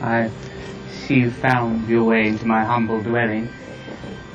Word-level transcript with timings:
I 0.00 0.30
see 0.90 1.20
you 1.20 1.30
found 1.30 1.88
your 1.88 2.04
way 2.04 2.28
into 2.28 2.46
my 2.46 2.64
humble 2.64 3.02
dwelling. 3.02 3.48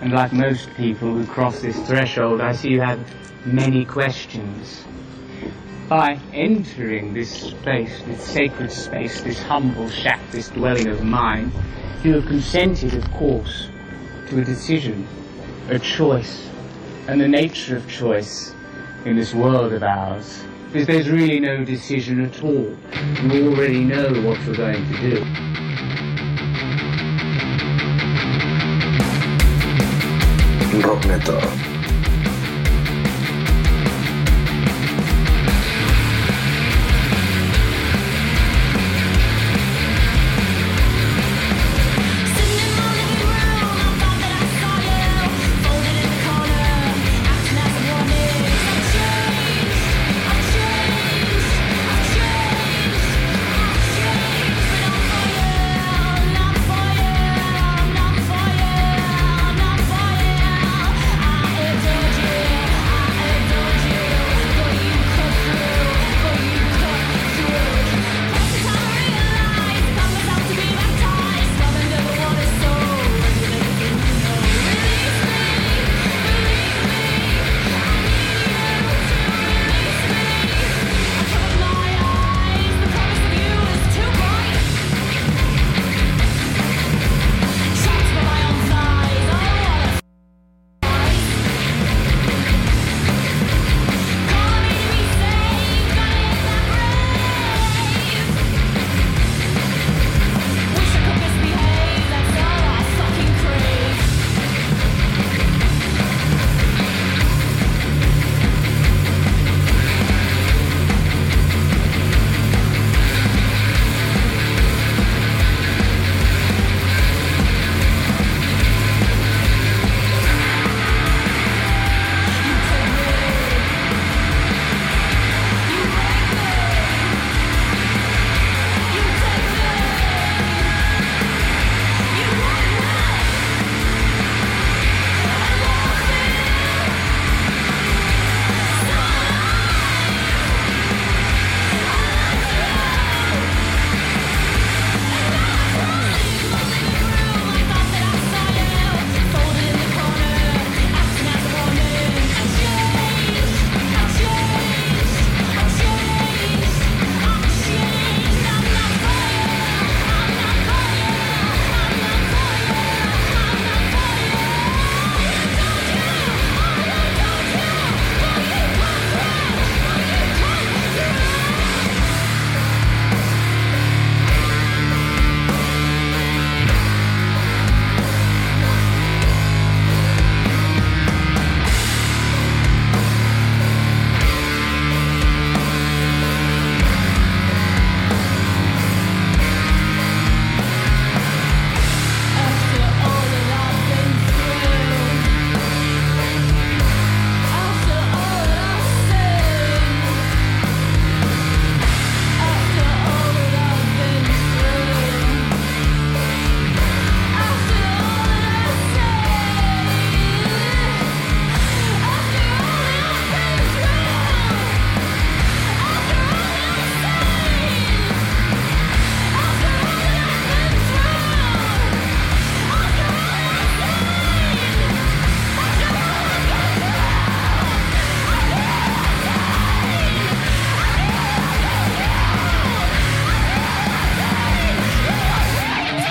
And 0.02 0.12
like 0.12 0.34
most 0.34 0.74
people 0.76 1.16
who 1.16 1.26
cross 1.26 1.62
this 1.62 1.80
threshold, 1.88 2.42
I 2.42 2.54
see 2.54 2.70
you 2.70 2.82
have 2.82 3.00
many 3.46 3.86
questions. 3.86 4.84
By 5.88 6.20
entering 6.34 7.14
this 7.14 7.32
space, 7.32 8.02
this 8.04 8.24
sacred 8.24 8.72
space, 8.72 9.22
this 9.22 9.42
humble 9.42 9.90
shack, 9.90 10.20
this 10.32 10.50
dwelling 10.50 10.88
of 10.88 11.04
mine, 11.04 11.52
you 12.04 12.16
have 12.16 12.26
consented, 12.26 12.94
of 12.94 13.12
course, 13.12 13.70
to 14.28 14.40
a 14.40 14.44
decision, 14.44 15.08
a 15.70 15.80
choice, 15.80 16.50
and 17.08 17.22
the 17.22 17.28
nature 17.28 17.78
of 17.78 17.90
choice 17.90 18.54
in 19.06 19.16
this 19.16 19.34
world 19.34 19.74
of 19.74 19.84
ours. 19.84 20.44
Because 20.76 20.88
there's 20.88 21.10
really 21.10 21.40
no 21.40 21.64
decision 21.64 22.20
at 22.20 22.44
all. 22.44 22.76
You 23.32 23.50
already 23.50 23.86
know 23.86 24.10
what 24.24 24.38
you're 24.44 24.58
going 24.58 24.86
to 24.92 25.00
do. 25.00 25.24
Rockneto. 30.82 31.85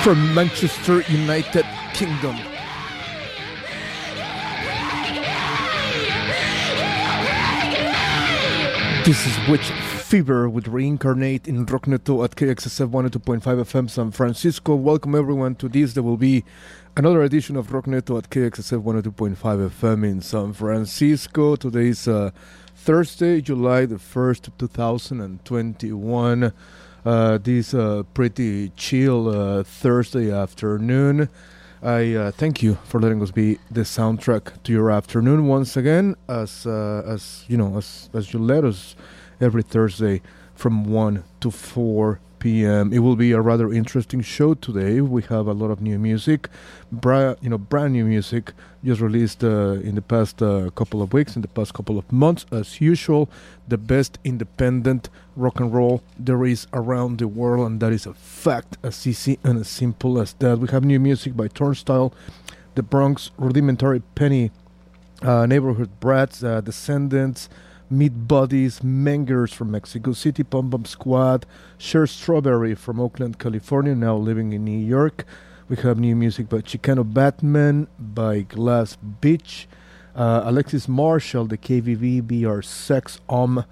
From 0.05 0.35
Manchester 0.35 1.01
United 1.11 1.65
Kingdom. 1.95 2.37
This 9.07 9.27
is 9.27 9.49
Witch 9.49 9.71
Fever 9.71 10.51
with 10.51 10.69
Reincarnate 10.69 11.49
in 11.49 11.65
Rockneto 11.65 12.23
at 12.23 12.37
KXSF 12.37 12.91
102.5 12.91 13.41
FM 13.41 13.89
San 13.89 14.11
Francisco. 14.11 14.75
Welcome 14.75 15.15
everyone 15.15 15.55
to 15.55 15.71
this. 15.71 15.95
There 15.95 16.03
will 16.03 16.19
be 16.19 16.45
another 16.99 17.23
edition 17.23 17.57
of 17.57 17.69
Rockneto 17.69 18.19
at 18.19 18.29
KXSF 18.29 18.83
102.5 18.83 19.37
FM 19.71 20.05
in 20.05 20.21
San 20.21 20.53
Francisco. 20.53 21.57
Today 21.57 21.89
is 21.89 22.07
uh, 22.07 22.31
Thursday, 22.75 23.41
July 23.41 23.87
the 23.87 23.95
1st, 23.95 24.51
2021 24.59 26.45
uh, 26.45 26.51
this 27.05 27.75
uh, 27.75 28.03
pretty 28.15 28.71
chill 28.71 29.29
uh, 29.29 29.63
Thursday 29.63 30.31
afternoon. 30.33 31.29
I 31.83 32.15
uh, 32.15 32.31
thank 32.31 32.63
you 32.63 32.79
for 32.85 32.99
letting 32.99 33.21
us 33.21 33.31
be 33.31 33.59
the 33.71 33.83
soundtrack 33.83 34.63
to 34.63 34.73
your 34.73 34.91
afternoon 34.91 35.47
once 35.47 35.77
again, 35.77 36.17
as 36.29 36.67
uh, 36.67 37.03
as 37.07 37.45
you 37.47 37.59
know, 37.59 37.77
as 37.77 38.09
as 38.15 38.33
you 38.33 38.39
let 38.41 38.65
us 38.65 38.97
every 39.39 39.63
Thursday 39.63 40.23
from 40.55 40.85
one 40.85 41.25
to 41.41 41.51
four 41.51 42.21
p.m. 42.45 42.93
It 42.93 42.99
will 42.99 43.17
be 43.17 43.33
a 43.33 43.41
rather 43.41 43.73
interesting 43.73 44.21
show 44.21 44.53
today. 44.53 45.01
We 45.01 45.23
have 45.23 45.47
a 45.47 45.55
lot 45.55 45.71
of 45.71 45.81
new 45.81 45.99
music, 45.99 46.51
bra- 46.93 47.37
you 47.41 47.49
know, 47.49 47.57
brand 47.57 47.95
new 47.95 48.05
music 48.05 48.53
just 48.85 49.01
released 49.01 49.43
uh, 49.43 49.81
in 49.89 49.95
the 49.95 50.03
past 50.03 50.43
uh, 50.43 50.69
couple 50.75 51.01
of 51.01 51.15
weeks, 51.15 51.37
in 51.37 51.41
the 51.41 51.49
past 51.49 51.73
couple 51.73 51.97
of 51.97 52.13
months. 52.13 52.45
As 52.53 52.83
usual, 52.83 53.31
the 53.67 53.79
best 53.79 54.19
independent 54.25 55.09
rock 55.37 55.59
and 55.59 55.73
roll 55.73 56.03
there 56.19 56.45
is 56.45 56.67
around 56.75 57.17
the 57.17 57.29
world, 57.29 57.67
and 57.67 57.81
that 57.81 57.95
is 57.95 58.05
a 58.05 58.13
fact, 58.13 58.77
as 58.83 59.07
easy 59.07 59.39
and 59.43 59.59
as 59.59 59.69
simple 59.69 60.21
as 60.21 60.35
that. 60.35 60.59
We 60.59 60.69
have 60.69 60.85
new 60.85 61.01
music 61.01 61.35
by 61.35 61.49
Turnstile, 61.49 62.13
The 62.75 62.83
Bronx, 62.83 63.31
Rudimentary 63.39 64.03
Peni, 64.15 64.51
uh, 65.23 65.47
Neighborhood 65.47 65.99
Brats, 65.99 66.45
uh, 66.45 66.61
Descendants. 66.61 67.49
Meat 67.95 68.27
Buddies, 68.27 68.81
Mengers 68.81 69.55
from 69.55 69.71
Mexico 69.71 70.13
City, 70.13 70.43
Pom 70.43 70.69
Pom 70.69 70.85
Squad, 70.85 71.47
Cher 71.79 72.07
Strawberry 72.09 72.75
from 72.75 72.99
Oakland, 72.99 73.39
California, 73.39 73.95
now 73.95 74.17
living 74.17 74.53
in 74.53 74.65
New 74.65 74.79
York. 74.79 75.25
We 75.69 75.77
have 75.77 76.01
new 76.01 76.17
music 76.17 76.49
by 76.49 76.59
Chicano 76.59 77.05
Batman, 77.05 77.87
by 77.99 78.41
Glass 78.41 78.97
Beach, 78.97 79.69
uh, 80.17 80.43
Alexis 80.45 80.89
Marshall, 80.89 81.47
the 81.47 81.57
KVV, 81.57 82.27
BR 82.27 82.63
Sex 82.63 83.21
Om, 83.29 83.65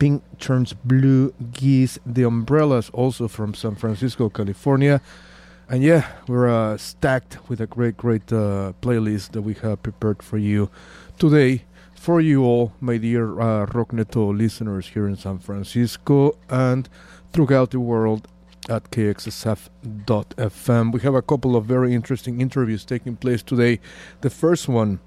Pink 0.00 0.24
Turns 0.40 0.72
Blue, 0.72 1.32
Geese, 1.52 2.00
The 2.04 2.24
Umbrellas, 2.24 2.90
also 2.90 3.28
from 3.28 3.54
San 3.54 3.76
Francisco, 3.76 4.28
California. 4.28 5.00
And 5.68 5.84
yeah, 5.84 6.06
we're 6.26 6.48
uh, 6.48 6.76
stacked 6.78 7.48
with 7.48 7.60
a 7.60 7.66
great, 7.68 7.96
great 7.96 8.32
uh, 8.32 8.72
playlist 8.82 9.32
that 9.32 9.42
we 9.42 9.54
have 9.54 9.82
prepared 9.84 10.22
for 10.22 10.38
you 10.38 10.68
today 11.18 11.64
for 11.98 12.20
you 12.20 12.44
all, 12.44 12.72
my 12.80 12.96
dear 12.96 13.40
uh, 13.40 13.66
Rockneto 13.66 14.36
listeners 14.36 14.88
here 14.88 15.06
in 15.06 15.16
San 15.16 15.38
Francisco 15.38 16.38
and 16.48 16.88
throughout 17.32 17.72
the 17.72 17.80
world 17.80 18.28
at 18.68 18.90
kxsf.fm. 18.90 19.32
We 20.92 21.00
have 21.00 21.14
a 21.14 21.22
couple 21.22 21.56
of 21.56 21.64
very 21.64 21.94
interesting 21.94 22.40
interviews 22.40 22.84
taking 22.84 23.16
place 23.16 23.42
today. 23.42 23.80
The 24.20 24.30
first 24.30 24.68
one 24.68 25.00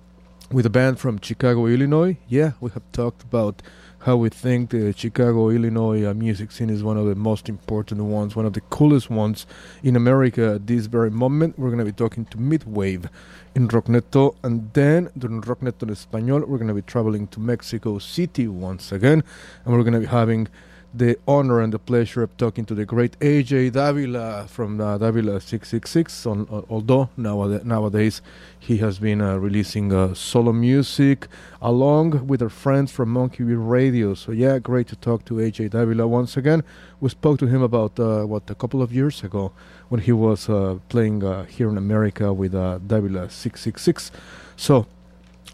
with 0.52 0.66
a 0.66 0.70
band 0.70 1.00
from 1.00 1.20
Chicago, 1.22 1.66
Illinois. 1.66 2.18
Yeah, 2.28 2.52
we 2.60 2.72
have 2.72 2.84
talked 2.92 3.24
about 3.24 3.62
how 4.04 4.16
we 4.16 4.30
think 4.30 4.72
the 4.72 4.94
Chicago, 4.94 5.50
Illinois 5.50 6.06
uh, 6.06 6.14
music 6.14 6.52
scene 6.52 6.72
is 6.72 6.84
one 6.84 6.98
of 6.98 7.06
the 7.06 7.14
most 7.14 7.48
important 7.48 8.02
ones, 8.02 8.36
one 8.36 8.48
of 8.48 8.54
the 8.54 8.62
coolest 8.62 9.12
ones 9.12 9.46
in 9.84 9.96
America 9.96 10.56
at 10.56 10.66
this 10.66 10.88
very 10.88 11.12
moment. 11.12 11.58
We're 11.60 11.70
going 11.70 11.80
to 11.80 11.86
be 11.86 11.92
talking 11.92 12.26
to 12.26 12.38
Midwave 12.38 13.10
in 13.54 13.68
Rockneto, 13.68 14.36
and 14.44 14.74
then 14.74 15.12
during 15.16 15.42
Rockneto 15.42 15.84
en 15.84 15.90
Español, 15.90 16.48
we're 16.48 16.58
going 16.58 16.68
to 16.68 16.74
be 16.74 16.82
traveling 16.82 17.28
to 17.28 17.40
Mexico 17.40 18.00
City 18.00 18.48
once 18.48 18.92
again, 18.92 19.24
and 19.66 19.74
we're 19.76 19.84
going 19.84 19.94
to 19.94 20.00
be 20.00 20.08
having 20.08 20.48
the 20.94 21.18
honor 21.26 21.62
and 21.62 21.72
the 21.72 21.80
pleasure 21.80 22.22
of 22.22 22.36
talking 22.36 22.66
to 22.66 22.76
the 22.76 22.86
great 22.86 23.18
AJ 23.20 23.72
Davila 23.72 24.46
from 24.48 24.82
uh, 24.82 24.98
Davila 24.98 25.40
666. 25.40 26.26
On, 26.26 26.48
uh, 26.52 26.62
although 26.70 27.10
nowadays, 27.16 27.64
nowadays 27.64 28.22
he 28.60 28.78
has 28.78 29.00
been 29.00 29.22
uh, 29.22 29.38
releasing 29.38 29.94
uh, 29.94 30.14
solo 30.14 30.52
music 30.52 31.28
along 31.62 32.28
with 32.28 32.42
our 32.42 32.50
friends 32.50 32.92
from 32.92 33.10
Monkey 33.10 33.44
Beat 33.44 33.56
Radio. 33.56 34.14
So 34.14 34.34
yeah, 34.34 34.60
great 34.60 34.88
to 34.88 34.98
talk 34.98 35.24
to 35.26 35.36
AJ 35.36 35.70
Davila 35.70 36.08
once 36.08 36.36
again. 36.36 36.62
We 37.00 37.10
spoke 37.10 37.40
to 37.40 37.48
him 37.48 37.62
about 37.62 37.98
uh, 37.98 38.26
what 38.26 38.50
a 38.50 38.56
couple 38.56 38.82
of 38.82 38.94
years 38.94 39.24
ago 39.24 39.54
when 39.88 40.02
he 40.02 40.12
was 40.12 40.50
uh, 40.50 40.78
playing 40.90 41.22
here 41.48 41.70
in 41.70 41.78
America 41.78 42.34
with 42.34 42.52
Davila 42.52 43.30
666. 43.30 44.12
So 44.58 44.88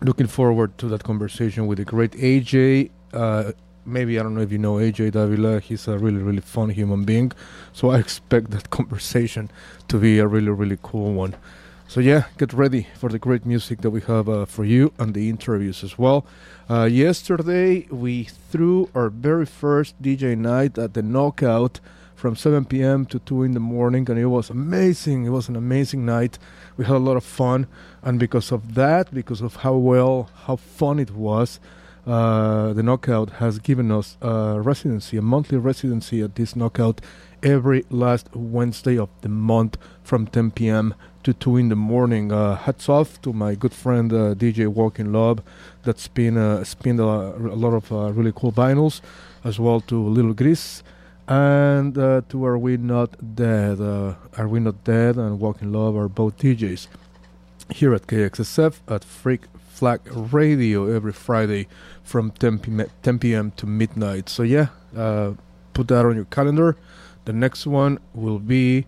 looking 0.01 0.27
forward 0.27 0.77
to 0.79 0.87
that 0.87 1.03
conversation 1.03 1.67
with 1.67 1.77
the 1.77 1.85
great 1.85 2.11
AJ 2.13 2.89
maybe 3.87 4.19
I 4.19 4.23
don't 4.23 4.35
know 4.35 4.41
if 4.41 4.51
you 4.51 4.57
know 4.57 4.75
AJ 4.75 5.11
Davila. 5.11 5.59
He's 5.59 5.87
a 5.87 5.97
really 5.97 6.21
really 6.21 6.41
fun 6.41 6.69
human 6.69 7.05
being, 7.05 7.31
so 7.73 7.89
I 7.89 7.99
expect 7.99 8.51
that 8.51 8.69
conversation 8.79 9.49
to 9.87 9.97
be 9.97 10.19
a 10.19 10.27
really 10.27 10.51
really 10.51 10.77
cool 10.81 11.13
one. 11.13 11.35
So 11.89 12.01
yeah, 12.01 12.25
get 12.37 12.51
ready 12.51 12.87
for 12.95 13.09
the 13.09 13.17
great 13.17 13.45
music 13.45 13.79
that 13.81 13.91
we 13.91 14.01
have 14.01 14.27
uh, 14.27 14.45
for 14.45 14.65
you 14.65 14.91
and 14.99 15.13
the 15.13 15.29
interviews 15.29 15.85
as 15.85 15.97
well. 15.97 16.25
Uh, 16.69 16.83
yesterday 16.83 17.87
we 17.89 18.25
threw 18.25 18.89
our 18.93 19.09
very 19.09 19.45
first 19.45 20.01
DJ 20.01 20.37
night 20.37 20.77
at 20.77 20.95
the 20.95 21.01
Knockout 21.01 21.79
from 22.13 22.35
7 22.35 22.65
p.m. 22.65 23.05
to 23.05 23.19
2 23.19 23.43
in 23.43 23.53
the 23.53 23.59
morning, 23.61 24.09
and 24.09 24.19
it 24.19 24.25
was 24.25 24.49
amazing. 24.49 25.25
It 25.25 25.29
was 25.29 25.47
an 25.47 25.55
amazing 25.55 26.03
night. 26.03 26.39
We 26.75 26.83
had 26.83 26.95
a 26.95 26.99
lot 26.99 27.15
of 27.15 27.23
fun, 27.23 27.67
and 28.01 28.19
because 28.19 28.51
of 28.51 28.73
that, 28.73 29.13
because 29.13 29.39
of 29.39 29.57
how 29.57 29.75
well, 29.75 30.29
how 30.45 30.55
fun 30.55 30.99
it 30.99 31.11
was, 31.11 31.59
uh, 32.07 32.71
the 32.71 32.81
knockout 32.81 33.31
has 33.31 33.59
given 33.59 33.91
us 33.91 34.17
a 34.21 34.61
residency, 34.61 35.17
a 35.17 35.21
monthly 35.21 35.57
residency 35.57 36.21
at 36.21 36.35
this 36.35 36.55
knockout 36.55 37.01
every 37.43 37.85
last 37.89 38.33
Wednesday 38.33 38.97
of 38.97 39.09
the 39.21 39.29
month 39.29 39.77
from 40.03 40.25
10 40.25 40.51
p.m. 40.51 40.95
to 41.23 41.33
2 41.33 41.57
in 41.57 41.69
the 41.69 41.75
morning. 41.75 42.31
Uh, 42.31 42.55
hats 42.55 42.87
off 42.87 43.21
to 43.21 43.33
my 43.33 43.55
good 43.55 43.73
friend 43.73 44.13
uh, 44.13 44.33
DJ 44.35 44.67
Walking 44.67 45.11
Love 45.11 45.41
that's 45.83 46.07
been 46.07 46.37
uh, 46.37 46.63
spin 46.63 46.99
a, 46.99 47.03
a, 47.03 47.57
lot 47.57 47.73
of 47.73 47.91
uh, 47.91 48.11
really 48.13 48.31
cool 48.33 48.53
vinyls, 48.53 49.01
as 49.43 49.59
well 49.59 49.81
to 49.81 50.01
Little 50.01 50.33
Grease 50.33 50.83
And 51.27 51.97
uh, 51.97 52.21
to 52.29 52.45
Are 52.45 52.57
We 52.57 52.77
Not 52.77 53.35
Dead? 53.35 53.81
Uh, 53.81 54.15
are 54.37 54.47
We 54.47 54.61
Not 54.61 54.85
Dead 54.85 55.17
and 55.17 55.41
Walking 55.41 55.73
Love 55.73 55.97
are 55.97 56.07
both 56.07 56.37
DJs 56.37 56.87
here 57.69 57.93
at 57.93 58.07
KXSF 58.07 58.79
at 58.87 59.03
Freak 59.03 59.41
Flag 59.77 60.01
Radio 60.33 60.91
every 60.91 61.13
Friday 61.13 61.67
from 62.01 62.31
10 62.31 62.57
p.m. 62.57 62.89
10 63.03 63.19
p.m. 63.19 63.51
to 63.51 63.67
midnight. 63.67 64.27
So 64.27 64.41
yeah, 64.41 64.69
uh, 64.95 65.33
put 65.73 65.87
that 65.89 66.03
on 66.03 66.15
your 66.15 66.25
calendar. 66.25 66.75
The 67.25 67.33
next 67.33 67.67
one 67.67 67.99
will 68.15 68.39
be, 68.39 68.87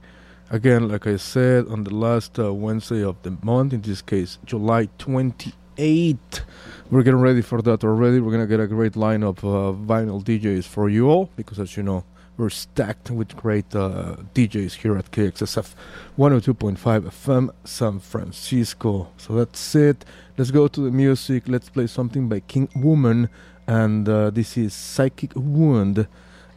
again, 0.49 0.89
like 0.89 1.05
I 1.05 1.17
said, 1.17 1.67
on 1.67 1.83
the 1.83 1.93
last 1.93 2.39
uh, 2.39 2.51
Wednesday 2.51 3.03
of 3.03 3.21
the 3.21 3.37
month. 3.43 3.71
In 3.71 3.81
this 3.81 4.01
case, 4.01 4.39
July 4.45 4.89
28th. 4.97 6.41
We're 6.89 7.03
getting 7.03 7.19
ready 7.19 7.43
for 7.43 7.61
that 7.61 7.83
already. 7.83 8.19
We're 8.19 8.31
gonna 8.31 8.47
get 8.47 8.59
a 8.59 8.65
great 8.65 8.93
lineup 8.93 9.43
of 9.43 9.45
uh, 9.45 9.93
vinyl 9.93 10.23
DJs 10.23 10.65
for 10.65 10.89
you 10.89 11.07
all 11.07 11.29
because, 11.35 11.59
as 11.59 11.77
you 11.77 11.83
know, 11.83 12.03
we're 12.39 12.49
stacked 12.49 13.11
with 13.11 13.35
great 13.35 13.75
uh, 13.75 14.15
DJs 14.33 14.75
here 14.75 14.97
at 14.97 15.11
KXSF 15.11 15.75
102.5 16.17 16.77
FM 16.77 17.49
San 17.65 17.99
Francisco. 17.99 19.09
So 19.17 19.35
that's 19.35 19.75
it. 19.75 20.05
Let's 20.37 20.49
go 20.49 20.69
to 20.69 20.81
the 20.81 20.89
music. 20.89 21.43
Let's 21.47 21.69
play 21.69 21.87
something 21.87 22.29
by 22.29 22.39
King 22.39 22.69
Woman, 22.75 23.29
and 23.67 24.07
uh, 24.07 24.29
this 24.29 24.57
is 24.57 24.73
Psychic 24.73 25.33
Wound, 25.35 26.07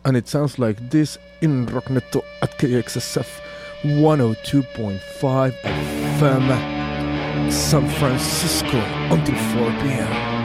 and 0.04 0.16
it 0.16 0.28
sounds 0.28 0.58
like 0.58 0.90
this 0.90 1.18
in 1.40 1.66
Rockneto 1.66 2.22
at 2.40 2.56
KXSF 2.58 3.40
102.5 3.82 5.52
FM 6.20 7.52
San 7.52 7.88
Francisco 7.98 8.78
until 9.10 9.34
4 9.34 9.70
p.m. 9.82 10.41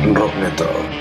Rockneto. 0.00 0.68
their 0.80 0.99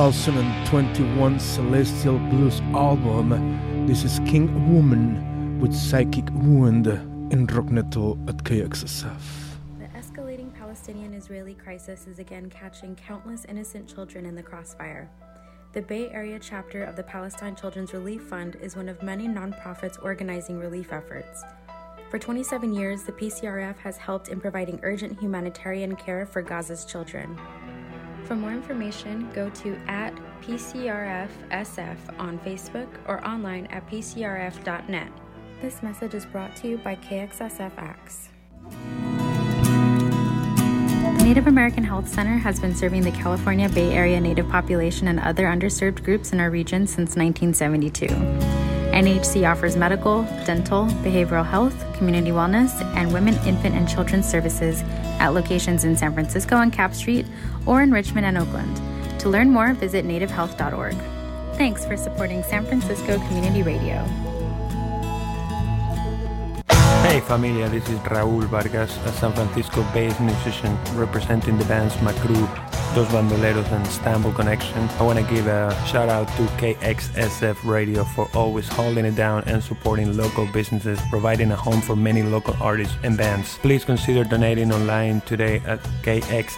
2021 0.00 1.38
Celestial 1.38 2.18
Blues 2.30 2.62
album. 2.72 3.86
This 3.86 4.02
is 4.02 4.18
King 4.20 4.74
Woman 4.74 5.60
with 5.60 5.74
Psychic 5.74 6.24
Wound 6.32 6.86
in 6.86 7.46
Rockneto 7.46 8.16
at 8.26 8.38
KXSF. 8.38 9.20
The 9.78 9.88
escalating 9.88 10.54
Palestinian 10.54 11.12
Israeli 11.12 11.52
crisis 11.52 12.06
is 12.06 12.18
again 12.18 12.48
catching 12.48 12.96
countless 12.96 13.44
innocent 13.44 13.94
children 13.94 14.24
in 14.24 14.34
the 14.34 14.42
crossfire. 14.42 15.10
The 15.74 15.82
Bay 15.82 16.08
Area 16.08 16.38
chapter 16.40 16.82
of 16.82 16.96
the 16.96 17.02
Palestine 17.02 17.54
Children's 17.54 17.92
Relief 17.92 18.22
Fund 18.22 18.56
is 18.62 18.76
one 18.76 18.88
of 18.88 19.02
many 19.02 19.28
nonprofits 19.28 20.02
organizing 20.02 20.58
relief 20.58 20.94
efforts. 20.94 21.44
For 22.08 22.18
27 22.18 22.72
years, 22.72 23.02
the 23.02 23.12
PCRF 23.12 23.76
has 23.76 23.98
helped 23.98 24.28
in 24.28 24.40
providing 24.40 24.80
urgent 24.82 25.20
humanitarian 25.20 25.94
care 25.94 26.24
for 26.24 26.42
Gaza's 26.42 26.86
children. 26.86 27.38
For 28.24 28.36
more 28.36 28.52
information, 28.52 29.28
go 29.32 29.50
to 29.50 29.76
at 29.88 30.14
PCRFSF 30.42 31.96
on 32.18 32.38
Facebook 32.40 32.88
or 33.06 33.24
online 33.26 33.66
at 33.66 33.88
PCRF.net. 33.90 35.12
This 35.60 35.82
message 35.82 36.14
is 36.14 36.24
brought 36.24 36.56
to 36.56 36.68
you 36.68 36.78
by 36.78 36.96
KXSF 36.96 37.72
ACTS. 37.76 38.28
The 41.18 41.24
Native 41.24 41.46
American 41.46 41.84
Health 41.84 42.08
Center 42.08 42.38
has 42.38 42.58
been 42.58 42.74
serving 42.74 43.02
the 43.02 43.12
California 43.12 43.68
Bay 43.68 43.92
Area 43.92 44.20
Native 44.20 44.48
population 44.48 45.08
and 45.08 45.20
other 45.20 45.44
underserved 45.44 46.02
groups 46.02 46.32
in 46.32 46.40
our 46.40 46.50
region 46.50 46.86
since 46.86 47.16
1972. 47.16 48.59
NHC 48.90 49.50
offers 49.50 49.76
medical, 49.76 50.22
dental, 50.44 50.86
behavioral 51.04 51.46
health, 51.46 51.74
community 51.94 52.30
wellness, 52.30 52.82
and 52.96 53.12
women, 53.12 53.34
infant, 53.46 53.74
and 53.74 53.88
children's 53.88 54.28
services 54.28 54.82
at 55.20 55.28
locations 55.28 55.84
in 55.84 55.96
San 55.96 56.12
Francisco 56.12 56.56
on 56.56 56.70
Capp 56.70 56.94
Street 56.94 57.26
or 57.66 57.82
in 57.82 57.92
Richmond 57.92 58.26
and 58.26 58.36
Oakland. 58.36 58.80
To 59.20 59.28
learn 59.28 59.50
more, 59.50 59.74
visit 59.74 60.04
nativehealth.org. 60.04 60.96
Thanks 61.56 61.84
for 61.84 61.96
supporting 61.96 62.42
San 62.42 62.66
Francisco 62.66 63.18
Community 63.28 63.62
Radio. 63.62 64.04
Hey 67.02 67.20
familia, 67.20 67.68
this 67.68 67.88
is 67.88 67.98
Raúl 68.00 68.44
Vargas, 68.44 68.96
a 69.06 69.12
San 69.12 69.32
Francisco-based 69.32 70.20
musician 70.20 70.76
representing 70.94 71.58
the 71.58 71.64
bands 71.64 71.94
Macru, 71.96 72.38
Dos 72.94 73.06
Bandoleros 73.08 73.70
and 73.70 73.86
Istanbul 73.86 74.32
Connection. 74.32 74.88
I 74.98 75.04
want 75.04 75.18
to 75.20 75.24
give 75.32 75.46
a 75.46 75.70
shout 75.86 76.08
out 76.08 76.26
to 76.36 76.42
KXSF 76.58 77.64
Radio 77.64 78.02
for 78.02 78.28
always 78.34 78.66
holding 78.66 79.04
it 79.04 79.14
down 79.14 79.44
and 79.46 79.62
supporting 79.62 80.16
local 80.16 80.46
businesses, 80.46 80.98
providing 81.08 81.52
a 81.52 81.56
home 81.56 81.80
for 81.80 81.94
many 81.94 82.24
local 82.24 82.56
artists 82.60 82.96
and 83.04 83.16
bands. 83.16 83.58
Please 83.58 83.84
consider 83.84 84.24
donating 84.24 84.72
online 84.72 85.20
today 85.20 85.62
at 85.66 85.78
kxsf.fm. 86.02 86.50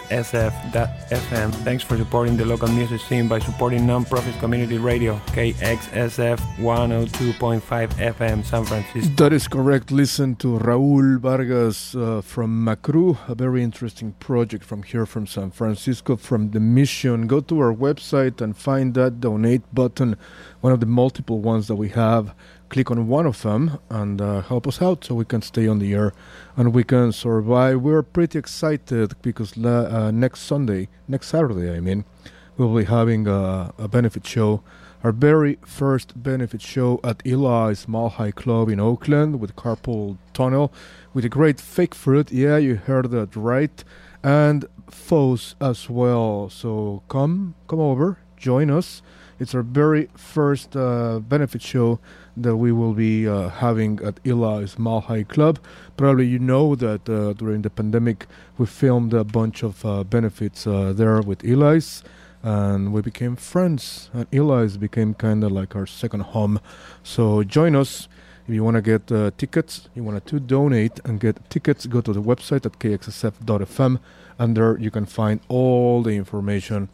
Thanks 1.63 1.83
for 1.83 1.97
supporting 1.97 2.35
the 2.35 2.45
local 2.45 2.67
music 2.69 3.01
scene 3.01 3.27
by 3.27 3.37
supporting 3.37 3.85
non-profit 3.85 4.33
community 4.39 4.79
radio 4.79 5.19
KXSF 5.27 6.39
102.5 6.57 7.61
FM 7.61 8.43
San 8.43 8.65
Francisco. 8.65 9.13
That 9.23 9.33
is 9.33 9.47
correct. 9.47 9.91
Listen 9.91 10.35
to 10.37 10.57
Raúl 10.57 11.19
Vargas 11.19 11.93
uh, 11.93 12.21
from 12.21 12.65
Macru, 12.65 13.17
a 13.29 13.35
very 13.35 13.61
interesting 13.61 14.13
project 14.13 14.63
from 14.63 14.81
here 14.81 15.05
from 15.05 15.27
San 15.27 15.51
Francisco 15.51 16.15
from 16.23 16.51
the 16.51 16.59
mission. 16.59 17.27
Go 17.27 17.41
to 17.41 17.59
our 17.59 17.73
website 17.73 18.41
and 18.41 18.55
find 18.55 18.93
that 18.93 19.19
donate 19.19 19.61
button, 19.73 20.15
one 20.61 20.73
of 20.73 20.79
the 20.79 20.85
multiple 20.85 21.39
ones 21.39 21.67
that 21.67 21.75
we 21.75 21.89
have. 21.89 22.33
Click 22.69 22.89
on 22.89 23.07
one 23.07 23.27
of 23.27 23.41
them 23.43 23.79
and 23.89 24.19
uh, 24.19 24.41
help 24.41 24.67
us 24.67 24.81
out 24.81 25.03
so 25.03 25.13
we 25.13 25.25
can 25.25 25.41
stay 25.41 25.67
on 25.67 25.79
the 25.79 25.93
air 25.93 26.13
and 26.57 26.73
we 26.73 26.83
can 26.83 27.11
survive. 27.11 27.81
We're 27.81 28.01
pretty 28.01 28.39
excited 28.39 29.13
because 29.21 29.57
uh, 29.57 30.11
next 30.11 30.41
Sunday, 30.41 30.87
next 31.07 31.27
Saturday, 31.27 31.75
I 31.75 31.79
mean, 31.79 32.05
we'll 32.57 32.75
be 32.75 32.85
having 32.85 33.27
a, 33.27 33.73
a 33.77 33.87
benefit 33.87 34.25
show 34.25 34.63
our 35.03 35.11
very 35.11 35.57
first 35.65 36.23
benefit 36.23 36.61
show 36.61 36.99
at 37.03 37.21
Eli's 37.25 37.83
High 37.83 38.31
Club 38.31 38.69
in 38.69 38.79
Oakland 38.79 39.39
with 39.41 39.53
Carpool 39.57 40.17
Tunnel 40.33 40.71
with 41.13 41.25
a 41.25 41.29
great 41.29 41.59
fake 41.59 41.93
fruit. 41.93 42.31
Yeah, 42.31 42.55
you 42.55 42.75
heard 42.75 43.11
that 43.11 43.35
right. 43.35 43.83
And 44.23 44.65
Foes 44.93 45.55
as 45.59 45.89
well. 45.89 46.49
So 46.49 47.03
come, 47.09 47.55
come 47.67 47.79
over, 47.79 48.19
join 48.37 48.69
us. 48.69 49.01
It's 49.39 49.53
our 49.55 49.63
very 49.63 50.09
first 50.15 50.75
uh, 50.75 51.19
benefit 51.19 51.61
show 51.61 51.99
that 52.37 52.55
we 52.55 52.71
will 52.71 52.93
be 52.93 53.27
uh, 53.27 53.49
having 53.49 53.99
at 54.03 54.19
Eli's 54.25 54.75
High 54.75 55.23
Club. 55.23 55.59
Probably 55.97 56.27
you 56.27 56.39
know 56.39 56.75
that 56.75 57.09
uh, 57.09 57.33
during 57.33 57.63
the 57.63 57.69
pandemic 57.69 58.27
we 58.57 58.65
filmed 58.65 59.13
a 59.13 59.23
bunch 59.23 59.63
of 59.63 59.85
uh, 59.85 60.03
benefits 60.03 60.65
uh, 60.65 60.93
there 60.93 61.21
with 61.21 61.43
Eli's 61.43 62.03
and 62.43 62.91
we 62.91 63.01
became 63.01 63.35
friends. 63.35 64.09
And 64.13 64.27
Eli's 64.31 64.77
became 64.77 65.13
kind 65.13 65.43
of 65.43 65.51
like 65.51 65.75
our 65.75 65.87
second 65.87 66.21
home. 66.21 66.59
So 67.01 67.43
join 67.43 67.75
us. 67.75 68.07
If 68.45 68.53
you 68.53 68.63
want 68.63 68.75
to 68.75 68.81
get 68.81 69.09
uh, 69.09 69.31
tickets, 69.37 69.87
you 69.95 70.03
want 70.03 70.25
to 70.25 70.39
donate 70.39 70.99
and 71.05 71.19
get 71.19 71.49
tickets, 71.49 71.85
go 71.85 72.01
to 72.01 72.11
the 72.11 72.21
website 72.21 72.65
at 72.65 72.77
kxsf.fm, 72.77 73.99
and 74.39 74.57
there 74.57 74.77
you 74.77 74.91
can 74.91 75.05
find 75.05 75.39
all 75.47 76.03
the 76.03 76.11
information 76.11 76.89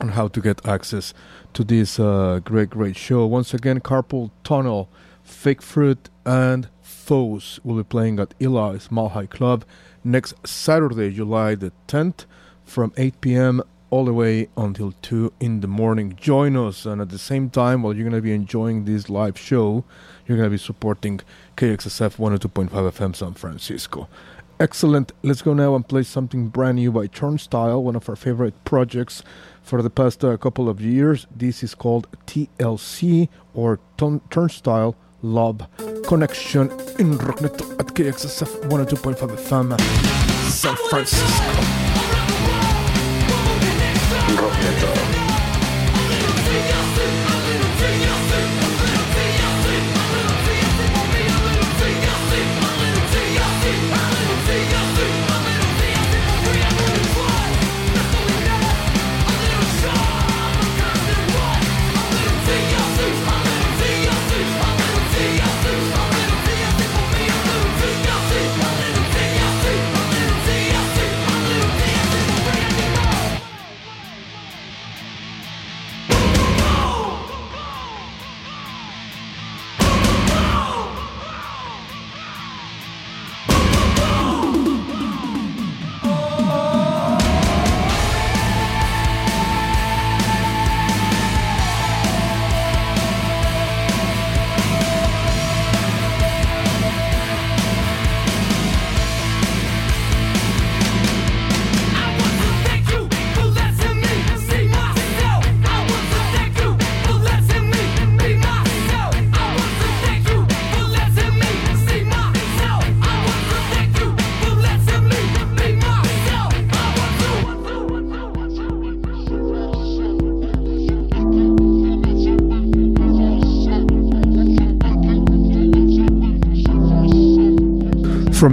on 0.00 0.08
how 0.10 0.28
to 0.28 0.40
get 0.40 0.66
access 0.66 1.14
to 1.54 1.64
this 1.64 1.98
uh, 1.98 2.40
great, 2.44 2.70
great 2.70 2.96
show. 2.96 3.26
Once 3.26 3.54
again, 3.54 3.80
Carpool 3.80 4.30
Tunnel, 4.44 4.88
Fake 5.22 5.62
Fruit, 5.62 6.10
and 6.24 6.68
Foes 6.82 7.60
will 7.64 7.76
be 7.76 7.84
playing 7.84 8.18
at 8.18 8.34
Eli's 8.40 8.88
High 8.88 9.26
Club 9.26 9.64
next 10.04 10.34
Saturday, 10.46 11.12
July 11.12 11.54
the 11.54 11.72
10th, 11.88 12.26
from 12.64 12.92
8 12.96 13.20
p.m 13.20 13.62
all 13.90 14.04
the 14.04 14.12
way 14.12 14.48
until 14.56 14.92
2 15.02 15.32
in 15.40 15.60
the 15.60 15.68
morning. 15.68 16.16
Join 16.20 16.56
us, 16.56 16.86
and 16.86 17.00
at 17.00 17.10
the 17.10 17.18
same 17.18 17.50
time, 17.50 17.82
while 17.82 17.94
you're 17.94 18.08
going 18.08 18.20
to 18.20 18.22
be 18.22 18.32
enjoying 18.32 18.84
this 18.84 19.08
live 19.08 19.38
show, 19.38 19.84
you're 20.26 20.36
going 20.36 20.50
to 20.50 20.54
be 20.54 20.58
supporting 20.58 21.20
KXSF 21.56 22.16
102.5 22.16 22.68
FM 22.68 23.14
San 23.14 23.34
Francisco. 23.34 24.08
Excellent. 24.58 25.12
Let's 25.22 25.42
go 25.42 25.52
now 25.52 25.74
and 25.74 25.86
play 25.86 26.02
something 26.02 26.48
brand 26.48 26.76
new 26.76 26.90
by 26.90 27.08
Turnstile, 27.08 27.82
one 27.82 27.94
of 27.94 28.08
our 28.08 28.16
favorite 28.16 28.54
projects 28.64 29.22
for 29.62 29.82
the 29.82 29.90
past 29.90 30.24
uh, 30.24 30.34
couple 30.38 30.70
of 30.70 30.80
years. 30.80 31.26
This 31.34 31.62
is 31.62 31.74
called 31.74 32.08
TLC 32.26 33.28
or 33.52 33.78
Turnstile 34.30 34.96
Love 35.20 35.66
Connection 36.06 36.70
in 36.98 37.18
Rocknet 37.18 37.60
at 37.78 37.88
KXSF 37.88 38.70
102.5 38.70 39.36
FM 39.36 39.78
San 40.50 40.76
Francisco. 40.88 41.96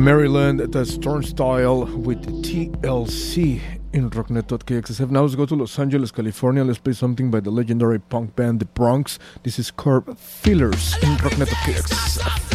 Maryland, 0.03 0.60
that's 0.60 0.98
Turnstile 0.98 1.86
with 1.86 2.22
TLC 2.43 3.62
in 3.93 4.10
Rockneto 4.10 5.00
at 5.00 5.12
Now 5.12 5.22
let's 5.22 5.36
go 5.36 5.45
to 5.45 5.55
Los 5.55 5.79
Angeles, 5.79 6.12
California. 6.12 6.62
Let's 6.62 6.79
play 6.79 6.91
something 6.91 7.31
by 7.31 7.39
the 7.39 7.51
legendary 7.51 8.00
punk 8.00 8.36
band 8.36 8.60
The 8.60 8.65
Bronx. 8.65 9.17
This 9.43 9.60
is 9.60 9.72
Curb 9.72 10.17
Feelers 10.17 10.95
in 11.03 11.15
Rockneto 11.19 12.52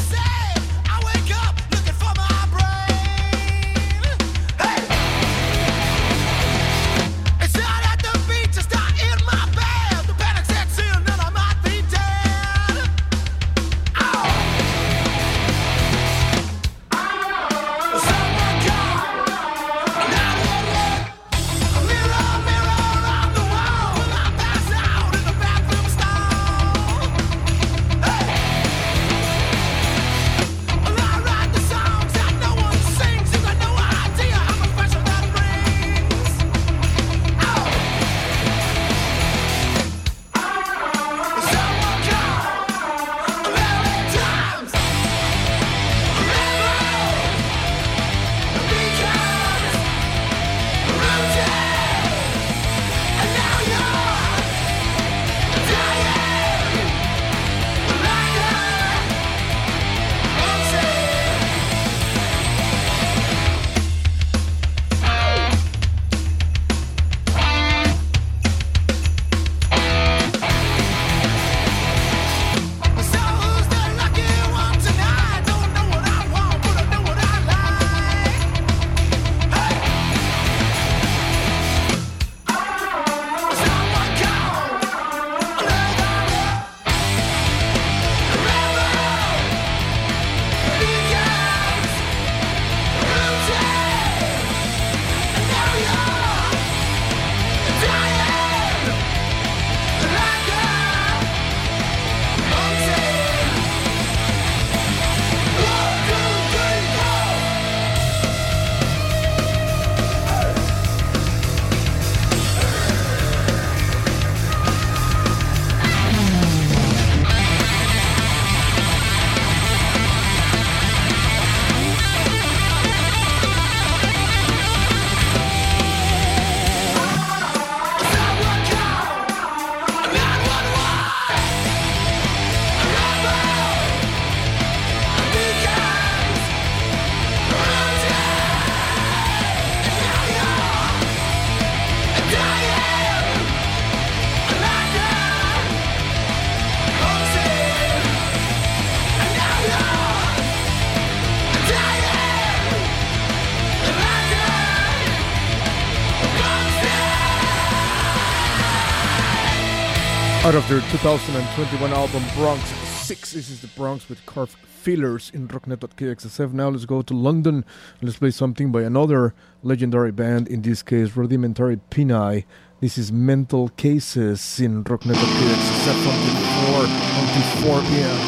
Out 160.49 160.55
of 160.55 160.67
their 160.67 160.81
2021 160.81 161.93
album 161.93 162.25
Bronx 162.35 162.71
6, 162.71 163.33
this 163.33 163.51
is 163.51 163.61
the 163.61 163.67
Bronx 163.67 164.09
with 164.09 164.25
Curb 164.25 164.49
Feelers 164.49 165.31
in 165.35 165.47
Rocknet.kxsf. 165.47 166.55
Now 166.55 166.71
let's 166.71 166.87
go 166.87 167.03
to 167.03 167.13
London. 167.13 167.67
Let's 168.01 168.17
play 168.17 168.31
something 168.31 168.73
by 168.73 168.81
another 168.81 169.35
legendary 169.63 170.11
band, 170.11 170.49
in 170.49 170.63
this 170.63 170.83
case, 170.83 171.19
Rudimentary 171.19 171.81
Peni. 171.91 172.47
This 172.81 172.97
is 172.97 173.13
Mental 173.13 173.69
Cases 173.77 174.59
in 174.59 174.85
Rocknet.kxsf 174.85 176.07
until 176.15 176.37
4, 176.73 176.87
until 177.21 177.43
4 177.69 177.83
p.m. 177.91 178.19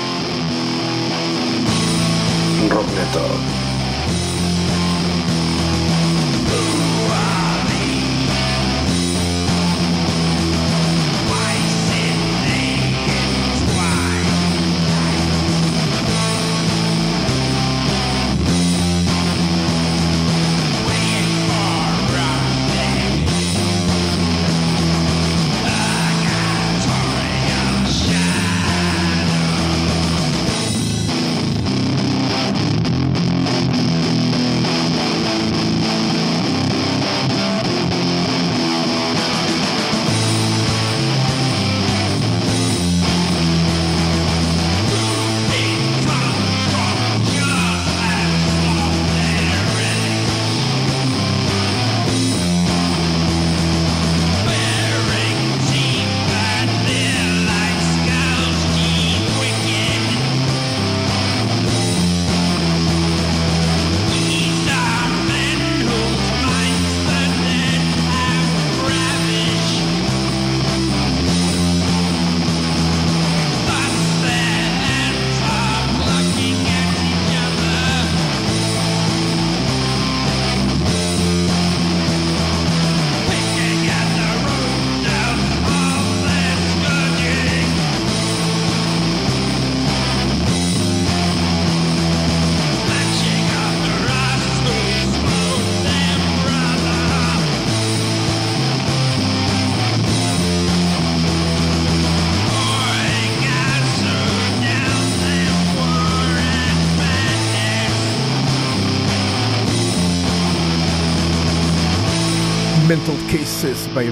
Rockneto. 2.68 3.69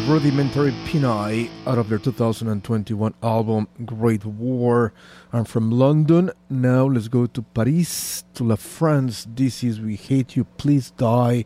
Rudimentary 0.09 0.73
Peni 0.87 1.51
out 1.66 1.77
of 1.77 1.90
their 1.90 1.99
2021 1.99 3.12
album 3.23 3.68
Great 3.85 4.25
War. 4.25 4.94
I'm 5.35 5.44
from 5.44 5.71
London. 5.71 6.31
Now 6.49 6.87
let's 6.87 7.09
go 7.09 7.27
to 7.27 7.42
Paris, 7.42 8.25
to 8.33 8.44
La 8.44 8.57
France. 8.57 9.27
This 9.29 9.62
is 9.62 9.83
We 9.83 9.97
Hate 9.97 10.35
You, 10.35 10.44
Please 10.44 10.92
Die, 10.92 11.44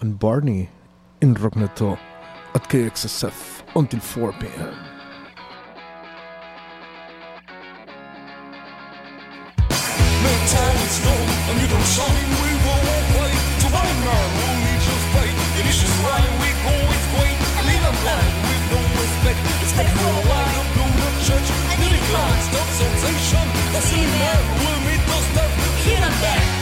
and 0.00 0.18
Barney 0.18 0.68
in 1.20 1.36
Rockneto 1.36 1.96
at 2.56 2.68
KXSF 2.68 3.62
until 3.76 4.00
4 4.00 4.32
p.m. 4.32 4.74
and 11.48 11.60
you 11.60 11.68
don't 11.68 11.86
we 12.42 12.50
all 14.10 14.28
play. 15.12 15.30
It 15.60 15.66
is 15.66 15.80
just 15.80 16.02
right 16.02 16.31
respect. 19.72 19.88
Respect 19.88 19.90
for 19.98 20.08
a 20.08 20.22
while, 20.28 20.64
go 20.74 20.84
to 20.84 21.24
church, 21.24 21.48
then 21.78 21.92
decline. 21.92 22.42
Stop 22.42 22.68
sensation, 22.68 23.48
that's 23.72 23.92
in 23.92 24.10
man 24.10 24.38
will 24.60 24.80
meet 24.86 25.02
those 25.06 25.26
stuff. 25.32 25.84
Here 25.84 25.96
and 25.96 26.20
back. 26.20 26.61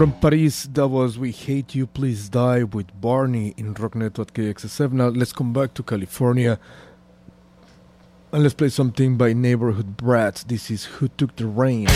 From 0.00 0.12
Paris, 0.12 0.66
that 0.72 0.88
was 0.88 1.18
We 1.18 1.30
Hate 1.30 1.74
You, 1.74 1.86
Please 1.86 2.30
Die 2.30 2.62
with 2.62 2.98
Barney 3.02 3.52
in 3.58 3.74
Rocknet 3.74 4.18
at 4.18 4.32
KXSF. 4.32 4.92
Now 4.92 5.08
let's 5.08 5.34
come 5.34 5.52
back 5.52 5.74
to 5.74 5.82
California 5.82 6.58
and 8.32 8.42
let's 8.42 8.54
play 8.54 8.70
something 8.70 9.18
by 9.18 9.34
Neighborhood 9.34 9.98
Brats. 9.98 10.44
This 10.44 10.70
is 10.70 10.86
Who 10.86 11.08
Took 11.08 11.36
the 11.36 11.46
Rain 11.46 11.86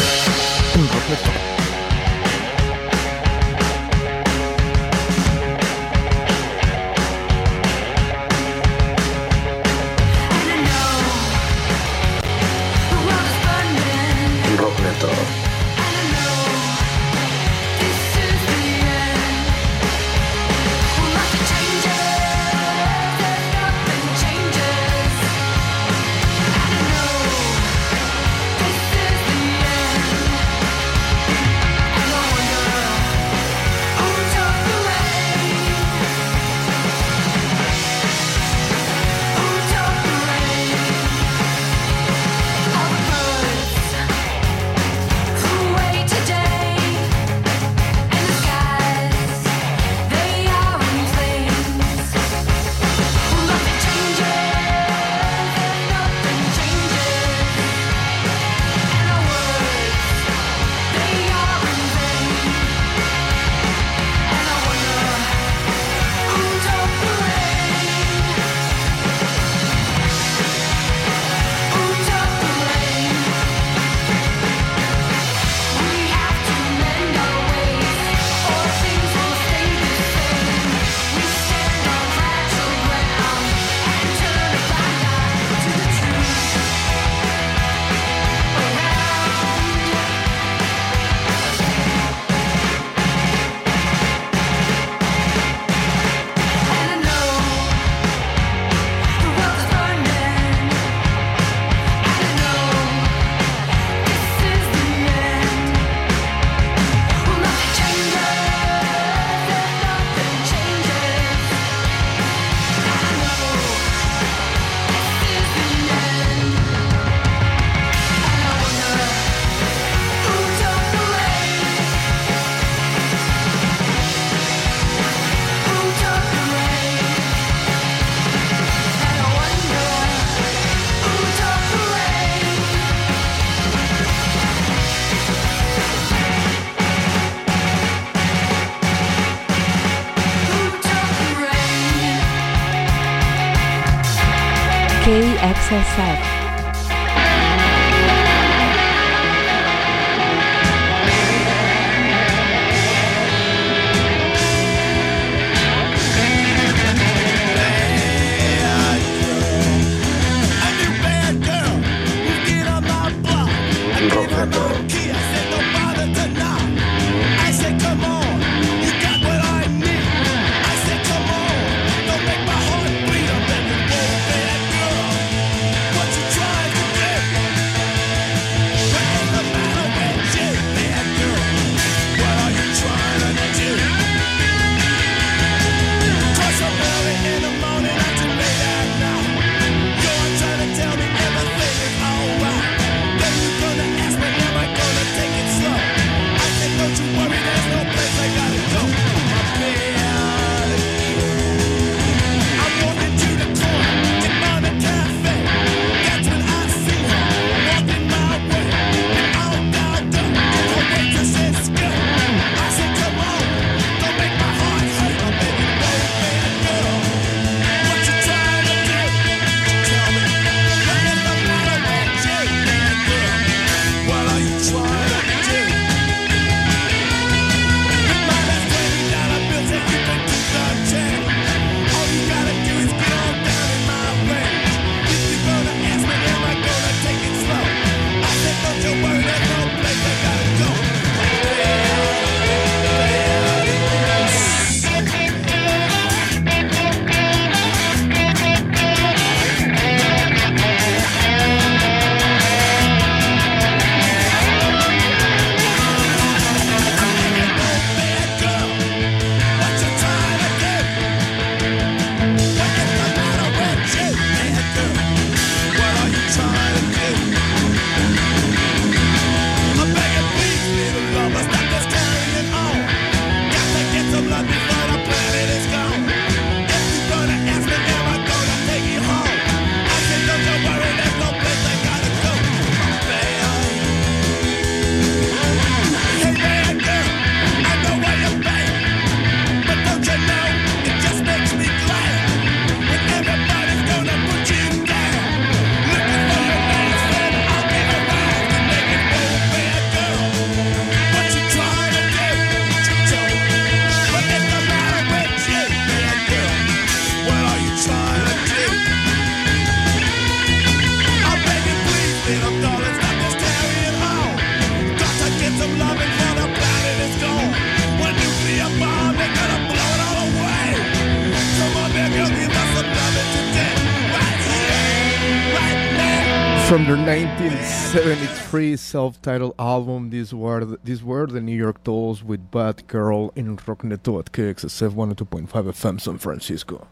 1973 327.94 328.76
self-titled 328.76 329.54
album, 329.56 330.10
these 330.10 330.34
were 330.34 330.64
the, 330.64 330.80
these 330.82 331.04
were 331.04 331.28
the 331.28 331.40
New 331.40 331.56
York 331.56 331.84
Dolls 331.84 332.24
with 332.24 332.50
Bad 332.50 332.88
Girl 332.88 333.32
in 333.36 333.56
Rockneto 333.56 334.18
at 334.18 334.32
KXSF 334.32 334.90
102.5 334.90 335.46
FM 335.46 336.00
San 336.00 336.18
Francisco. 336.18 336.88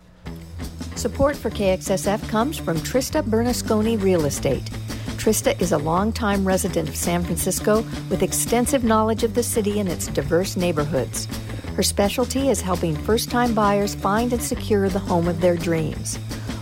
Support 0.94 1.34
for 1.34 1.50
KXSF 1.50 2.28
comes 2.28 2.56
from 2.56 2.76
Trista 2.78 3.20
Bernasconi 3.20 4.00
Real 4.00 4.26
Estate. 4.26 4.62
Trista 5.18 5.60
is 5.60 5.72
a 5.72 5.78
longtime 5.78 6.46
resident 6.46 6.88
of 6.88 6.94
San 6.94 7.24
Francisco 7.24 7.82
with 8.08 8.22
extensive 8.22 8.84
knowledge 8.84 9.24
of 9.24 9.34
the 9.34 9.42
city 9.42 9.80
and 9.80 9.88
its 9.88 10.06
diverse 10.06 10.56
neighborhoods. 10.56 11.26
Her 11.74 11.82
specialty 11.82 12.48
is 12.48 12.60
helping 12.60 12.94
first 12.94 13.28
time 13.28 13.54
buyers 13.54 13.96
find 13.96 14.32
and 14.32 14.40
secure 14.40 14.88
the 14.88 15.00
home 15.00 15.26
of 15.26 15.40
their 15.40 15.56
dreams. 15.56 16.16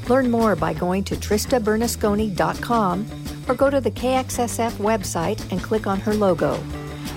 Learn 0.08 0.30
more 0.30 0.56
by 0.56 0.72
going 0.72 1.04
to 1.04 1.16
TristaBernasconi.com 1.16 3.20
or 3.50 3.54
go 3.54 3.68
to 3.68 3.80
the 3.80 3.90
KXSF 3.90 4.70
website 4.74 5.50
and 5.50 5.60
click 5.60 5.88
on 5.88 5.98
her 6.00 6.14
logo. 6.14 6.54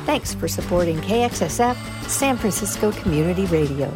Thanks 0.06 0.34
for 0.34 0.48
supporting 0.48 0.98
KXSF 1.02 1.76
San 2.10 2.38
Francisco 2.38 2.92
Community 2.92 3.46
Radio. 3.46 3.94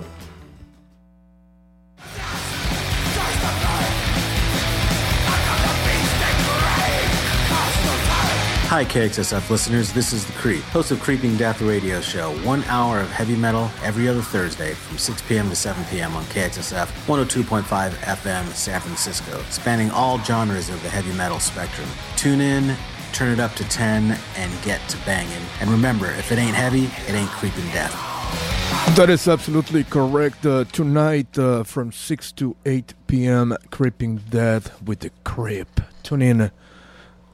Hi, 8.70 8.84
KXSF 8.84 9.50
listeners. 9.50 9.94
This 9.94 10.12
is 10.12 10.26
The 10.26 10.34
Creep, 10.34 10.62
host 10.64 10.92
of 10.92 11.00
Creeping 11.00 11.38
Death 11.38 11.62
Radio 11.62 12.02
Show. 12.02 12.38
One 12.46 12.66
hour 12.66 13.00
of 13.00 13.10
heavy 13.10 13.38
metal 13.38 13.72
every 13.82 14.10
other 14.10 14.22
Thursday 14.22 14.74
from 14.74 14.98
6 14.98 15.22
p.m. 15.22 15.48
to 15.48 15.56
7 15.56 15.86
p.m. 15.86 16.14
on 16.18 16.26
KXSF 16.26 16.88
102.5 17.06 17.64
FM 17.92 18.46
San 18.48 18.82
Francisco, 18.82 19.42
spanning 19.50 19.90
all 19.92 20.20
genres 20.20 20.68
of 20.68 20.84
the 20.84 20.90
heavy 20.90 21.14
metal 21.14 21.40
spectrum. 21.40 21.88
Tune 22.18 22.42
in, 22.42 22.76
turn 23.14 23.32
it 23.32 23.40
up 23.40 23.54
to 23.54 23.64
10, 23.70 24.20
and 24.36 24.64
get 24.64 24.86
to 24.90 24.98
banging. 25.06 25.48
And 25.62 25.70
remember, 25.70 26.08
if 26.08 26.34
it 26.34 26.38
ain't 26.38 26.54
heavy, 26.54 26.88
it 27.10 27.16
ain't 27.16 27.30
creeping 27.30 27.68
death. 27.68 27.94
That 28.98 29.10
is 29.10 29.30
absolutely 29.30 29.86
correct. 29.86 30.46
Uh, 30.46 30.66
tonight 30.66 31.40
uh, 31.40 31.64
from 31.64 31.94
6 31.94 32.34
to 32.34 32.58
8 32.66 32.94
p.m., 33.08 33.56
Creeping 33.72 34.18
Death 34.30 34.82
with 34.82 35.00
the 35.00 35.12
Creep. 35.24 35.80
Tune 36.04 36.22
in 36.22 36.52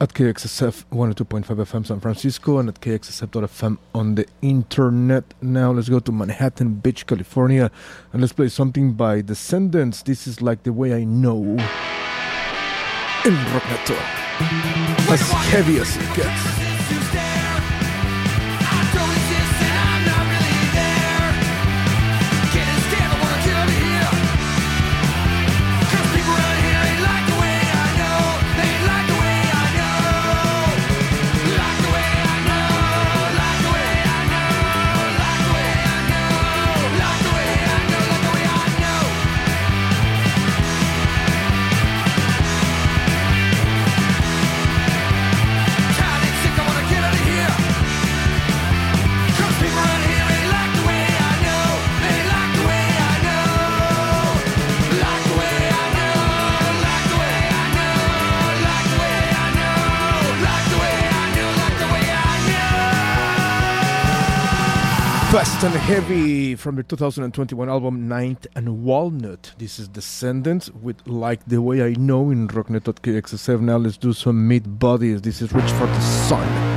at 0.04 0.12
KXSF 0.12 0.84
102.5 0.92 1.44
FM 1.44 1.86
San 1.86 1.98
Francisco 1.98 2.58
and 2.58 2.68
at 2.68 2.78
KXSF.FM 2.78 3.78
on 3.94 4.16
the 4.16 4.26
internet. 4.42 5.24
Now 5.40 5.72
let's 5.72 5.88
go 5.88 5.98
to 5.98 6.12
Manhattan 6.12 6.74
Beach, 6.74 7.06
California, 7.06 7.70
and 8.12 8.20
let's 8.20 8.34
play 8.34 8.48
something 8.48 8.92
by 8.92 9.22
Descendents. 9.22 10.02
This 10.02 10.26
is 10.26 10.42
like 10.42 10.62
the 10.62 10.74
way 10.74 10.92
I 10.92 11.04
know 11.04 11.42
in 11.42 11.56
rock 13.54 13.62
Rockneto. 13.62 13.96
As 15.10 15.22
heavy 15.50 15.78
as 15.78 15.96
it 15.96 16.14
gets. 16.14 17.63
Fast 65.44 65.64
and 65.64 65.74
Heavy 65.74 66.54
from 66.54 66.76
the 66.76 66.82
2021 66.82 67.68
album 67.68 68.08
Ninth 68.08 68.46
and 68.56 68.82
Walnut. 68.82 69.52
This 69.58 69.78
is 69.78 69.88
Descendents 69.88 70.70
with 70.70 71.06
Like 71.06 71.44
the 71.46 71.60
Way 71.60 71.82
I 71.82 71.90
Know 71.98 72.30
in 72.30 72.48
Rocknet.kxsf. 72.48 73.60
Now 73.60 73.76
let's 73.76 73.98
do 73.98 74.14
some 74.14 74.48
Meat 74.48 74.62
Bodies. 74.78 75.20
This 75.20 75.42
is 75.42 75.52
Reach 75.52 75.70
for 75.72 75.86
the 75.86 76.00
Sun. 76.00 76.73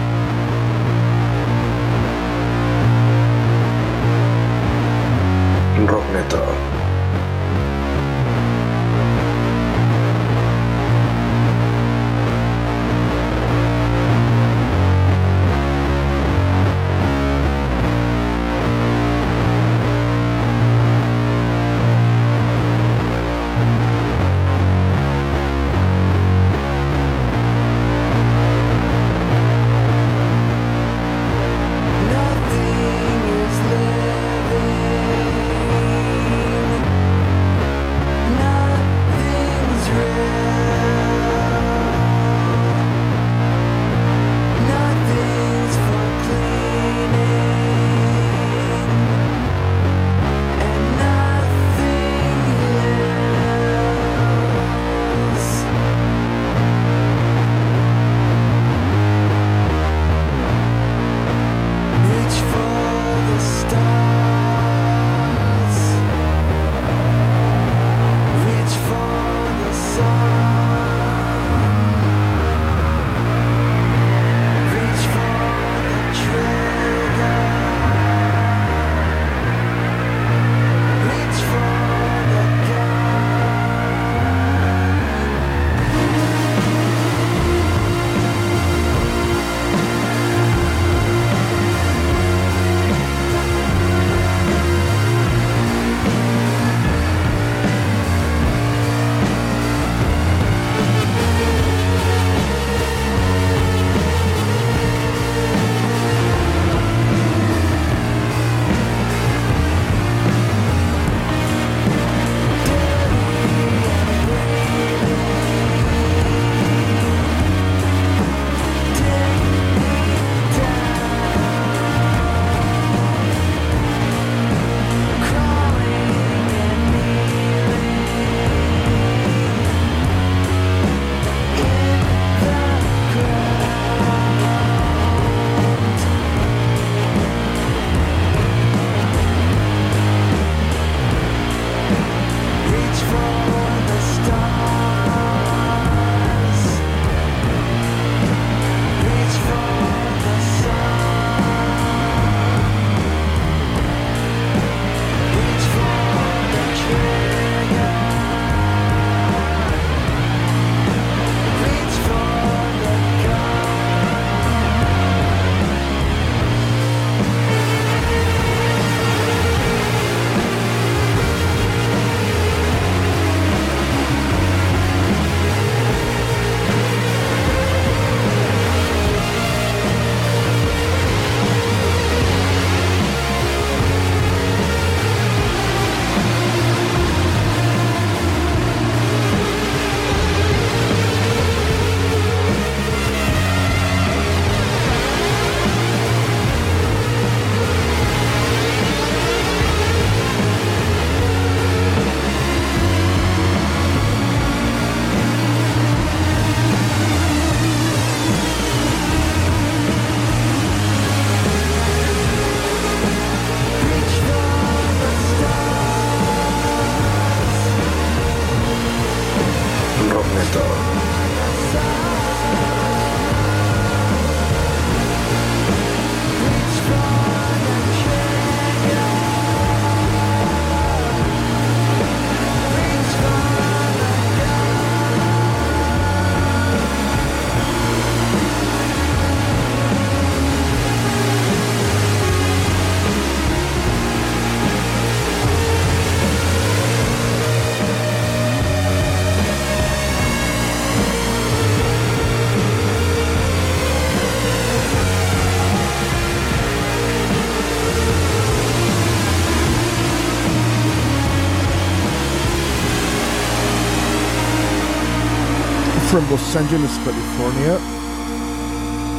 From 266.17 266.31
Los 266.31 266.55
Angeles, 266.55 266.97
California, 267.03 267.77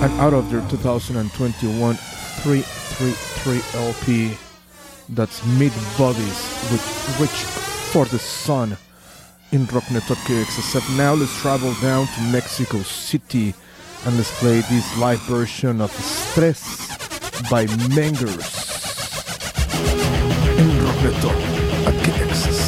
and 0.02 0.12
out 0.20 0.34
of 0.34 0.50
their 0.50 0.68
2021 0.68 1.94
333 1.94 3.62
LP, 3.80 4.36
that's 5.10 5.46
Meat 5.46 5.72
Bodies 5.96 6.40
with 6.72 6.82
Reach 7.20 7.44
for 7.92 8.04
the 8.06 8.18
Sun 8.18 8.76
in 9.52 9.66
Rocknet.kxsf. 9.66 10.96
Now 10.96 11.14
let's 11.14 11.40
travel 11.40 11.72
down 11.80 12.08
to 12.08 12.20
Mexico 12.32 12.78
City 12.78 13.54
and 14.04 14.16
let's 14.16 14.36
play 14.40 14.62
this 14.62 14.98
live 14.98 15.20
version 15.20 15.80
of 15.80 15.92
Stress 15.92 16.88
by 17.48 17.66
Mengers. 17.94 18.66
in 20.58 20.68
Rockneto 20.84 22.67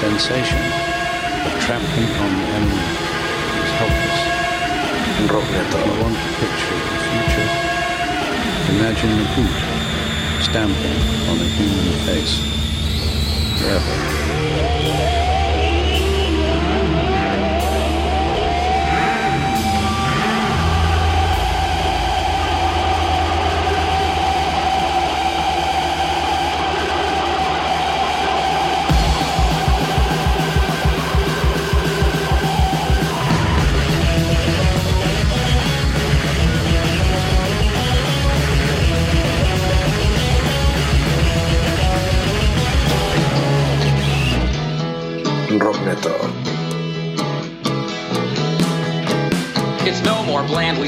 sensation 0.00 0.56
of 1.44 1.52
trampling 1.60 2.08
on 2.24 2.32
the 2.32 2.46
enemy 2.56 2.84
is 3.60 3.70
helpless. 3.76 4.18
If 5.04 5.20
you 5.20 5.92
want 6.00 6.16
to 6.16 6.28
picture 6.40 6.78
the 6.88 6.98
future, 7.04 7.48
imagine 8.80 9.12
the 9.20 9.28
boot 9.36 9.56
stamping 10.42 10.98
on 11.28 11.36
a 11.36 11.48
human 11.52 11.92
face. 12.06 12.40
Forever. 13.60 15.29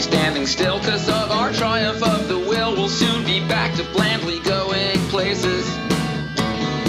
Standing 0.03 0.47
still, 0.47 0.81
cause 0.81 1.09
of 1.09 1.31
our 1.31 1.53
triumph 1.53 2.03
of 2.03 2.27
the 2.27 2.39
will, 2.39 2.75
we'll 2.75 2.89
soon 2.89 3.25
be 3.25 3.39
back 3.47 3.75
to 3.77 3.85
blandly 3.93 4.41
going 4.41 4.99
places. 5.09 5.65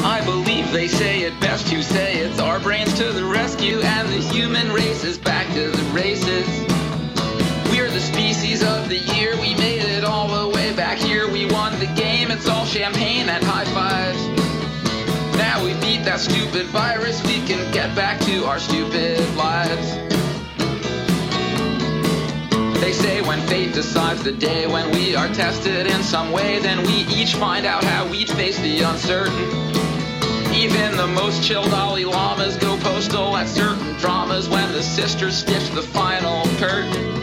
I 0.03 0.21
believe 0.25 0.71
they 0.71 0.87
say 0.87 1.21
it 1.21 1.39
best 1.39 1.69
who 1.69 1.83
say 1.83 2.17
it's 2.17 2.39
our 2.39 2.59
brains 2.59 2.93
to 2.97 3.11
the 3.11 3.23
rescue, 3.23 3.79
and 3.81 4.09
the 4.09 4.17
human 4.33 4.71
race 4.71 5.03
is 5.03 5.19
back 5.19 5.47
to 5.53 5.69
the 5.69 5.83
races. 5.93 6.47
We're 7.69 7.89
the 7.89 7.99
species 7.99 8.63
of 8.63 8.89
the 8.89 8.97
year, 8.97 9.35
we 9.35 9.53
made 9.55 9.83
it 9.83 10.03
all 10.03 10.27
the 10.27 10.55
way 10.55 10.75
back 10.75 10.97
here, 10.97 11.31
we 11.31 11.45
won 11.45 11.77
the 11.79 11.93
game, 11.95 12.31
it's 12.31 12.49
all 12.49 12.65
champagne 12.65 13.29
and 13.29 13.43
high 13.43 13.65
fives. 13.65 14.27
Now 15.37 15.63
we 15.63 15.73
beat 15.75 16.03
that 16.05 16.19
stupid 16.19 16.65
virus, 16.67 17.21
we 17.23 17.45
can 17.45 17.71
get 17.71 17.95
back 17.95 18.19
to 18.21 18.45
our 18.45 18.59
stupid 18.59 19.19
lives. 19.35 20.02
Fate 23.47 23.73
decides 23.73 24.23
the 24.23 24.31
day 24.31 24.67
when 24.67 24.91
we 24.91 25.15
are 25.15 25.27
tested 25.29 25.87
in 25.87 26.03
some 26.03 26.31
way, 26.31 26.59
then 26.59 26.85
we 26.85 27.05
each 27.13 27.35
find 27.35 27.65
out 27.65 27.83
how 27.83 28.07
we'd 28.07 28.29
face 28.31 28.59
the 28.59 28.81
uncertain. 28.81 29.33
Even 30.53 30.95
the 30.97 31.07
most 31.07 31.43
chill 31.43 31.63
Dalai 31.63 32.05
Lamas 32.05 32.57
go 32.57 32.77
postal 32.77 33.35
at 33.35 33.47
certain 33.47 33.93
dramas 33.97 34.47
when 34.49 34.71
the 34.71 34.81
sisters 34.81 35.37
stitch 35.37 35.69
the 35.71 35.81
final 35.81 36.43
curtain. 36.57 37.13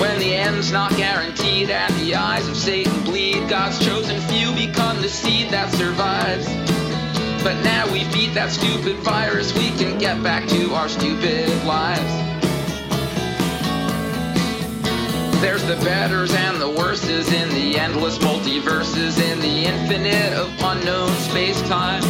When 0.00 0.18
the 0.18 0.34
end's 0.34 0.72
not 0.72 0.96
guaranteed 0.96 1.70
and 1.70 1.94
the 1.96 2.14
eyes 2.14 2.48
of 2.48 2.56
Satan 2.56 3.04
bleed, 3.04 3.48
God's 3.48 3.78
chosen 3.84 4.20
few 4.22 4.52
become 4.54 5.00
the 5.00 5.08
seed 5.08 5.50
that 5.50 5.72
survives. 5.72 6.46
But 7.42 7.60
now 7.62 7.90
we 7.92 8.04
beat 8.12 8.34
that 8.34 8.50
stupid 8.50 8.96
virus, 8.96 9.54
we 9.54 9.70
can 9.70 9.98
get 9.98 10.22
back 10.22 10.46
to 10.48 10.74
our 10.74 10.88
stupid 10.88 11.48
lives. 11.64 12.31
There's 15.42 15.64
the 15.64 15.74
betters 15.84 16.32
and 16.32 16.60
the 16.60 16.70
worses 16.70 17.26
in 17.32 17.48
the 17.48 17.76
endless 17.76 18.16
multiverses, 18.18 19.20
in 19.20 19.40
the 19.40 19.64
infinite 19.66 20.32
of 20.34 20.48
unknown 20.62 21.10
space-time. 21.16 22.04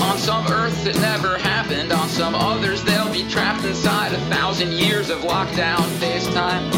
On 0.00 0.18
some 0.18 0.48
Earths 0.48 0.84
it 0.84 0.96
never 0.96 1.38
happened, 1.38 1.92
on 1.92 2.08
some 2.08 2.34
others 2.34 2.82
they'll 2.82 3.12
be 3.12 3.22
trapped 3.30 3.64
inside 3.64 4.12
a 4.12 4.18
thousand 4.22 4.72
years 4.72 5.08
of 5.08 5.20
lockdown 5.20 5.86
FaceTime. 6.00 6.68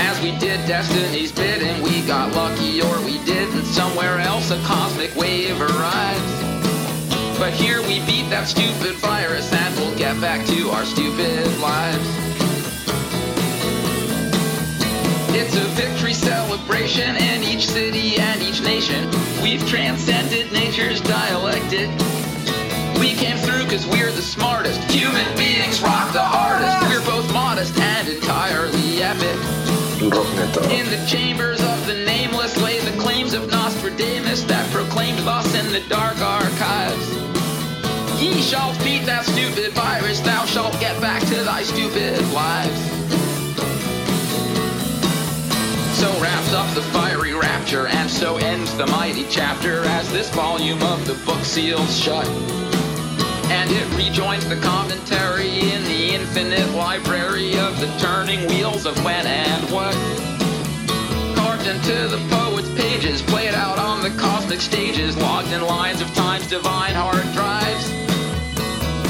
As 0.00 0.20
we 0.20 0.36
did 0.38 0.58
destiny's 0.66 1.30
bidding, 1.30 1.80
we 1.80 2.04
got 2.04 2.34
lucky 2.34 2.82
or 2.82 3.00
we 3.04 3.24
didn't. 3.24 3.66
Somewhere 3.66 4.18
else 4.18 4.50
a 4.50 4.60
cosmic 4.64 5.14
wave 5.14 5.60
arrives. 5.60 6.32
But 7.38 7.52
here 7.52 7.82
we 7.82 8.00
beat 8.04 8.28
that 8.30 8.48
stupid 8.48 8.96
virus 8.96 9.52
and 9.52 9.76
we'll 9.76 9.96
get 9.96 10.20
back 10.20 10.44
to 10.48 10.70
our 10.70 10.84
stupid 10.84 11.56
lives. 11.58 12.25
A 15.56 15.68
victory 15.68 16.12
celebration 16.12 17.16
in 17.16 17.42
each 17.42 17.66
city 17.66 18.16
and 18.18 18.42
each 18.42 18.60
nation. 18.60 19.08
We've 19.42 19.66
transcended 19.66 20.52
nature's 20.52 21.00
dialectic. 21.00 21.88
We 23.00 23.14
came 23.14 23.38
through 23.38 23.64
cause 23.64 23.86
we're 23.86 24.12
the 24.12 24.20
smartest. 24.20 24.78
Human 24.90 25.24
beings 25.34 25.80
rock 25.80 26.12
the 26.12 26.20
hardest. 26.20 26.76
We're 26.90 27.04
both 27.06 27.32
modest 27.32 27.78
and 27.78 28.06
entirely 28.06 29.02
epic. 29.02 29.36
In 30.76 30.84
the 30.92 31.02
chambers 31.08 31.62
of 31.62 31.86
the 31.86 32.04
nameless 32.04 32.60
lay 32.60 32.78
the 32.80 32.96
claims 33.00 33.32
of 33.32 33.50
Nostradamus 33.50 34.42
that 34.44 34.70
proclaimed 34.70 35.20
us 35.20 35.48
in 35.54 35.72
the 35.72 35.80
dark 35.88 36.18
archives. 36.20 37.08
Ye 38.20 38.42
shall 38.42 38.76
beat 38.84 39.06
that 39.06 39.24
stupid 39.24 39.72
virus, 39.72 40.20
thou 40.20 40.44
shalt 40.44 40.78
get 40.80 41.00
back 41.00 41.22
to 41.28 41.44
thy 41.44 41.62
stupid 41.62 42.20
lives. 42.32 43.15
So 46.06 46.22
wraps 46.22 46.52
up 46.52 46.72
the 46.72 46.82
fiery 46.82 47.34
rapture, 47.34 47.88
and 47.88 48.08
so 48.08 48.36
ends 48.36 48.72
the 48.76 48.86
mighty 48.86 49.26
chapter 49.28 49.82
as 49.86 50.08
this 50.12 50.30
volume 50.30 50.80
of 50.84 51.04
the 51.04 51.14
book 51.26 51.42
seals 51.42 51.98
shut. 51.98 52.28
And 53.50 53.68
it 53.72 53.84
rejoins 53.96 54.48
the 54.48 54.54
commentary 54.54 55.50
in 55.50 55.82
the 55.82 56.14
infinite 56.14 56.70
library 56.76 57.58
of 57.58 57.80
the 57.80 57.88
turning 57.98 58.46
wheels 58.46 58.86
of 58.86 58.96
when 59.04 59.26
and 59.26 59.64
what. 59.72 59.94
Carved 61.34 61.66
into 61.66 62.06
the 62.06 62.24
poet's 62.30 62.70
pages, 62.80 63.20
played 63.22 63.54
out 63.54 63.80
on 63.80 64.00
the 64.00 64.10
cosmic 64.10 64.60
stages, 64.60 65.16
logged 65.16 65.50
in 65.50 65.60
lines 65.60 66.00
of 66.00 66.14
time's 66.14 66.46
divine 66.46 66.94
hard 66.94 67.26
drives. 67.32 67.90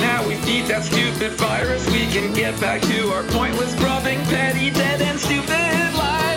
Now 0.00 0.26
we 0.26 0.36
beat 0.46 0.66
that 0.68 0.82
stupid 0.82 1.32
virus, 1.32 1.84
we 1.90 2.06
can 2.06 2.32
get 2.32 2.58
back 2.58 2.80
to 2.80 3.12
our 3.12 3.24
pointless, 3.24 3.74
grubbing, 3.74 4.18
petty, 4.32 4.70
dead, 4.70 5.02
and 5.02 5.20
stupid 5.20 5.94
lives. 5.94 6.35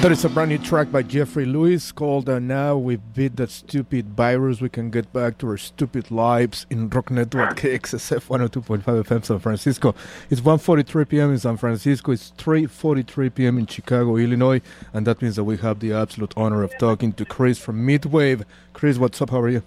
That 0.00 0.12
is 0.12 0.24
a 0.24 0.30
brand 0.30 0.48
new 0.48 0.56
track 0.56 0.90
by 0.90 1.02
Jeffrey 1.02 1.44
Lewis 1.44 1.92
called 1.92 2.26
uh, 2.30 2.38
Now 2.38 2.74
We 2.74 2.96
Beat 2.96 3.36
That 3.36 3.50
Stupid 3.50 4.16
Virus. 4.16 4.62
We 4.62 4.70
can 4.70 4.90
get 4.90 5.12
back 5.12 5.36
to 5.38 5.48
our 5.48 5.58
stupid 5.58 6.10
lives 6.10 6.64
in 6.70 6.88
Rock 6.88 7.10
Network 7.10 7.58
KXSF 7.58 8.26
102.5 8.28 8.82
FM 8.82 9.22
San 9.26 9.38
Francisco. 9.40 9.94
It's 10.30 10.40
1.43 10.40 11.06
p.m. 11.06 11.32
in 11.32 11.38
San 11.38 11.58
Francisco. 11.58 12.12
It's 12.12 12.32
3.43 12.38 13.34
p.m. 13.34 13.58
in 13.58 13.66
Chicago, 13.66 14.16
Illinois. 14.16 14.62
And 14.94 15.06
that 15.06 15.20
means 15.20 15.36
that 15.36 15.44
we 15.44 15.58
have 15.58 15.80
the 15.80 15.92
absolute 15.92 16.32
honor 16.34 16.62
of 16.62 16.72
talking 16.78 17.12
to 17.12 17.26
Chris 17.26 17.58
from 17.58 17.86
Midwave. 17.86 18.46
Chris, 18.72 18.96
what's 18.96 19.20
up? 19.20 19.28
How 19.28 19.40
are 19.40 19.50
you? 19.50 19.62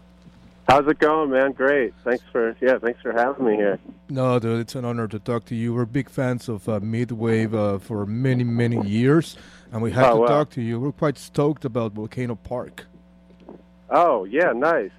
How's 0.67 0.87
it 0.87 0.97
going, 0.97 1.29
man? 1.29 1.51
Great. 1.51 1.93
Thanks 2.05 2.23
for 2.31 2.55
yeah, 2.61 2.77
thanks 2.79 3.01
for 3.01 3.11
having 3.11 3.45
me 3.45 3.55
here. 3.55 3.79
No, 4.09 4.39
dude, 4.39 4.61
it's 4.61 4.75
an 4.75 4.85
honor 4.85 5.07
to 5.09 5.19
talk 5.19 5.45
to 5.45 5.55
you. 5.55 5.73
We're 5.73 5.85
big 5.85 6.09
fans 6.09 6.47
of 6.47 6.67
uh, 6.69 6.79
Midwave 6.79 7.53
uh, 7.53 7.79
for 7.79 8.05
many, 8.05 8.45
many 8.45 8.79
years, 8.87 9.35
and 9.73 9.81
we 9.81 9.91
had 9.91 10.05
Oh, 10.11 10.13
to 10.15 10.21
wow. 10.21 10.27
talk 10.27 10.49
to 10.51 10.61
you. 10.61 10.79
We're 10.79 10.91
quite 10.93 11.17
stoked 11.17 11.65
about 11.65 11.91
Volcano 11.93 12.35
Park. 12.35 12.85
Oh 13.89 14.23
yeah, 14.23 14.53
nice. 14.53 14.91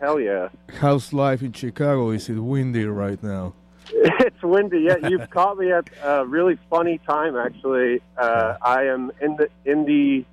Hell 0.00 0.18
yeah. 0.20 0.48
How's 0.80 1.12
life 1.12 1.42
in 1.42 1.52
Chicago? 1.52 2.10
Is 2.10 2.28
it 2.30 2.38
windy 2.38 2.84
right 2.86 3.22
now? 3.22 3.52
It's 4.20 4.42
windy. 4.42 4.80
Yeah, 4.80 5.08
you've 5.08 5.28
caught 5.38 5.58
me 5.58 5.72
at 5.72 5.88
a 6.04 6.24
really 6.26 6.56
funny 6.70 6.98
time. 7.08 7.36
Actually, 7.36 8.00
uh, 8.16 8.56
I 8.62 8.84
am 8.84 9.10
in 9.20 9.36
the 9.36 9.48
in 9.64 9.84
the 9.86 10.24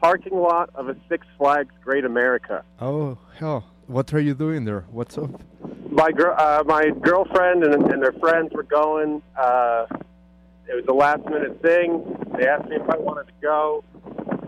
parking 0.00 0.36
lot 0.36 0.70
of 0.74 0.88
a 0.88 0.96
Six 1.08 1.26
Flags 1.38 1.72
Great 1.84 2.04
America. 2.04 2.64
Oh 2.80 3.18
hell! 3.38 3.64
What 3.86 4.12
are 4.14 4.20
you 4.20 4.34
doing 4.34 4.64
there? 4.64 4.84
What's 4.90 5.16
up? 5.18 5.30
My 5.90 6.10
girl, 6.10 6.34
uh, 6.38 6.62
my 6.66 6.90
girlfriend 6.90 7.62
and, 7.64 7.74
and 7.92 8.02
their 8.02 8.12
friends 8.12 8.52
were 8.54 8.62
going. 8.62 9.22
Uh, 9.38 9.86
it 10.72 10.76
was 10.76 10.86
a 10.88 10.92
last 10.92 11.24
minute 11.26 11.60
thing. 11.60 12.02
They 12.36 12.46
asked 12.48 12.68
me 12.68 12.76
if 12.76 12.88
I 12.88 12.96
wanted 12.96 13.26
to 13.26 13.32
go, 13.42 13.84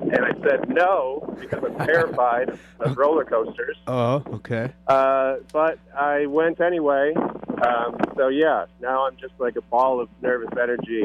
and 0.01 0.25
I 0.25 0.33
said 0.43 0.69
no 0.69 1.37
because 1.39 1.63
I'm 1.63 1.87
terrified 1.87 2.59
of 2.81 2.97
roller 2.97 3.25
coasters. 3.25 3.77
Oh, 3.87 4.23
okay. 4.33 4.73
Uh, 4.87 5.37
but 5.53 5.79
I 5.97 6.27
went 6.27 6.61
anyway. 6.61 7.13
Um, 7.15 7.97
so 8.17 8.29
yeah, 8.29 8.67
now 8.81 9.07
I'm 9.07 9.17
just 9.17 9.35
like 9.39 9.57
a 9.57 9.61
ball 9.63 10.01
of 10.01 10.09
nervous 10.23 10.51
energy, 10.61 11.05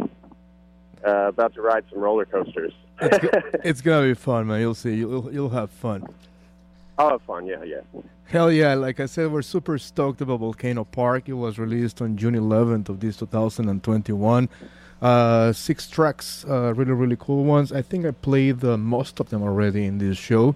uh, 1.06 1.28
about 1.28 1.54
to 1.56 1.62
ride 1.62 1.84
some 1.90 2.00
roller 2.00 2.26
coasters. 2.26 2.74
It's 3.64 3.82
gonna 3.82 4.08
be 4.08 4.14
fun, 4.14 4.48
man. 4.48 4.60
You'll 4.62 4.76
see. 4.76 4.96
You'll 4.96 5.32
you'll 5.34 5.50
have 5.50 5.70
fun. 5.70 6.04
I'll 6.98 7.12
have 7.12 7.22
fun. 7.22 7.46
Yeah, 7.46 7.64
yeah. 7.64 7.82
Hell 8.26 8.52
yeah! 8.52 8.74
Like 8.74 9.00
I 9.00 9.06
said, 9.06 9.32
we're 9.32 9.42
super 9.42 9.78
stoked 9.78 10.22
about 10.22 10.40
Volcano 10.40 10.84
Park. 10.84 11.30
It 11.30 11.34
was 11.34 11.58
released 11.58 12.02
on 12.02 12.18
June 12.18 12.36
11th 12.36 12.90
of 12.90 13.00
this 13.00 13.18
2021. 13.18 14.50
Uh, 15.02 15.54
six 15.54 15.88
tracks, 15.90 16.44
uh, 16.50 16.74
really 16.76 16.92
really 16.92 17.16
cool 17.18 17.46
ones. 17.46 17.72
I 17.72 17.82
think 17.82 18.06
I 18.06 18.12
played 18.12 18.64
uh, 18.66 18.76
most 18.78 19.20
of 19.22 19.30
them 19.30 19.42
already 19.44 19.86
in 19.86 19.98
this 19.98 20.18
show. 20.18 20.56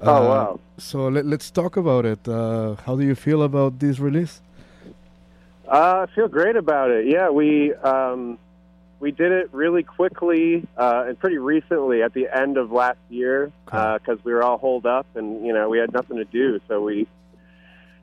Oh, 0.00 0.14
Uh, 0.16 0.28
wow. 0.28 0.60
So 0.78 1.08
let, 1.08 1.26
let's 1.26 1.50
talk 1.50 1.76
about 1.76 2.04
it. 2.06 2.26
Uh, 2.26 2.74
how 2.86 2.96
do 2.96 3.04
you 3.04 3.14
feel 3.14 3.42
about 3.42 3.78
this 3.78 3.98
release? 4.00 4.40
Uh, 5.68 6.06
I 6.08 6.14
feel 6.14 6.26
great 6.28 6.56
about 6.56 6.90
it. 6.90 7.06
Yeah, 7.06 7.28
we 7.30 7.74
um, 7.74 8.38
we 8.98 9.10
did 9.10 9.30
it 9.32 9.50
really 9.52 9.82
quickly 9.82 10.66
uh, 10.76 11.04
and 11.08 11.18
pretty 11.18 11.38
recently 11.38 12.02
at 12.02 12.14
the 12.14 12.28
end 12.34 12.56
of 12.56 12.72
last 12.72 12.98
year 13.10 13.52
because 13.66 14.18
we 14.24 14.32
were 14.32 14.42
all 14.42 14.58
holed 14.58 14.86
up 14.86 15.06
and 15.16 15.44
you 15.46 15.52
know 15.52 15.68
we 15.68 15.78
had 15.78 15.92
nothing 15.92 16.16
to 16.16 16.24
do, 16.24 16.60
so 16.66 16.80
we 16.80 17.06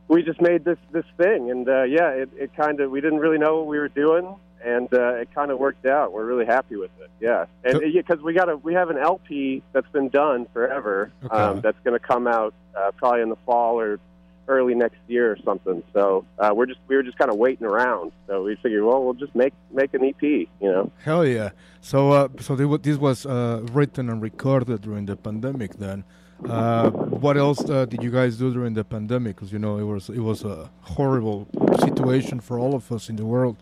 we 0.07 0.21
just 0.23 0.39
made 0.41 0.63
this 0.63 0.77
this 0.91 1.05
thing 1.17 1.49
and 1.51 1.67
uh, 1.67 1.83
yeah, 1.83 2.09
it, 2.09 2.29
it 2.37 2.55
kind 2.55 2.79
of 2.79 2.91
we 2.91 3.01
didn't 3.01 3.19
really 3.19 3.37
know 3.39 3.57
what 3.57 3.67
we 3.67 3.79
were 3.79 3.87
doing 3.89 4.35
and 4.63 4.93
uh, 4.93 5.15
it 5.15 5.33
kind 5.33 5.51
of 5.51 5.59
worked 5.59 5.85
out. 5.85 6.11
We're 6.13 6.25
really 6.25 6.45
happy 6.45 6.75
with 6.75 6.91
it. 6.99 7.09
Yeah, 7.19 7.45
and 7.63 7.79
because 7.93 8.19
we 8.21 8.33
got 8.33 8.49
a 8.49 8.57
we 8.57 8.73
have 8.73 8.89
an 8.89 8.97
LP 8.97 9.61
that's 9.73 9.89
been 9.91 10.09
done 10.09 10.47
forever 10.53 11.11
Okay. 11.23 11.35
um, 11.35 11.61
that's 11.61 11.77
going 11.83 11.99
to 11.99 12.05
come 12.05 12.27
out 12.27 12.53
uh, 12.75 12.91
probably 12.97 13.21
in 13.21 13.29
the 13.29 13.37
fall 13.45 13.79
or 13.79 13.99
early 14.47 14.73
next 14.73 14.97
year 15.07 15.31
or 15.31 15.37
something. 15.45 15.83
So 15.93 16.25
uh, 16.39 16.51
we're 16.55 16.65
just 16.65 16.79
we 16.87 16.95
were 16.95 17.03
just 17.03 17.17
kind 17.17 17.29
of 17.31 17.37
waiting 17.37 17.65
around. 17.67 18.11
So 18.27 18.43
we 18.43 18.55
figured, 18.55 18.83
well, 18.83 19.03
we'll 19.03 19.13
just 19.13 19.35
make 19.35 19.53
make 19.71 19.93
an 19.93 20.03
EP, 20.03 20.21
you 20.21 20.47
know. 20.61 20.91
Hell 21.03 21.25
yeah! 21.25 21.49
So, 21.81 22.11
uh, 22.11 22.27
so 22.39 22.55
they, 22.55 22.65
this 22.77 22.97
was 22.97 23.25
uh, 23.25 23.65
written 23.71 24.09
and 24.09 24.21
recorded 24.21 24.81
during 24.81 25.05
the 25.05 25.15
pandemic. 25.15 25.75
Then, 25.75 26.03
uh, 26.47 26.89
what 26.89 27.37
else 27.37 27.69
uh, 27.69 27.85
did 27.85 28.01
you 28.01 28.11
guys 28.11 28.37
do 28.37 28.51
during 28.53 28.73
the 28.73 28.83
pandemic? 28.83 29.35
Because 29.35 29.51
you 29.53 29.59
know 29.59 29.77
it 29.77 29.83
was 29.83 30.09
it 30.09 30.19
was 30.19 30.43
a 30.43 30.69
horrible 30.81 31.47
situation 31.79 32.39
for 32.39 32.57
all 32.59 32.75
of 32.75 32.91
us 32.91 33.09
in 33.09 33.15
the 33.17 33.25
world. 33.25 33.57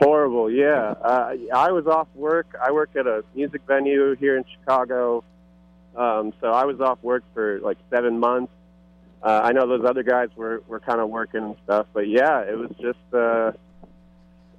Horrible, 0.00 0.50
yeah. 0.50 0.94
Uh, 1.02 1.34
I 1.54 1.72
was 1.72 1.86
off 1.86 2.08
work. 2.14 2.54
I 2.60 2.72
work 2.72 2.90
at 2.96 3.06
a 3.06 3.24
music 3.34 3.62
venue 3.66 4.14
here 4.16 4.36
in 4.36 4.44
Chicago, 4.58 5.24
um, 5.96 6.32
so 6.40 6.48
I 6.48 6.64
was 6.64 6.80
off 6.80 6.98
work 7.02 7.24
for 7.32 7.60
like 7.60 7.78
seven 7.90 8.18
months. 8.18 8.52
Uh, 9.22 9.40
I 9.42 9.52
know 9.52 9.66
those 9.66 9.84
other 9.84 10.02
guys 10.02 10.28
were 10.36 10.62
were 10.68 10.80
kind 10.80 11.00
of 11.00 11.08
working 11.08 11.42
and 11.42 11.56
stuff, 11.64 11.86
but 11.94 12.08
yeah, 12.08 12.40
it 12.40 12.58
was 12.58 12.70
just 12.80 13.14
uh, 13.14 13.52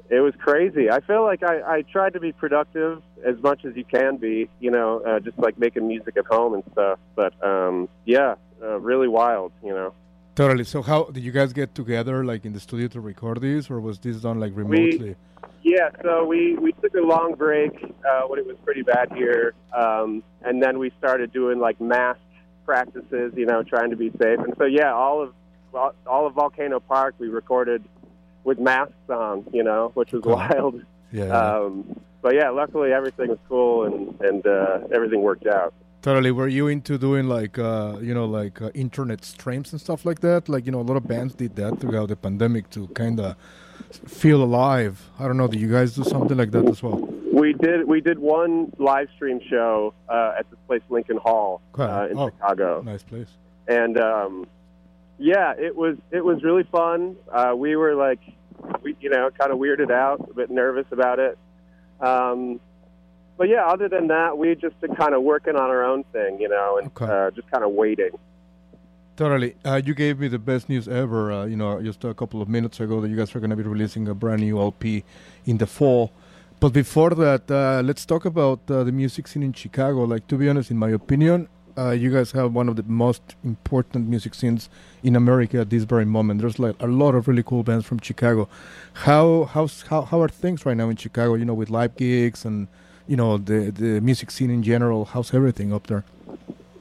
it 0.10 0.22
was 0.22 0.34
crazy. 0.40 0.90
I 0.90 1.02
feel 1.02 1.24
like 1.24 1.44
I, 1.44 1.78
I 1.78 1.82
tried 1.84 2.14
to 2.14 2.20
be 2.20 2.32
productive 2.32 3.02
as 3.26 3.36
much 3.42 3.66
as 3.66 3.76
you 3.76 3.84
can 3.84 4.18
be, 4.18 4.50
you 4.60 4.72
know, 4.72 5.02
uh, 5.06 5.20
just 5.20 5.38
like 5.38 5.60
making 5.60 5.88
music 5.88 6.18
at 6.18 6.26
home 6.26 6.54
and 6.54 6.64
stuff. 6.72 7.00
But 7.16 7.34
um, 7.46 7.90
yeah, 8.06 8.36
uh, 8.62 8.80
really 8.80 9.08
wild, 9.08 9.52
you 9.64 9.74
know. 9.74 9.94
Totally. 10.38 10.66
So, 10.66 10.84
how 10.84 11.06
did 11.06 11.24
you 11.24 11.32
guys 11.32 11.52
get 11.52 11.74
together, 11.74 12.24
like 12.24 12.46
in 12.46 12.54
the 12.54 12.60
studio, 12.60 12.88
to 12.90 13.02
record 13.02 13.42
this, 13.42 13.72
or 13.72 13.80
was 13.80 13.98
this 13.98 14.18
done 14.18 14.40
like 14.40 14.52
remotely? 14.56 15.16
Yeah, 15.64 15.90
so 16.04 16.26
we, 16.26 16.56
we 16.58 16.74
took 16.74 16.94
a 16.94 17.02
long 17.02 17.34
break 17.34 17.74
uh, 18.08 18.22
when 18.28 18.38
it 18.38 18.46
was 18.46 18.56
pretty 18.64 18.84
bad 18.84 19.12
here, 19.14 19.56
um, 19.76 20.22
and 20.44 20.62
then 20.62 20.78
we 20.78 20.92
started 21.00 21.34
doing 21.34 21.58
like 21.58 21.82
mask 21.82 22.20
practices, 22.68 23.34
you 23.36 23.48
know, 23.48 23.64
trying 23.64 23.90
to 23.90 23.96
be 23.96 24.12
safe. 24.12 24.38
And 24.38 24.54
so 24.60 24.66
yeah, 24.66 24.94
all 24.94 25.24
of 25.24 25.34
all 26.06 26.28
of 26.28 26.36
Volcano 26.36 26.80
Park 26.80 27.16
we 27.18 27.30
recorded 27.30 27.84
with 28.44 28.60
masks 28.60 28.94
on, 29.10 29.44
you 29.52 29.64
know, 29.64 29.90
which 29.96 30.12
was 30.12 30.22
wild. 30.24 30.84
Yeah. 31.12 31.36
Um, 31.36 32.00
but 32.22 32.36
yeah, 32.36 32.52
luckily 32.52 32.94
everything 32.94 33.30
was 33.30 33.40
cool 33.50 33.86
and 33.86 34.22
and 34.22 34.46
uh, 34.46 34.82
everything 34.94 35.24
worked 35.24 35.48
out. 35.48 35.74
Totally. 36.08 36.32
Were 36.32 36.48
you 36.48 36.70
into 36.70 36.98
doing 36.98 37.28
like 37.28 37.60
uh, 37.60 37.98
you 38.02 38.14
know 38.14 38.24
like 38.24 38.62
uh, 38.62 38.70
internet 38.74 39.26
streams 39.26 39.74
and 39.74 39.82
stuff 39.82 40.06
like 40.06 40.22
that? 40.22 40.48
Like 40.48 40.66
you 40.66 40.72
know 40.72 40.80
a 40.80 40.88
lot 40.92 40.96
of 40.96 41.06
bands 41.06 41.36
did 41.36 41.58
that 41.58 41.82
throughout 41.82 42.08
the 42.08 42.16
pandemic 42.16 42.70
to 42.70 42.88
kind 43.02 43.20
of 43.20 43.36
feel 44.08 44.42
alive. 44.42 44.96
I 45.20 45.24
don't 45.28 45.36
know. 45.36 45.50
Do 45.50 45.60
you 45.60 45.70
guys 45.70 45.96
do 45.96 46.06
something 46.06 46.38
like 46.38 46.52
that 46.52 46.66
as 46.70 46.82
well? 46.82 47.00
We 47.34 47.52
did 47.52 47.86
we 47.90 48.00
did 48.00 48.20
one 48.20 48.72
live 48.78 49.10
stream 49.18 49.42
show 49.50 49.94
uh, 50.08 50.40
at 50.40 50.50
this 50.50 50.60
place 50.66 50.82
Lincoln 50.88 51.18
Hall 51.18 51.62
uh, 51.78 52.08
in 52.10 52.18
Oh, 52.18 52.30
Chicago. 52.30 52.82
Nice 52.86 53.04
place. 53.04 53.28
and 53.68 54.00
um, 54.00 54.48
yeah, 55.20 55.56
it 55.60 55.76
was 55.76 55.98
it 56.12 56.24
was 56.24 56.42
really 56.42 56.64
fun. 56.72 57.18
Uh, 57.30 57.54
we 57.54 57.76
were 57.76 57.96
like, 57.96 58.22
we 58.82 58.96
you 59.02 59.10
know, 59.10 59.30
kind 59.38 59.52
of 59.52 59.58
weirded 59.60 59.92
out, 59.92 60.26
a 60.32 60.34
bit 60.34 60.50
nervous 60.50 60.88
about 60.92 61.20
it. 61.20 61.38
Um, 62.00 62.62
but 63.38 63.50
yeah, 63.50 63.66
other 63.66 63.88
than 63.88 64.08
that, 64.08 64.38
we 64.38 64.56
just 64.56 64.80
been 64.82 64.96
kind 64.96 65.14
of 65.14 65.24
working 65.24 65.56
on 65.56 65.70
our 65.70 65.84
own 65.84 66.04
thing, 66.06 66.40
you 66.40 66.50
know, 66.50 66.80
and 66.80 66.92
uh, 67.02 67.32
just 67.32 67.50
kind 67.52 67.64
of 67.64 67.72
waiting. 67.72 68.12
Totally. 69.16 69.56
Uh, 69.66 69.82
you 69.84 69.96
gave 69.96 70.20
me 70.20 70.28
the 70.28 70.38
best 70.40 70.70
news 70.70 70.88
ever. 70.88 71.32
Uh, 71.32 71.46
you 71.46 71.56
know, 71.56 71.82
just 71.82 72.04
a 72.04 72.14
couple 72.14 72.40
of 72.40 72.48
minutes 72.48 72.80
ago 72.80 73.02
that 73.02 73.10
you 73.10 73.16
guys 73.16 73.36
are 73.36 73.40
going 73.40 73.50
to 73.50 73.56
be 73.56 73.64
releasing 73.64 74.08
a 74.08 74.14
brand 74.14 74.42
new 74.42 74.60
LP 74.60 75.04
in 75.46 75.58
the 75.58 75.66
fall. 75.66 76.12
But 76.60 76.70
before 76.70 77.12
that, 77.12 77.50
uh, 77.50 77.82
let's 77.84 78.06
talk 78.06 78.26
about 78.26 78.60
uh, 78.70 78.84
the 78.84 78.92
music 78.92 79.28
scene 79.28 79.44
in 79.44 79.54
Chicago. 79.54 80.04
Like 80.04 80.28
to 80.28 80.38
be 80.38 80.48
honest, 80.50 80.70
in 80.70 80.78
my 80.78 80.90
opinion, 80.90 81.48
uh, 81.78 81.92
you 81.92 82.12
guys 82.12 82.32
have 82.32 82.54
one 82.54 82.70
of 82.70 82.76
the 82.76 82.84
most 82.84 83.36
important 83.44 84.08
music 84.08 84.34
scenes 84.34 84.70
in 85.04 85.16
America 85.16 85.60
at 85.60 85.70
this 85.70 85.84
very 85.84 86.06
moment. 86.06 86.42
There's 86.42 86.58
like 86.60 86.76
a 86.80 86.88
lot 86.88 87.14
of 87.16 87.28
really 87.28 87.44
cool 87.44 87.64
bands 87.64 87.86
from 87.86 88.00
Chicago. 88.00 88.50
How 88.94 89.46
how's, 89.46 89.84
how 89.84 90.02
how 90.04 90.22
are 90.22 90.30
things 90.30 90.66
right 90.66 90.78
now 90.78 90.90
in 90.90 90.96
Chicago? 90.96 91.36
You 91.36 91.46
know, 91.46 91.54
with 91.54 91.70
live 91.70 91.96
gigs 91.96 92.46
and 92.46 92.68
you 93.08 93.16
know 93.16 93.38
the 93.38 93.72
the 93.72 94.02
music 94.02 94.32
scene 94.32 94.50
in 94.52 94.64
general. 94.64 95.06
How's 95.06 95.34
everything 95.34 95.74
up 95.74 95.88
there? 95.88 96.04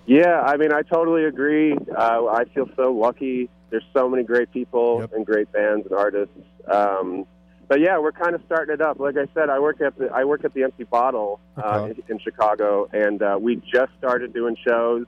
Yeah, 0.06 0.40
I 0.40 0.56
mean, 0.56 0.72
I 0.72 0.82
totally 0.82 1.24
agree. 1.24 1.72
Uh, 1.74 2.26
I 2.26 2.44
feel 2.54 2.68
so 2.76 2.92
lucky. 2.92 3.48
There's 3.70 3.84
so 3.92 4.08
many 4.08 4.22
great 4.22 4.52
people 4.52 5.08
and 5.12 5.26
great 5.26 5.50
bands 5.52 5.86
and 5.86 5.96
artists. 5.98 6.32
Um, 6.70 7.26
but 7.68 7.80
yeah, 7.80 7.98
we're 7.98 8.12
kind 8.12 8.36
of 8.36 8.42
starting 8.46 8.74
it 8.74 8.80
up. 8.80 9.00
Like 9.00 9.16
I 9.16 9.26
said, 9.34 9.50
I 9.50 9.58
work 9.58 9.80
at 9.80 9.98
the 9.98 10.06
I 10.12 10.24
work 10.24 10.44
at 10.44 10.54
the 10.54 10.62
Empty 10.62 10.84
Bottle 10.84 11.40
uh, 11.56 11.80
Okay. 11.80 12.00
in, 12.08 12.14
in 12.16 12.18
Chicago, 12.20 12.88
and 12.92 13.20
uh, 13.22 13.36
we 13.40 13.56
just 13.56 13.90
started 13.98 14.32
doing 14.32 14.56
shows, 14.64 15.06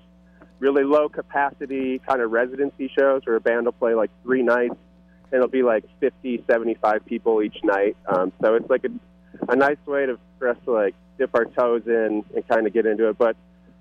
really 0.59 0.83
low 0.83 1.09
capacity 1.09 2.01
kind 2.01 2.21
of 2.21 2.33
residency 2.33 2.91
shows 2.99 3.23
where 3.25 3.37
a 3.37 3.41
band 3.41 3.66
will 3.66 3.73
play 3.73 3.95
like 3.95 4.11
three 4.25 4.43
nights, 4.43 4.75
and 5.31 5.35
it'll 5.35 5.47
be 5.47 5.62
like 5.62 5.85
50, 6.01 6.45
75 6.51 7.07
people 7.07 7.41
each 7.43 7.59
night. 7.62 7.97
Um, 8.07 8.33
so 8.43 8.55
it's 8.57 8.69
like 8.69 8.85
a, 8.85 8.89
a 9.49 9.57
nice 9.57 9.79
way 9.87 10.07
to 10.07 10.18
for 10.39 10.49
us 10.49 10.57
to 10.64 10.72
like 10.72 10.95
dip 11.18 11.31
our 11.35 11.45
toes 11.45 11.83
in 11.87 12.24
and 12.35 12.49
kind 12.49 12.66
of 12.66 12.72
get 12.72 12.87
into 12.87 13.09
it. 13.09 13.18
But 13.18 13.37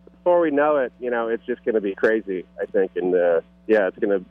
before 0.06 0.40
we 0.42 0.52
know 0.52 0.78
it, 0.78 0.92
you 1.00 1.10
know, 1.10 1.28
it's 1.30 1.46
just 1.46 1.64
going 1.64 1.76
to 1.76 1.82
be 1.82 1.96
crazy. 1.96 2.46
I 2.62 2.66
think, 2.66 2.92
and 2.96 3.14
uh, 3.16 3.42
yeah, 3.68 3.88
it's 3.88 3.98
going 3.98 4.20
to 4.20 4.26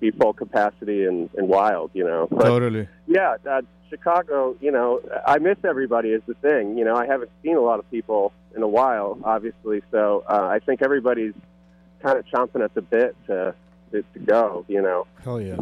be 0.00 0.10
full 0.10 0.32
capacity 0.32 1.04
and, 1.04 1.28
and 1.36 1.48
wild. 1.48 1.90
You 1.94 2.04
know, 2.04 2.28
but, 2.30 2.44
Totally. 2.44 2.88
yeah, 3.06 3.36
uh, 3.48 3.62
Chicago. 3.90 4.56
You 4.60 4.70
know, 4.70 5.00
I 5.26 5.38
miss 5.38 5.58
everybody 5.64 6.10
is 6.10 6.22
the 6.26 6.34
thing. 6.34 6.78
You 6.78 6.84
know, 6.84 6.96
I 6.96 7.06
haven't 7.06 7.30
seen 7.42 7.56
a 7.56 7.60
lot 7.60 7.78
of 7.78 7.90
people 7.90 8.32
in 8.56 8.62
a 8.62 8.68
while, 8.68 9.18
obviously. 9.24 9.82
So 9.90 10.24
uh, 10.28 10.48
I 10.50 10.60
think 10.60 10.82
everybody's 10.82 11.34
kind 12.02 12.18
of 12.18 12.24
chomping 12.26 12.64
at 12.64 12.74
the 12.74 12.82
bit 12.82 13.16
to 13.26 13.54
to, 13.92 14.02
to 14.02 14.18
go. 14.20 14.64
You 14.68 14.82
know. 14.82 15.06
Hell 15.22 15.40
yeah. 15.40 15.56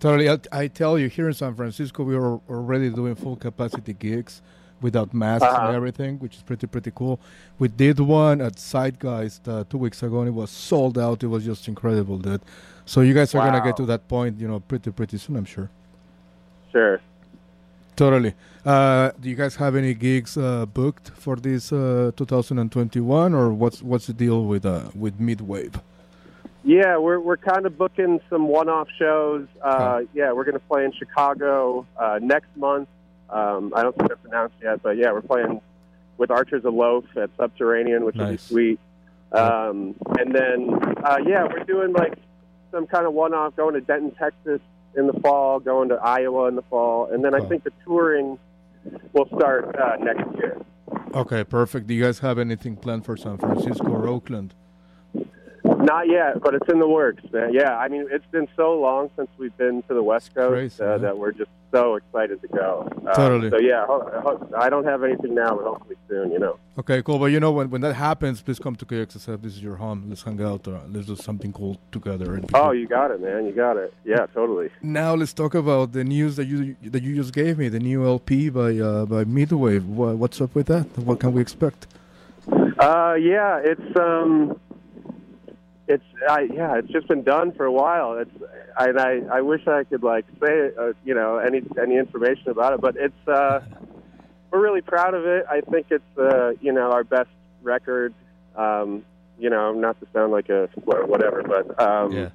Totally. 0.00 0.28
I, 0.30 0.38
I 0.52 0.68
tell 0.68 0.98
you, 0.98 1.08
here 1.08 1.26
in 1.28 1.34
San 1.34 1.54
Francisco, 1.54 2.04
we 2.04 2.14
are 2.14 2.40
already 2.48 2.90
doing 2.90 3.14
full 3.14 3.36
capacity 3.36 3.92
gigs 3.94 4.42
without 4.80 5.12
masks 5.12 5.44
Uh-huh. 5.44 5.66
and 5.66 5.76
everything, 5.76 6.18
which 6.20 6.36
is 6.36 6.42
pretty, 6.42 6.66
pretty 6.68 6.92
cool. 6.94 7.18
We 7.58 7.66
did 7.68 7.98
one 7.98 8.40
at 8.40 8.54
Zeitgeist 8.58 9.48
uh, 9.48 9.64
two 9.68 9.78
weeks 9.78 10.02
ago, 10.04 10.20
and 10.20 10.28
it 10.28 10.32
was 10.34 10.50
sold 10.50 10.96
out. 10.98 11.22
It 11.24 11.26
was 11.26 11.44
just 11.44 11.66
incredible, 11.66 12.18
dude. 12.18 12.42
So 12.86 13.00
you 13.00 13.12
guys 13.12 13.34
are 13.34 13.40
going 13.40 13.60
to 13.60 13.66
get 13.68 13.76
to 13.78 13.86
that 13.86 14.06
point, 14.08 14.38
you 14.40 14.46
know, 14.46 14.60
pretty, 14.60 14.92
pretty 14.92 15.18
soon, 15.18 15.36
I'm 15.36 15.44
sure. 15.44 15.68
Sure. 16.70 17.00
Totally. 17.96 18.34
Uh, 18.64 19.10
do 19.20 19.28
you 19.28 19.34
guys 19.34 19.56
have 19.56 19.74
any 19.74 19.92
gigs 19.94 20.36
uh, 20.36 20.64
booked 20.66 21.10
for 21.10 21.34
this 21.34 21.72
uh, 21.72 22.12
2021, 22.14 23.34
or 23.34 23.50
what's 23.52 23.82
what's 23.82 24.06
the 24.06 24.12
deal 24.12 24.44
with 24.44 24.64
uh, 24.64 24.90
with 24.94 25.18
Midwave? 25.18 25.80
Yeah, 26.64 26.98
we're 26.98 27.20
we're 27.20 27.36
kind 27.36 27.66
of 27.66 27.78
booking 27.78 28.20
some 28.28 28.48
one-off 28.48 28.88
shows. 28.98 29.46
Uh, 29.62 30.02
yeah, 30.12 30.32
we're 30.32 30.44
going 30.44 30.58
to 30.58 30.66
play 30.66 30.84
in 30.84 30.92
Chicago 30.92 31.86
uh, 31.96 32.18
next 32.20 32.54
month. 32.56 32.88
Um, 33.30 33.72
I 33.76 33.82
don't 33.82 33.96
think 33.96 34.08
that's 34.08 34.24
announced 34.24 34.56
yet, 34.62 34.82
but 34.82 34.96
yeah, 34.96 35.12
we're 35.12 35.22
playing 35.22 35.60
with 36.16 36.30
Archers 36.30 36.64
of 36.64 36.74
Loaf 36.74 37.04
at 37.16 37.30
Subterranean, 37.36 38.04
which 38.04 38.16
will 38.16 38.30
be 38.30 38.36
sweet. 38.36 38.80
Um, 39.32 39.94
and 40.18 40.34
then 40.34 40.70
uh, 41.04 41.18
yeah, 41.26 41.44
we're 41.44 41.64
doing 41.64 41.92
like 41.92 42.14
some 42.72 42.86
kind 42.86 43.06
of 43.06 43.12
one-off, 43.14 43.54
going 43.56 43.74
to 43.74 43.80
Denton, 43.80 44.10
Texas 44.12 44.60
in 44.96 45.06
the 45.06 45.12
fall, 45.20 45.60
going 45.60 45.90
to 45.90 45.94
Iowa 45.94 46.48
in 46.48 46.56
the 46.56 46.62
fall, 46.62 47.06
and 47.12 47.24
then 47.24 47.34
I 47.34 47.40
think 47.40 47.64
the 47.64 47.72
touring 47.84 48.38
will 49.12 49.28
start 49.36 49.76
uh, 49.76 49.96
next 50.00 50.36
year. 50.36 50.56
Okay, 51.14 51.44
perfect. 51.44 51.86
Do 51.86 51.94
you 51.94 52.02
guys 52.02 52.18
have 52.18 52.38
anything 52.38 52.76
planned 52.76 53.04
for 53.04 53.16
San 53.16 53.38
Francisco 53.38 53.88
or 53.88 54.08
Oakland? 54.08 54.54
Not 55.78 56.08
yet, 56.08 56.40
but 56.42 56.54
it's 56.54 56.68
in 56.68 56.78
the 56.80 56.88
works, 56.88 57.22
man. 57.32 57.52
Yeah, 57.54 57.76
I 57.76 57.88
mean, 57.88 58.06
it's 58.10 58.26
been 58.30 58.48
so 58.56 58.78
long 58.78 59.10
since 59.16 59.28
we've 59.38 59.56
been 59.56 59.82
to 59.84 59.94
the 59.94 60.02
West 60.02 60.34
Coast 60.34 60.52
crazy, 60.52 60.82
uh, 60.82 60.98
that 60.98 61.16
we're 61.16 61.32
just 61.32 61.50
so 61.72 61.96
excited 61.96 62.40
to 62.42 62.48
go. 62.48 62.88
Uh, 63.06 63.14
Totally. 63.14 63.50
So 63.50 63.58
yeah, 63.58 63.84
ho- 63.86 64.08
ho- 64.24 64.48
I 64.56 64.70
don't 64.70 64.84
have 64.84 65.04
anything 65.04 65.34
now, 65.34 65.54
but 65.54 65.64
hopefully 65.64 65.96
soon. 66.08 66.32
You 66.32 66.38
know. 66.40 66.58
Okay, 66.78 67.02
cool. 67.02 67.18
But 67.18 67.26
you 67.26 67.40
know, 67.40 67.52
when, 67.52 67.70
when 67.70 67.80
that 67.82 67.94
happens, 67.94 68.40
please 68.42 68.58
come 68.58 68.74
to 68.76 68.84
KXSF. 68.86 69.40
This 69.42 69.52
is 69.56 69.62
your 69.62 69.76
home. 69.76 70.06
Let's 70.08 70.22
hang 70.22 70.40
out. 70.42 70.66
Or 70.66 70.80
let's 70.88 71.06
do 71.06 71.16
something 71.16 71.52
cool 71.52 71.78
together. 71.92 72.40
Oh, 72.54 72.72
you 72.72 72.86
got 72.88 73.10
it, 73.10 73.20
man. 73.20 73.46
You 73.46 73.52
got 73.52 73.76
it. 73.76 73.92
Yeah, 74.04 74.26
totally. 74.34 74.70
Now 74.82 75.14
let's 75.14 75.32
talk 75.32 75.54
about 75.54 75.92
the 75.92 76.04
news 76.04 76.36
that 76.36 76.46
you 76.46 76.74
that 76.84 77.02
you 77.02 77.14
just 77.14 77.32
gave 77.34 77.58
me. 77.58 77.68
The 77.68 77.80
new 77.80 78.04
LP 78.06 78.48
by 78.48 78.78
uh, 78.78 79.04
by 79.06 79.24
Midwave. 79.24 79.84
Wha- 79.84 80.12
What's 80.14 80.40
up 80.40 80.54
with 80.54 80.66
that? 80.68 80.86
What 80.98 81.20
can 81.20 81.32
we 81.34 81.40
expect? 81.42 81.86
Uh, 82.78 83.14
yeah, 83.20 83.60
it's 83.62 83.96
um, 83.96 84.58
it's 85.88 86.04
I 86.28 86.42
yeah, 86.42 86.76
it's 86.76 86.88
just 86.88 87.08
been 87.08 87.22
done 87.22 87.52
for 87.52 87.64
a 87.64 87.72
while. 87.72 88.18
It's 88.18 88.30
and 88.78 89.00
I 89.00 89.20
I 89.32 89.40
wish 89.40 89.66
I 89.66 89.84
could 89.84 90.02
like 90.02 90.26
say 90.40 90.70
uh, 90.78 90.92
you 91.04 91.14
know 91.14 91.38
any 91.38 91.62
any 91.80 91.96
information 91.96 92.50
about 92.50 92.74
it, 92.74 92.80
but 92.80 92.96
it's 92.96 93.28
uh, 93.28 93.60
we're 94.50 94.60
really 94.60 94.82
proud 94.82 95.14
of 95.14 95.24
it. 95.24 95.46
I 95.50 95.62
think 95.62 95.86
it's 95.90 96.18
uh, 96.18 96.52
you 96.60 96.72
know 96.72 96.92
our 96.92 97.04
best 97.04 97.30
record. 97.62 98.12
Um, 98.54 99.04
you 99.38 99.50
know, 99.50 99.72
not 99.72 99.98
to 100.00 100.06
sound 100.12 100.32
like 100.32 100.48
a 100.48 100.68
whatever, 100.84 101.42
but 101.42 101.80
um, 101.80 102.12
Yeah. 102.12 102.30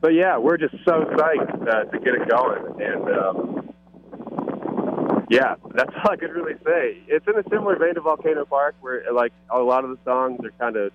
but 0.00 0.14
yeah, 0.14 0.36
we're 0.36 0.56
just 0.56 0.74
so 0.84 1.04
psyched 1.04 1.68
uh, 1.68 1.84
to 1.84 1.98
get 2.00 2.14
it 2.14 2.28
going, 2.28 2.82
and 2.82 3.08
um, 3.18 3.74
yeah, 5.30 5.54
that's 5.74 5.90
all 6.04 6.10
I 6.10 6.16
could 6.16 6.32
really 6.32 6.56
say. 6.66 6.98
It's 7.06 7.26
in 7.26 7.38
a 7.38 7.44
similar 7.48 7.76
vein 7.78 7.94
to 7.94 8.00
Volcano 8.00 8.44
Park, 8.44 8.74
where 8.80 9.04
like 9.12 9.32
a 9.48 9.60
lot 9.60 9.84
of 9.84 9.90
the 9.90 9.98
songs 10.04 10.40
are 10.44 10.50
kind 10.58 10.76
of 10.76 10.92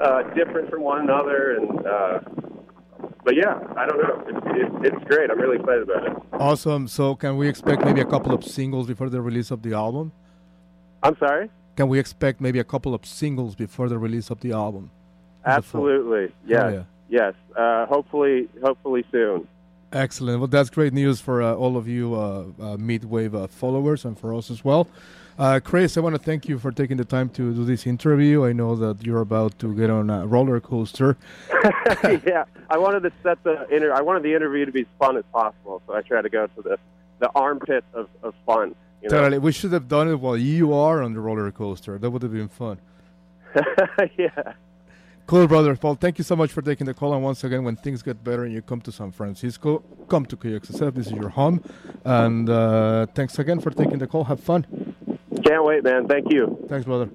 uh, 0.00 0.22
different 0.34 0.70
from 0.70 0.82
one 0.82 1.00
another, 1.00 1.56
and 1.56 1.86
uh, 1.86 2.20
but 3.24 3.36
yeah, 3.36 3.58
I 3.76 3.86
don't 3.86 3.98
know. 3.98 4.24
It's, 4.26 4.46
it's, 4.46 4.94
it's 4.94 5.04
great. 5.04 5.30
I'm 5.30 5.38
really 5.38 5.56
excited 5.56 5.82
about 5.82 6.06
it. 6.06 6.16
Awesome. 6.32 6.88
So 6.88 7.14
can 7.14 7.36
we 7.36 7.48
expect 7.48 7.84
maybe 7.84 8.00
a 8.00 8.04
couple 8.04 8.34
of 8.34 8.44
singles 8.44 8.86
before 8.86 9.08
the 9.08 9.20
release 9.20 9.50
of 9.50 9.62
the 9.62 9.74
album? 9.74 10.12
I'm 11.02 11.16
sorry. 11.18 11.50
Can 11.76 11.88
we 11.88 11.98
expect 11.98 12.40
maybe 12.40 12.58
a 12.58 12.64
couple 12.64 12.94
of 12.94 13.06
singles 13.06 13.54
before 13.54 13.88
the 13.88 13.98
release 13.98 14.30
of 14.30 14.40
the 14.40 14.52
album? 14.52 14.90
Absolutely. 15.44 16.32
Yes. 16.46 16.62
Hell 16.62 16.72
yeah. 16.72 16.82
Yes. 17.08 17.34
Uh, 17.56 17.86
hopefully, 17.86 18.48
hopefully 18.62 19.04
soon. 19.10 19.46
Excellent. 19.92 20.38
Well, 20.38 20.48
that's 20.48 20.70
great 20.70 20.92
news 20.92 21.20
for 21.20 21.42
uh, 21.42 21.54
all 21.54 21.76
of 21.76 21.86
you 21.86 22.14
uh, 22.14 22.18
uh, 22.18 22.76
Midwave 22.76 23.34
uh, 23.34 23.46
followers 23.46 24.04
and 24.04 24.18
for 24.18 24.34
us 24.34 24.50
as 24.50 24.64
well. 24.64 24.88
Uh, 25.38 25.60
Chris, 25.62 25.96
I 25.96 26.00
want 26.00 26.14
to 26.14 26.20
thank 26.20 26.48
you 26.48 26.58
for 26.58 26.70
taking 26.70 26.96
the 26.96 27.04
time 27.04 27.28
to 27.30 27.54
do 27.54 27.64
this 27.64 27.86
interview. 27.86 28.44
I 28.44 28.52
know 28.52 28.76
that 28.76 29.04
you're 29.04 29.20
about 29.20 29.58
to 29.60 29.74
get 29.74 29.90
on 29.90 30.10
a 30.10 30.26
roller 30.26 30.60
coaster. 30.60 31.16
yeah, 32.26 32.44
I 32.68 32.78
wanted 32.78 33.02
to 33.04 33.12
set 33.22 33.42
the 33.42 33.66
inter- 33.74 33.92
I 33.92 34.02
wanted 34.02 34.22
the 34.22 34.34
interview 34.34 34.66
to 34.66 34.72
be 34.72 34.82
as 34.82 34.86
fun 34.98 35.16
as 35.16 35.24
possible, 35.32 35.82
so 35.86 35.94
I 35.94 36.02
tried 36.02 36.22
to 36.22 36.30
go 36.30 36.46
to 36.46 36.62
the 36.62 36.78
the 37.22 37.30
armpit 37.34 37.84
of, 37.94 38.08
of 38.22 38.34
fun. 38.44 38.74
You 39.00 39.08
know? 39.08 39.16
Totally. 39.16 39.38
We 39.38 39.52
should 39.52 39.72
have 39.72 39.88
done 39.88 40.08
it 40.08 40.18
while 40.20 40.36
you 40.36 40.74
are 40.74 41.02
on 41.02 41.14
the 41.14 41.20
roller 41.20 41.50
coaster. 41.52 41.96
That 41.98 42.10
would 42.10 42.22
have 42.22 42.32
been 42.32 42.48
fun. 42.48 42.78
yeah. 44.18 44.54
Cool, 45.26 45.46
brother. 45.46 45.78
Well, 45.80 45.94
thank 45.94 46.18
you 46.18 46.24
so 46.24 46.34
much 46.34 46.52
for 46.52 46.62
taking 46.62 46.86
the 46.86 46.94
call. 46.94 47.14
And 47.14 47.22
once 47.22 47.44
again, 47.44 47.62
when 47.62 47.76
things 47.76 48.02
get 48.02 48.24
better 48.24 48.44
and 48.44 48.52
you 48.52 48.60
come 48.60 48.80
to 48.82 48.92
San 48.92 49.12
Francisco, 49.12 49.84
come 50.08 50.26
to 50.26 50.36
KXSF. 50.36 50.94
This 50.94 51.06
is 51.06 51.12
your 51.12 51.28
home. 51.28 51.62
And 52.04 52.50
uh, 52.50 53.06
thanks 53.14 53.38
again 53.38 53.60
for 53.60 53.70
taking 53.70 53.98
the 53.98 54.08
call. 54.08 54.24
Have 54.24 54.40
fun. 54.40 54.66
Can't 55.44 55.64
wait, 55.64 55.82
man. 55.84 56.06
Thank 56.08 56.32
you. 56.32 56.64
Thanks, 56.68 56.84
brother. 56.86 57.10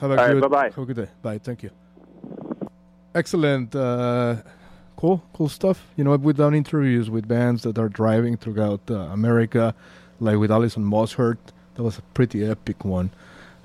Have 0.00 0.10
a 0.10 0.18
All 0.20 0.26
right, 0.26 0.32
good. 0.32 0.42
bye-bye. 0.42 0.64
Have 0.70 0.78
a 0.78 0.86
good 0.86 0.96
day. 0.96 1.08
Bye. 1.22 1.38
Thank 1.38 1.62
you. 1.62 1.70
Excellent. 3.14 3.74
Uh, 3.74 4.36
cool. 4.96 5.22
Cool 5.32 5.48
stuff. 5.48 5.86
You 5.96 6.04
know, 6.04 6.14
we've 6.16 6.36
done 6.36 6.54
interviews 6.54 7.10
with 7.10 7.26
bands 7.26 7.62
that 7.62 7.78
are 7.78 7.88
driving 7.88 8.36
throughout 8.36 8.80
uh, 8.90 8.94
America, 8.94 9.74
like 10.20 10.38
with 10.38 10.50
Alison 10.50 10.84
Mosshart. 10.84 11.38
That 11.74 11.82
was 11.82 11.98
a 11.98 12.02
pretty 12.14 12.44
epic 12.44 12.84
one. 12.84 13.10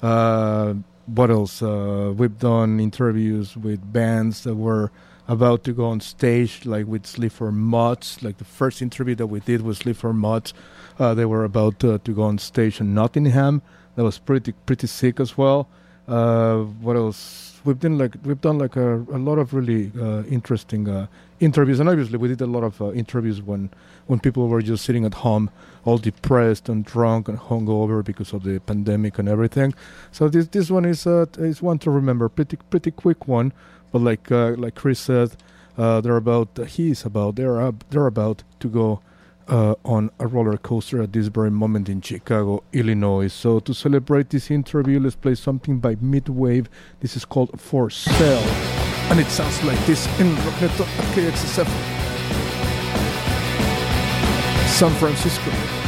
Uh, 0.02 0.76
what 1.08 1.30
else? 1.30 1.62
Uh, 1.62 2.14
we've 2.16 2.38
done 2.38 2.80
interviews 2.80 3.58
with 3.58 3.92
bands 3.92 4.44
that 4.44 4.56
were 4.56 4.92
about 5.28 5.64
to 5.64 5.74
go 5.74 5.86
on 5.86 6.00
stage, 6.00 6.66
like 6.66 6.86
with 6.86 7.06
Sleaford 7.06 7.54
Mods. 7.54 8.22
Like 8.24 8.38
the 8.38 8.46
first 8.46 8.82
interview 8.82 9.16
that 9.16 9.28
we 9.28 9.40
did 9.40 9.62
with 9.62 9.78
Sleaford 9.78 10.16
Mods, 10.16 10.54
uh, 11.00 11.14
they 11.14 11.26
were 11.26 11.44
about 11.44 11.84
uh, 11.84 11.98
to 12.04 12.14
go 12.14 12.24
on 12.24 12.38
stage 12.38 12.80
in 12.80 12.94
Nottingham. 12.94 13.62
That 13.96 14.04
was 14.04 14.18
pretty 14.18 14.54
pretty 14.66 14.88
sick 14.88 15.20
as 15.20 15.38
well. 15.38 15.68
Uh, 16.08 16.60
what 16.82 16.96
else? 16.96 17.60
We've 17.64 17.80
done 17.80 17.98
like 17.98 18.16
we've 18.24 18.42
done 18.42 18.58
like 18.58 18.76
a, 18.76 18.96
a 18.96 19.20
lot 19.20 19.38
of 19.38 19.54
really 19.54 19.92
uh, 20.00 20.24
interesting 20.24 20.90
uh, 20.90 21.08
interviews, 21.40 21.80
and 21.80 21.88
obviously 21.88 22.18
we 22.18 22.28
did 22.28 22.42
a 22.42 22.46
lot 22.46 22.64
of 22.64 22.82
uh, 22.82 22.92
interviews 22.92 23.42
when 23.42 23.70
when 24.08 24.20
people 24.20 24.50
were 24.50 24.62
just 24.62 24.84
sitting 24.84 25.06
at 25.06 25.14
home, 25.14 25.50
all 25.86 25.98
depressed 25.98 26.68
and 26.68 26.84
drunk 26.84 27.30
and 27.30 27.40
hungover 27.40 28.04
because 28.04 28.34
of 28.34 28.44
the 28.44 28.60
pandemic 28.60 29.18
and 29.18 29.30
everything. 29.30 29.74
So 30.12 30.28
this 30.28 30.48
this 30.48 30.70
one 30.70 30.84
is 30.84 31.08
uh, 31.08 31.26
is 31.38 31.62
one 31.62 31.80
to 31.80 31.92
remember, 31.92 32.28
pretty 32.28 32.58
pretty 32.70 32.92
quick 32.92 33.28
one, 33.28 33.54
but 33.92 34.00
like 34.02 34.30
uh, 34.30 34.56
like 34.58 34.76
Chris 34.76 35.00
said, 35.00 35.38
they're 35.78 36.18
about 36.18 36.50
he's 36.68 37.06
about 37.06 37.36
they're 37.36 37.72
they're 37.92 38.08
about 38.08 38.44
to 38.60 38.68
go 38.68 39.00
uh, 39.48 39.76
on 39.86 40.10
a 40.20 40.28
roller 40.28 40.58
coaster 40.58 41.02
at 41.02 41.14
this 41.14 41.28
very 41.28 41.52
moment 41.52 41.90
in 41.90 42.02
Chicago, 42.02 42.64
Illinois. 42.74 43.28
So 43.28 43.60
to 43.60 43.74
celebrate 43.74 44.30
this 44.30 44.50
interview, 44.52 45.00
let's 45.00 45.16
play 45.16 45.36
something 45.36 45.80
by 45.80 45.96
Midwave. 45.96 46.68
This 47.00 47.16
is 47.16 47.26
called 47.26 47.60
For 47.60 47.90
Sale, 47.90 48.48
and 49.10 49.20
it 49.20 49.28
sounds 49.28 49.64
like 49.64 49.84
this 49.86 50.06
in 50.20 50.36
Rockneto 50.36 50.86
KXSF, 51.14 51.68
San 54.68 54.92
Francisco. 55.00 55.83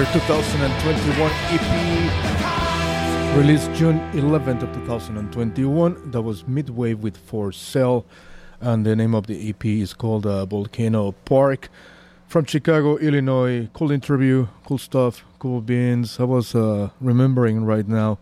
Their 0.00 0.12
2021 0.14 1.30
EP 1.52 3.36
released 3.36 3.70
June 3.74 4.00
11th 4.12 4.62
of 4.62 4.72
2021 4.72 6.10
that 6.12 6.22
was 6.22 6.44
Midwave 6.44 7.00
with 7.00 7.18
For 7.18 7.52
Sale 7.52 8.06
and 8.62 8.86
the 8.86 8.96
name 8.96 9.14
of 9.14 9.26
the 9.26 9.50
EP 9.50 9.62
is 9.66 9.92
called 9.92 10.24
uh, 10.24 10.46
Volcano 10.46 11.12
Park 11.26 11.68
from 12.28 12.46
Chicago, 12.46 12.96
Illinois. 12.96 13.68
Cool 13.74 13.90
interview, 13.90 14.46
cool 14.64 14.78
stuff, 14.78 15.22
cool 15.38 15.60
beans. 15.60 16.18
I 16.18 16.24
was 16.24 16.54
uh, 16.54 16.88
remembering 16.98 17.66
right 17.66 17.86
now 17.86 18.18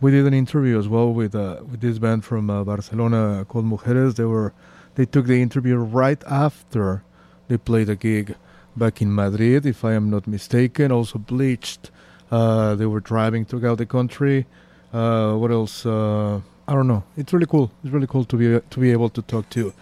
we 0.00 0.10
did 0.10 0.26
an 0.26 0.34
interview 0.34 0.80
as 0.80 0.88
well 0.88 1.12
with 1.12 1.36
uh, 1.36 1.58
with 1.70 1.80
this 1.80 2.00
band 2.00 2.24
from 2.24 2.50
uh, 2.50 2.64
Barcelona 2.64 3.44
called 3.48 3.66
Mujeres. 3.66 4.16
They 4.16 4.24
were 4.24 4.52
they 4.96 5.06
took 5.06 5.26
the 5.26 5.40
interview 5.40 5.76
right 5.76 6.24
after 6.26 7.04
they 7.46 7.56
played 7.56 7.88
a 7.88 7.94
gig 7.94 8.34
back 8.76 9.02
in 9.02 9.14
Madrid, 9.14 9.66
if 9.66 9.84
I 9.84 9.94
am 9.94 10.10
not 10.10 10.26
mistaken. 10.26 10.92
Also 10.92 11.18
Bleached. 11.18 11.90
Uh, 12.30 12.74
they 12.76 12.86
were 12.86 13.00
driving 13.00 13.44
throughout 13.44 13.78
the 13.78 13.86
country. 13.86 14.46
Uh, 14.92 15.34
what 15.34 15.50
else? 15.50 15.84
Uh, 15.84 16.40
I 16.68 16.74
don't 16.74 16.86
know. 16.86 17.02
It's 17.16 17.32
really 17.32 17.46
cool. 17.46 17.72
It's 17.82 17.92
really 17.92 18.06
cool 18.06 18.24
to 18.24 18.36
be 18.36 18.60
to 18.60 18.80
be 18.80 18.92
able 18.92 19.08
to 19.10 19.22
talk 19.22 19.50
to 19.50 19.72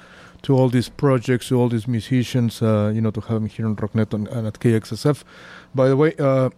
to 0.43 0.57
all 0.57 0.69
these 0.69 0.89
projects, 0.89 1.49
to 1.49 1.61
all 1.61 1.69
these 1.69 1.87
musicians. 1.87 2.63
Uh, 2.63 2.91
you 2.95 3.01
know, 3.01 3.11
to 3.11 3.21
have 3.21 3.35
them 3.41 3.47
here 3.47 3.67
on 3.67 3.77
Rocknet 3.77 4.15
and, 4.15 4.29
and 4.29 4.47
at 4.47 4.59
KXSF. 4.59 5.25
By 5.75 5.89
the 5.89 5.97
way, 5.97 6.15
uh, 6.19 6.49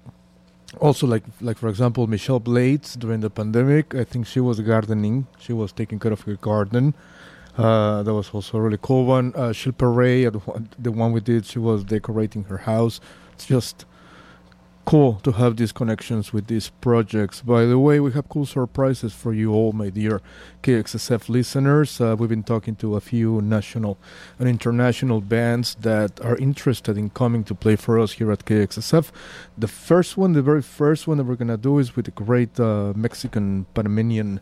also 0.79 1.07
like 1.07 1.25
like 1.41 1.59
for 1.59 1.69
example, 1.69 2.07
Michelle 2.07 2.41
Blades 2.41 2.95
during 2.95 3.21
the 3.21 3.31
pandemic. 3.31 3.95
I 3.95 4.05
think 4.05 4.27
she 4.27 4.41
was 4.41 4.61
gardening. 4.61 5.27
She 5.41 5.53
was 5.53 5.73
taking 5.73 5.99
care 5.99 6.13
of 6.13 6.21
her 6.23 6.37
garden. 6.37 6.95
Uh, 7.57 8.03
that 8.03 8.15
was 8.15 8.31
also 8.31 8.59
a 8.59 8.61
really 8.61 8.79
cool 8.81 9.05
one. 9.05 9.33
Uh, 9.35 9.51
Shilpa 9.51 9.95
Ray, 9.95 10.27
uh, 10.27 10.31
the 10.79 10.93
one 10.93 11.13
we 11.13 11.21
did, 11.21 11.45
she 11.47 11.59
was 11.59 11.85
decorating 11.85 12.45
her 12.45 12.59
house. 12.59 13.01
It's 13.33 13.47
just 13.47 13.85
cool 14.91 15.21
to 15.23 15.31
have 15.31 15.57
these 15.57 15.73
connections 15.73 16.33
with 16.33 16.49
these 16.49 16.71
projects. 16.81 17.43
By 17.43 17.65
the 17.65 17.79
way, 17.79 18.01
we 18.01 18.11
have 18.13 18.29
cool 18.29 18.47
surprises 18.47 19.13
for 19.13 19.33
you 19.33 19.53
all, 19.53 19.73
my 19.73 19.89
dear 19.89 20.21
KXSF 20.65 21.29
listeners. 21.29 22.01
Uh, 22.01 22.17
we've 22.19 22.29
been 22.29 22.43
talking 22.43 22.75
to 22.77 22.97
a 22.97 23.01
few 23.01 23.41
national 23.41 23.99
and 24.39 24.49
international 24.49 25.21
bands 25.21 25.77
that 25.81 26.21
are 26.23 26.37
interested 26.39 26.99
in 26.99 27.11
coming 27.11 27.45
to 27.45 27.55
play 27.55 27.77
for 27.77 28.01
us 28.01 28.13
here 28.13 28.33
at 28.33 28.45
KXSF. 28.47 29.13
The 29.57 29.69
first 29.69 30.17
one, 30.17 30.33
the 30.33 30.43
very 30.43 30.63
first 30.63 31.07
one 31.07 31.19
that 31.19 31.25
we're 31.25 31.37
going 31.37 31.49
to 31.49 31.57
do 31.57 31.79
is 31.79 31.95
with 31.95 32.07
the 32.07 32.11
great 32.11 32.59
uh, 32.59 32.93
Mexican 32.97 33.67
Panamanian 33.75 34.41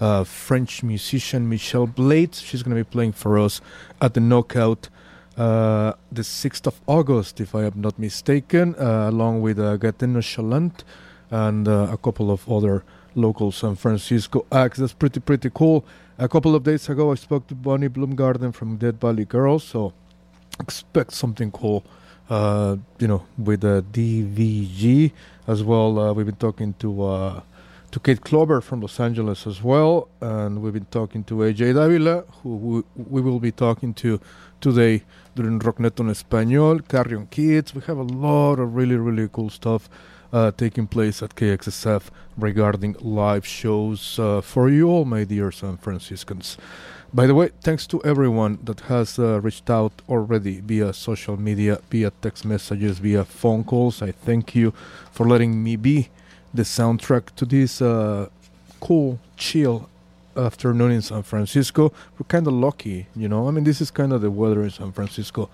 uh, 0.00 0.24
French 0.24 0.82
musician 0.82 1.48
Michelle 1.48 1.86
Blades. 1.86 2.40
She's 2.40 2.62
going 2.62 2.76
to 2.76 2.82
be 2.82 2.90
playing 2.90 3.12
for 3.12 3.38
us 3.38 3.60
at 4.00 4.14
the 4.14 4.20
Knockout 4.20 4.88
uh, 5.36 5.94
the 6.12 6.22
6th 6.22 6.66
of 6.66 6.80
August, 6.86 7.40
if 7.40 7.54
I 7.54 7.64
am 7.64 7.80
not 7.80 7.98
mistaken, 7.98 8.74
uh, 8.78 9.08
along 9.08 9.40
with 9.40 9.58
uh, 9.58 9.78
Gateno 9.78 10.20
Chalant 10.20 10.84
and 11.30 11.66
uh, 11.66 11.88
a 11.90 11.96
couple 11.96 12.30
of 12.30 12.46
other 12.50 12.84
local 13.14 13.50
San 13.50 13.74
Francisco 13.76 14.44
acts. 14.52 14.78
That's 14.78 14.92
pretty, 14.92 15.20
pretty 15.20 15.50
cool. 15.54 15.84
A 16.18 16.28
couple 16.28 16.54
of 16.54 16.64
days 16.64 16.88
ago, 16.88 17.12
I 17.12 17.14
spoke 17.14 17.46
to 17.46 17.54
Bonnie 17.54 17.88
Bloomgarden 17.88 18.52
from 18.52 18.76
Death 18.76 19.00
Valley 19.00 19.24
Girls, 19.24 19.64
so 19.64 19.94
expect 20.60 21.12
something 21.12 21.50
cool. 21.50 21.84
Uh, 22.28 22.76
you 22.98 23.08
know, 23.08 23.24
with 23.36 23.62
the 23.62 23.84
DVG 23.90 25.10
as 25.48 25.64
well. 25.64 25.98
Uh, 25.98 26.12
we've 26.12 26.26
been 26.26 26.36
talking 26.36 26.74
to 26.74 27.02
uh, 27.02 27.40
to 27.90 27.98
Kate 27.98 28.20
Clover 28.20 28.60
from 28.60 28.80
Los 28.80 29.00
Angeles 29.00 29.46
as 29.46 29.62
well, 29.62 30.08
and 30.20 30.62
we've 30.62 30.72
been 30.72 30.86
talking 30.86 31.24
to 31.24 31.34
AJ 31.36 31.74
Davila, 31.74 32.22
who 32.42 32.84
we, 32.94 33.20
will 33.20 33.40
be 33.40 33.50
talking 33.50 33.92
to 33.94 34.20
today 34.60 35.02
during 35.34 35.58
Rocknet 35.58 35.98
en 35.98 36.06
Español, 36.06 36.86
Carrion 36.86 37.26
Kids. 37.26 37.74
We 37.74 37.80
have 37.82 37.98
a 37.98 38.02
lot 38.02 38.60
of 38.60 38.76
really, 38.76 38.96
really 38.96 39.28
cool 39.32 39.50
stuff 39.50 39.88
uh, 40.32 40.52
taking 40.52 40.86
place 40.86 41.20
at 41.20 41.34
KXSF 41.34 42.02
regarding 42.38 42.94
live 43.00 43.44
shows 43.44 44.18
uh, 44.20 44.40
for 44.40 44.68
you 44.68 44.88
all, 44.88 45.04
my 45.04 45.24
dear 45.24 45.50
San 45.50 45.76
Franciscans. 45.76 46.56
By 47.12 47.26
the 47.26 47.34
way, 47.34 47.50
thanks 47.60 47.88
to 47.88 48.00
everyone 48.04 48.60
that 48.62 48.80
has 48.82 49.18
uh, 49.18 49.40
reached 49.40 49.68
out 49.68 50.00
already 50.08 50.60
via 50.60 50.92
social 50.92 51.36
media, 51.36 51.80
via 51.90 52.12
text 52.22 52.44
messages, 52.44 53.00
via 53.00 53.24
phone 53.24 53.64
calls. 53.64 54.00
I 54.00 54.12
thank 54.12 54.54
you 54.54 54.72
for 55.10 55.26
letting 55.26 55.60
me 55.60 55.74
be 55.74 56.10
the 56.52 56.62
soundtrack 56.62 57.34
to 57.36 57.44
this 57.44 57.80
uh, 57.80 58.28
cool, 58.80 59.18
chill 59.36 59.88
afternoon 60.36 60.92
in 60.92 61.02
San 61.02 61.22
Francisco. 61.22 61.92
We're 62.18 62.26
kind 62.28 62.46
of 62.46 62.52
lucky, 62.52 63.06
you 63.16 63.28
know. 63.28 63.48
I 63.48 63.50
mean, 63.50 63.64
this 63.64 63.80
is 63.80 63.90
kind 63.90 64.12
of 64.12 64.20
the 64.20 64.30
weather 64.30 64.62
in 64.62 64.70
San 64.70 64.92
Francisco 64.92 65.48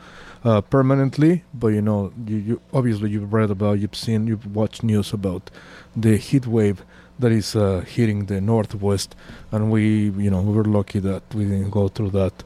uh, 0.44 0.61
permanently, 0.61 1.44
but 1.55 1.68
you 1.68 1.82
know, 1.82 2.12
you, 2.26 2.36
you 2.36 2.61
obviously 2.72 3.11
you've 3.11 3.32
read 3.32 3.51
about, 3.51 3.78
you've 3.78 3.97
seen, 3.97 4.26
you've 4.26 4.55
watched 4.55 4.82
news 4.82 5.12
about 5.12 5.51
the 5.94 6.16
heat 6.16 6.47
wave 6.47 6.84
that 7.18 7.32
is 7.32 7.57
uh, 7.57 7.82
hitting 7.86 8.26
the 8.26 8.40
northwest, 8.40 9.16
and 9.51 9.70
we, 9.70 10.11
you 10.11 10.30
know, 10.30 10.40
we 10.42 10.53
were 10.53 10.64
lucky 10.64 10.99
that 10.99 11.22
we 11.34 11.44
didn't 11.44 11.70
go 11.70 11.88
through 11.88 12.11
that 12.11 12.44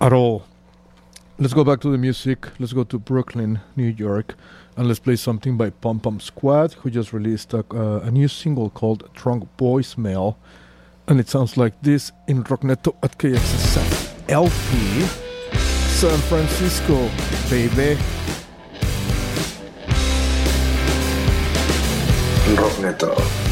at 0.00 0.12
all. 0.12 0.44
Let's 1.36 1.52
go 1.52 1.64
back 1.64 1.80
to 1.80 1.90
the 1.90 1.98
music. 1.98 2.46
Let's 2.60 2.72
go 2.72 2.84
to 2.84 2.98
Brooklyn, 2.98 3.60
New 3.74 3.88
York, 3.88 4.36
and 4.76 4.88
let's 4.88 5.00
play 5.00 5.16
something 5.16 5.56
by 5.56 5.70
Pom 5.70 6.00
Pom 6.00 6.20
Squad, 6.20 6.74
who 6.74 6.90
just 6.90 7.12
released 7.12 7.52
a, 7.54 7.64
uh, 7.72 8.00
a 8.00 8.10
new 8.10 8.28
single 8.28 8.70
called 8.70 9.08
Drunk 9.14 9.48
Voicemail 9.56 10.36
and 11.06 11.20
it 11.20 11.28
sounds 11.28 11.56
like 11.56 11.80
this 11.82 12.12
in 12.28 12.42
Rockneto 12.44 12.94
at 13.02 13.18
KXSF 13.18 14.30
LP 14.30 15.24
San 15.94 16.18
Francisco, 16.28 17.08
baby. 17.48 18.00
Rockneto. 22.56 23.43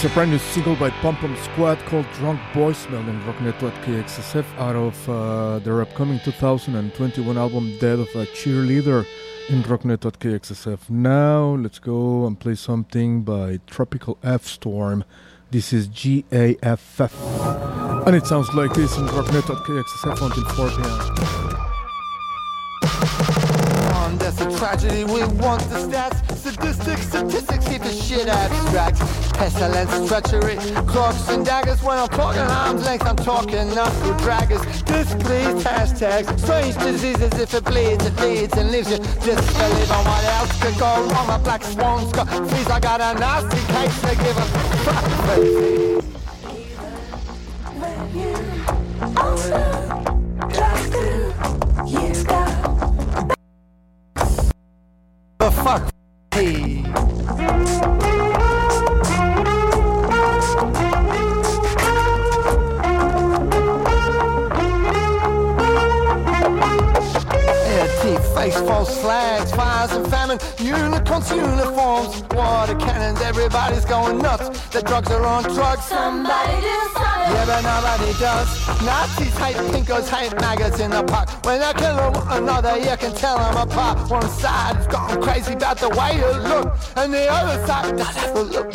Is 0.00 0.10
a 0.10 0.14
brand 0.14 0.30
new 0.30 0.38
single 0.38 0.76
by 0.76 0.88
Pom 1.02 1.14
Pom 1.16 1.36
Squad 1.36 1.78
called 1.80 2.06
Drunk 2.14 2.40
Voicemail 2.54 3.06
in 3.06 3.20
Rockneto 3.20 3.64
at 3.70 3.84
KXSF 3.84 4.46
out 4.56 4.74
of 4.74 5.10
uh, 5.10 5.58
their 5.58 5.82
upcoming 5.82 6.18
2021 6.20 7.36
album 7.36 7.76
Death 7.78 7.98
of 7.98 8.08
a 8.16 8.24
Cheerleader 8.24 9.04
in 9.50 9.62
Rockneto 9.62 10.06
at 10.06 10.18
KXSF. 10.18 10.88
Now 10.88 11.54
let's 11.54 11.78
go 11.78 12.26
and 12.26 12.40
play 12.40 12.54
something 12.54 13.24
by 13.24 13.60
Tropical 13.66 14.16
F 14.22 14.46
Storm. 14.46 15.04
This 15.50 15.74
is 15.74 15.86
GAFF. 15.88 17.12
And 18.06 18.16
it 18.16 18.26
sounds 18.26 18.54
like 18.54 18.72
this 18.72 18.96
in 18.96 19.04
Rockneto 19.04 19.54
at 19.54 19.66
KXSF 19.66 20.22
until 20.24 20.44
4 20.54 20.70
p.m. 20.70 21.39
That's 24.30 24.54
a 24.54 24.58
tragedy. 24.58 25.02
We 25.02 25.24
want 25.42 25.60
the 25.70 25.78
stats. 25.82 26.18
Statistics, 26.36 27.08
statistics 27.08 27.66
keep 27.66 27.82
the 27.82 27.90
shit 27.90 28.28
abstract. 28.28 29.00
Pestilence, 29.34 30.08
treachery, 30.08 30.56
clocks 30.86 31.28
and 31.30 31.44
daggers. 31.44 31.82
When 31.82 31.98
I'm 31.98 32.08
talking 32.08 32.42
arms 32.42 32.84
length, 32.84 33.06
I'm 33.06 33.16
talking 33.16 33.74
knuckle 33.74 34.14
draggers. 34.22 34.62
Displeased 34.84 35.66
hashtags. 35.66 36.38
Strange 36.38 36.76
diseases. 36.76 37.32
If 37.40 37.54
it 37.54 37.64
bleeds, 37.64 38.06
it 38.06 38.16
bleeds 38.16 38.56
and 38.56 38.70
leaves 38.70 38.92
you 38.92 38.98
disbelief 38.98 39.90
on 39.90 40.04
what 40.04 40.24
else 40.24 40.62
could 40.62 40.78
go 40.78 41.08
wrong. 41.10 41.26
My 41.26 41.38
black 41.38 41.64
swan's 41.64 42.12
got 42.12 42.28
fees. 42.50 42.68
I 42.68 42.78
got 42.78 43.00
a 43.00 43.18
nasty 43.18 43.60
case 43.72 44.00
to 44.02 44.14
give 44.14 44.36
a 44.36 44.46
fuck. 44.84 45.26
baby. 45.26 46.00
Fuck? 55.50 55.99
Face, 68.84 68.94
false 68.94 69.00
flags, 69.00 69.52
fires 69.52 69.92
and 69.92 70.06
famine, 70.08 70.38
unicorns, 70.58 71.30
uniforms, 71.30 72.22
water 72.32 72.74
cannons, 72.76 73.20
everybody's 73.20 73.84
going 73.84 74.18
nuts. 74.18 74.48
The 74.68 74.82
drugs 74.82 75.10
are 75.10 75.24
on 75.24 75.42
drugs. 75.44 75.84
Somebody 75.84 76.60
do 76.60 76.68
something. 76.92 77.32
Yeah, 77.32 77.46
but 77.46 77.62
nobody 77.62 78.12
does. 78.18 78.82
Nazis 78.84 79.36
hate 79.38 79.56
pinkos, 79.56 80.08
hate 80.08 80.32
maggots 80.40 80.80
in 80.80 80.90
the 80.90 81.02
park. 81.02 81.28
When 81.44 81.60
they 81.60 81.72
kill 81.74 81.96
one 81.96 82.42
another, 82.42 82.78
you 82.78 82.96
can 82.96 83.14
tell 83.14 83.38
them 83.38 83.56
apart. 83.56 84.10
One 84.10 84.28
side 84.28 84.76
has 84.76 84.86
gone 84.86 85.22
crazy 85.22 85.54
about 85.54 85.78
the 85.78 85.88
way 85.90 86.16
you 86.16 86.30
look, 86.48 86.76
and 86.96 87.12
the 87.12 87.26
other 87.28 87.66
side 87.66 87.96
does 87.96 88.16
have 88.16 88.36
a 88.36 88.42
look. 88.42 88.66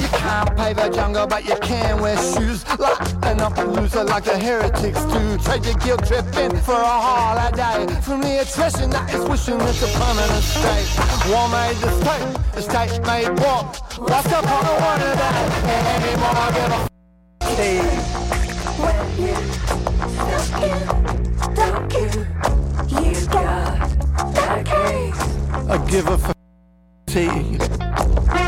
You 0.00 0.08
can't 0.08 0.56
pave 0.56 0.78
a 0.78 0.90
jungle, 0.90 1.26
but 1.26 1.44
you 1.46 1.56
can 1.56 2.00
wear 2.00 2.16
shoes. 2.16 2.64
Lighten 3.26 3.40
up 3.40 3.58
a 3.58 3.62
loser 3.62 4.04
like 4.04 4.22
the 4.22 4.38
heretics 4.38 5.04
do. 5.06 5.18
Your 5.66 5.74
guilt 5.78 6.06
trip 6.06 6.26
in 6.36 6.56
for 6.60 6.74
a 6.74 6.96
holiday. 7.06 7.92
From 8.02 8.20
the 8.20 8.40
attrition 8.40 8.90
that 8.90 9.12
is 9.12 9.28
wishing 9.28 9.60
it's 9.62 9.82
a 9.82 9.88
permanent 9.98 10.44
state. 10.44 10.86
War 11.28 11.48
made 11.48 11.74
the 11.82 11.90
state, 12.02 12.28
the 12.54 12.62
state 12.62 13.02
made 13.04 13.28
war. 13.40 13.64
What's 13.98 14.28
the 14.28 14.40
point 14.46 14.68
of 14.70 14.80
one 14.80 15.02
of 15.02 15.18
that 15.18 15.36
anymore? 15.96 16.52
Give 16.54 16.70
a 16.70 16.78
f- 16.78 16.88
hey. 24.68 25.12
I 25.68 25.76
give 25.90 26.06
a 26.06 26.12
f- 26.12 26.32
tea. 27.08 28.45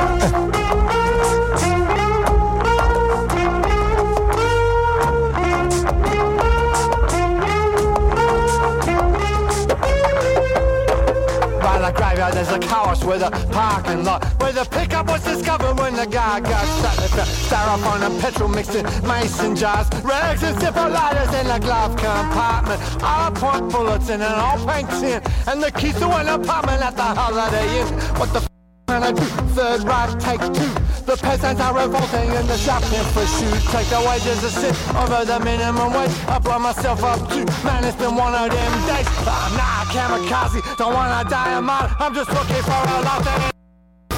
There's 12.58 12.72
chorus 12.72 13.04
with 13.04 13.22
a 13.22 13.30
parking 13.52 14.04
lot 14.04 14.24
Where 14.40 14.52
the 14.52 14.64
pickup 14.64 15.06
was 15.08 15.22
discovered 15.24 15.78
when 15.78 15.94
the 15.94 16.06
guy 16.06 16.40
got 16.40 16.66
shot. 16.82 16.98
At 16.98 17.10
the 17.10 17.22
styrofoam 17.22 18.06
and 18.06 18.20
petrol 18.20 18.48
mixed 18.48 18.74
in 18.74 18.84
mason 19.06 19.56
jars 19.56 19.88
Rags 20.02 20.42
and 20.42 20.58
zipper 20.60 20.88
lighters 20.88 21.34
in 21.34 21.46
the 21.46 21.58
glove 21.58 21.96
compartment. 21.96 22.80
All 23.02 23.30
point 23.30 23.72
bullets 23.72 24.08
in 24.08 24.20
an 24.20 24.32
old 24.32 24.68
pink 24.68 24.88
tin 25.00 25.22
And 25.46 25.62
the 25.62 25.70
keys 25.72 25.94
to 25.98 26.08
an 26.08 26.28
apartment 26.28 26.82
at 26.82 26.96
the 26.96 27.02
Holiday 27.02 27.80
Inn. 27.80 27.86
What 28.18 28.32
the 28.32 28.57
can 28.88 29.02
I 29.02 29.12
do? 29.12 29.22
Third 29.54 29.84
right, 29.84 30.18
take 30.18 30.40
two 30.54 30.88
the 31.08 31.16
peasants 31.16 31.58
are 31.62 31.72
revolting 31.72 32.28
in 32.36 32.46
the 32.46 32.56
shopping 32.58 33.04
for 33.16 33.24
shoes. 33.24 33.64
Take 33.72 33.88
the 33.88 33.98
wages 34.06 34.44
a 34.44 34.50
sit 34.50 34.76
over 34.94 35.24
the 35.24 35.40
minimum 35.40 35.94
wage. 35.94 36.10
I 36.28 36.38
blow 36.38 36.58
myself 36.58 37.02
up 37.02 37.20
too. 37.30 37.46
Man, 37.64 37.82
it's 37.84 37.96
been 37.96 38.14
one 38.14 38.34
of 38.34 38.50
them 38.50 38.72
days. 38.86 39.08
I'm 39.24 39.56
not 39.56 39.86
a 39.86 39.92
kamikaze, 39.94 40.76
don't 40.76 40.92
wanna 40.92 41.28
die 41.30 41.56
a 41.56 41.62
mile. 41.62 41.88
I'm 41.98 42.14
just 42.14 42.28
looking 42.28 42.62
for 42.62 42.76
a 42.76 43.00
lot 43.08 43.24
that 43.24 43.40
ain't 43.44 43.54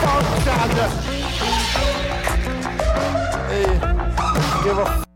folk 0.03 0.25
charger. 0.43 0.89
Hey, 3.51 4.65
give 4.65 4.79
a 4.79 5.10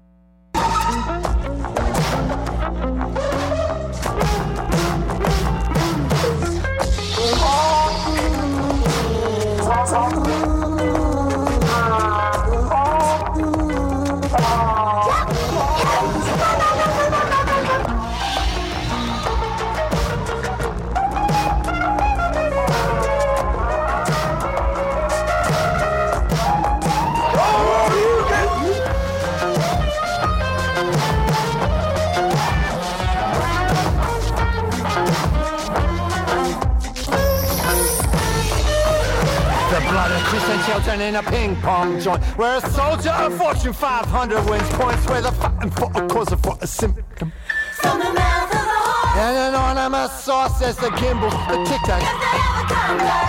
Christian 40.94 41.14
in 41.14 41.16
a 41.16 41.22
ping 41.22 41.56
pong 41.56 42.00
joint 42.00 42.22
Where 42.38 42.56
a 42.58 42.60
soldier 42.70 43.10
of 43.10 43.36
Fortune 43.36 43.72
500 43.72 44.48
wins 44.48 44.68
points 44.70 45.06
Where 45.06 45.22
the 45.22 45.32
fighting 45.32 45.70
for 45.70 45.90
a 45.94 46.06
cause 46.08 46.32
or 46.32 46.36
for 46.36 46.58
a 46.60 46.66
symptom 46.66 47.32
From 47.80 47.98
the 47.98 48.12
mouth 48.12 48.44
of 48.44 48.50
the 48.50 48.58
horse. 48.58 49.18
An 49.18 49.54
anonymous 49.54 50.12
source 50.24 50.56
says 50.58 50.76
the 50.76 50.90
gimbal, 50.90 51.30
the 51.48 51.64
tic-tac 51.68 52.02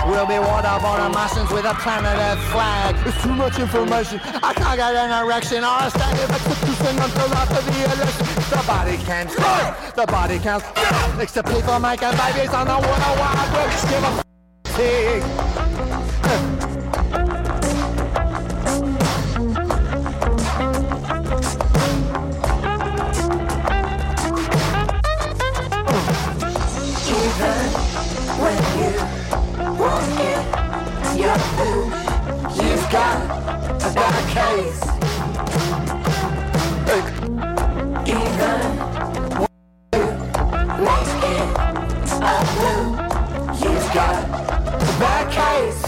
We'll 0.06 0.26
be 0.26 0.38
warned 0.38 0.66
up 0.66 0.84
on 0.84 1.00
the 1.00 1.18
Martians 1.18 1.50
with 1.50 1.64
a 1.64 1.74
planet 1.74 2.16
Earth 2.16 2.42
flag. 2.50 2.94
It's 3.06 3.22
too 3.22 3.34
much 3.34 3.58
information, 3.58 4.20
I 4.22 4.52
can't 4.54 4.76
get 4.76 4.94
an 4.94 5.26
erection 5.26 5.64
Or 5.64 5.78
a 5.80 5.90
standing 5.90 6.30
execution 6.30 6.94
until 7.02 7.34
after 7.34 7.62
the 7.62 7.84
election. 7.84 8.26
The 8.50 8.62
body 8.66 8.96
cams, 9.04 9.34
the 9.94 10.06
body 10.06 10.38
counts. 10.38 10.66
Next 11.18 11.32
to 11.32 11.42
people 11.42 11.78
making 11.80 12.14
babies 12.14 12.54
on 12.54 12.66
the 12.66 12.78
World 12.78 13.18
Wide 13.18 13.50
Web 13.54 13.70
Give 13.90 14.04
a 14.04 14.06
f- 14.06 15.95
got, 32.96 33.16
I 33.82 33.94
got 33.94 34.14
a 34.14 34.26
case. 34.38 34.80
Look, 36.88 37.06
even 38.08 38.60
next 40.86 41.12
hit, 41.22 41.48
I 42.22 42.36
do. 42.60 42.72
You 43.60 43.72
got 43.92 44.16
a 44.24 44.92
bad 44.98 45.26
case. 45.30 45.85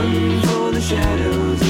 Run 0.00 0.40
for 0.40 0.70
the 0.70 0.80
shadows 0.80 1.69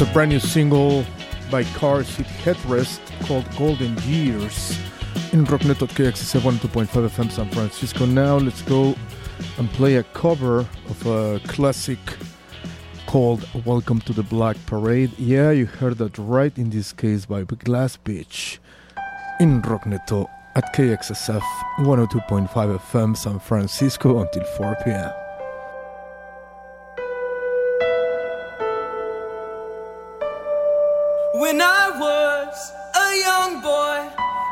That's 0.00 0.12
a 0.12 0.14
brand 0.14 0.30
new 0.30 0.40
single 0.40 1.04
by 1.50 1.62
Car 1.74 2.02
Seat 2.04 2.24
Headrest 2.24 3.00
called 3.26 3.44
Golden 3.58 3.98
Years 4.04 4.78
in 5.34 5.44
Rocknet 5.44 5.76
KXSF 5.76 6.40
102.5 6.40 6.86
FM 6.86 7.30
San 7.30 7.50
Francisco. 7.50 8.06
Now 8.06 8.38
let's 8.38 8.62
go 8.62 8.96
and 9.58 9.68
play 9.72 9.96
a 9.96 10.02
cover 10.02 10.60
of 10.88 11.06
a 11.06 11.38
classic 11.48 11.98
called 13.04 13.46
Welcome 13.66 14.00
to 14.06 14.14
the 14.14 14.22
Black 14.22 14.56
Parade. 14.64 15.12
Yeah, 15.18 15.50
you 15.50 15.66
heard 15.66 15.98
that 15.98 16.16
right 16.16 16.56
in 16.56 16.70
this 16.70 16.94
case 16.94 17.26
by 17.26 17.42
Glass 17.42 17.98
Beach 17.98 18.58
in 19.38 19.60
Rockneto 19.60 20.30
at 20.56 20.74
KXSF 20.74 21.42
102.5 21.80 22.48
FM 22.48 23.14
San 23.14 23.38
Francisco 23.38 24.22
until 24.22 24.44
4 24.44 24.78
p.m. 24.82 25.29
When 31.40 31.62
I 31.62 31.88
was 31.88 32.70
a 32.94 33.08
young 33.26 33.62
boy, 33.62 33.98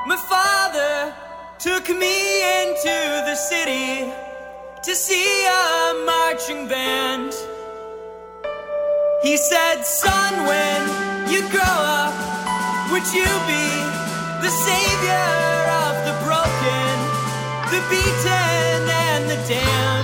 my 0.06 0.16
father 0.16 1.12
took 1.58 1.86
me 1.90 2.16
into 2.62 2.96
the 3.28 3.34
city 3.34 4.10
to 4.84 4.94
see 4.94 5.44
a 5.44 6.04
marching 6.06 6.66
band. 6.66 7.34
He 9.22 9.36
said, 9.36 9.82
Son, 9.82 10.32
when 10.48 10.80
you 11.30 11.40
grow 11.50 11.76
up, 12.00 12.16
would 12.90 13.06
you 13.12 13.28
be 13.52 13.68
the 14.40 14.52
savior 14.66 15.28
of 15.84 15.94
the 16.08 16.16
broken, 16.24 16.94
the 17.68 17.82
beaten, 17.92 18.88
and 18.88 19.28
the 19.28 19.36
damned? 19.46 19.97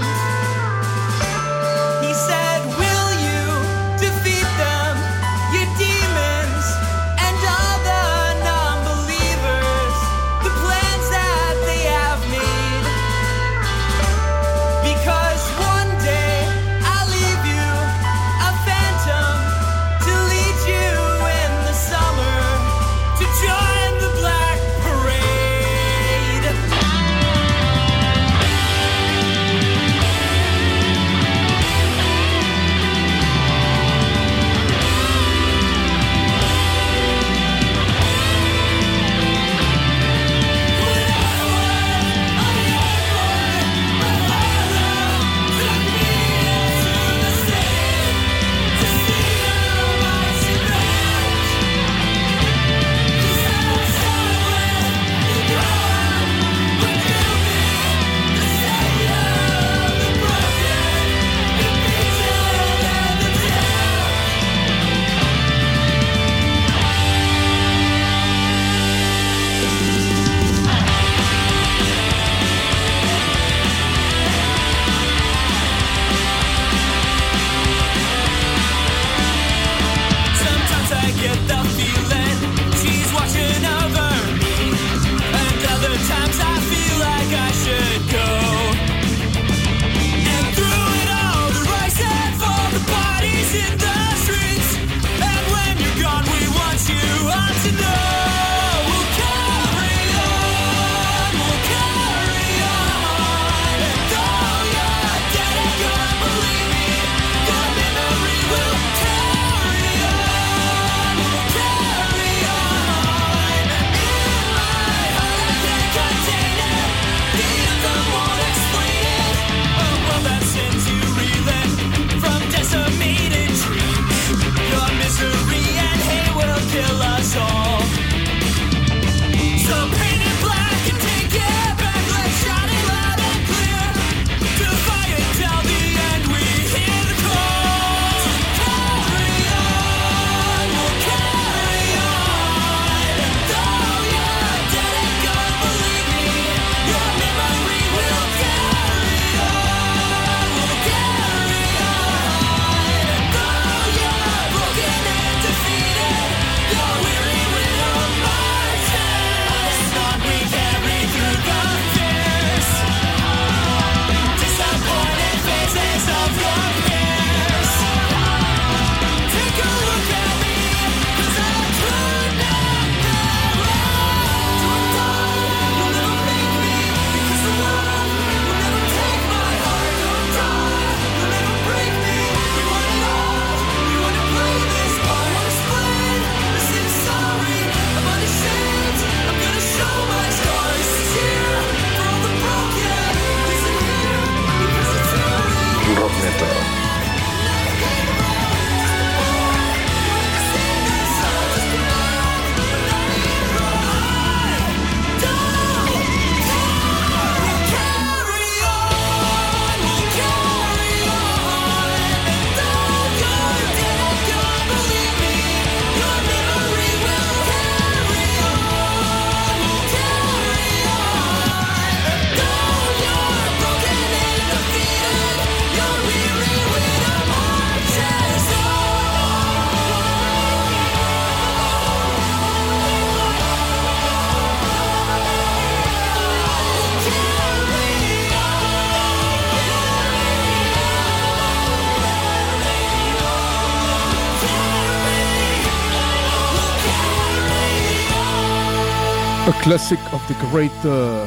classic 249.64 249.98
of 250.12 250.20
the 250.28 250.34
great, 250.50 250.70
uh, 250.84 251.26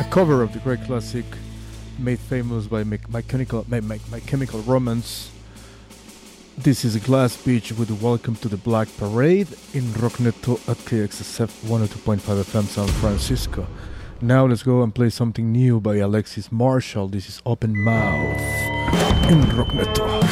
a 0.00 0.06
cover 0.08 0.42
of 0.42 0.54
the 0.54 0.58
great 0.60 0.82
classic 0.84 1.26
made 1.98 2.18
famous 2.18 2.66
by 2.66 2.82
My, 2.82 2.98
my 3.10 3.20
Chemical, 3.20 3.62
my, 3.68 3.80
my, 3.80 4.00
my, 4.10 4.20
chemical 4.20 4.60
Romance. 4.60 5.30
This 6.56 6.82
is 6.86 6.96
Glass 6.96 7.36
Beach 7.36 7.72
with 7.72 7.90
Welcome 8.00 8.36
to 8.36 8.48
the 8.48 8.56
Black 8.56 8.88
Parade 8.96 9.48
in 9.74 9.82
Rockneto 10.00 10.54
at 10.66 10.78
KXSF 10.78 11.68
102.5 11.68 12.42
FM 12.42 12.64
San 12.64 12.88
Francisco. 12.88 13.66
Now 14.22 14.46
let's 14.46 14.62
go 14.62 14.82
and 14.82 14.94
play 14.94 15.10
something 15.10 15.52
new 15.52 15.78
by 15.78 15.96
Alexis 15.96 16.50
Marshall. 16.50 17.08
This 17.08 17.28
is 17.28 17.42
Open 17.44 17.78
Mouth 17.78 18.40
in 19.30 19.42
Rockneto 19.42 20.22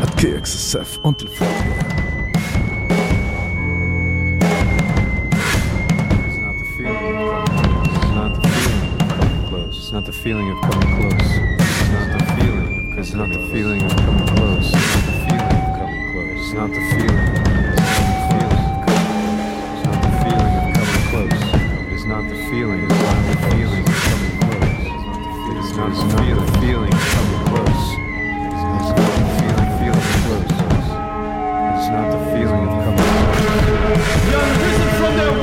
at 0.00 0.08
KXSF 0.16 0.98
until 1.04 1.28
4 1.28 1.46
p.m. 1.46 1.99
It's 9.90 9.94
not 9.94 10.04
the 10.04 10.12
feeling 10.12 10.48
of 10.52 10.60
coming 10.60 11.00
close. 11.00 11.30
It's 11.58 11.90
not 11.90 12.06
the 12.16 12.24
feeling. 12.38 12.94
It's 12.96 13.12
not 13.12 13.28
the 13.28 13.40
feeling 13.48 13.82
of 13.82 13.90
coming 13.96 14.26
close. 14.36 14.70
It's 14.72 16.52
not 16.54 16.70
the 16.70 16.78
feeling 16.94 17.18
of 17.18 17.34
coming 17.42 17.74
close. 17.90 17.98
It's 21.90 22.04
not 22.06 22.22
the 22.22 22.38
feeling. 22.50 22.86
It's 22.86 22.94
not 22.94 23.18
the 23.26 23.46
feeling 23.50 23.82
of 23.82 23.98
coming 24.06 24.38
close. 24.38 24.78
It 25.50 25.56
is 25.58 25.74
not 25.74 25.90
the 25.90 26.06
feeling. 26.22 26.46
Feeling 26.60 26.94
coming 26.94 27.44
close. 27.50 27.86
It's 28.46 28.62
not 28.62 28.94
the 28.94 29.10
feeling. 29.42 29.58
of 29.58 29.74
Feeling 29.80 30.06
close. 30.22 30.54
It's 31.74 31.90
not 31.90 32.06
the 32.14 32.20
feeling 32.30 32.62
of 32.62 32.78
coming 32.78 33.10
close. 33.10 34.06
Young 34.30 34.50
risen 34.62 34.90
from 35.00 35.12
their 35.16 35.34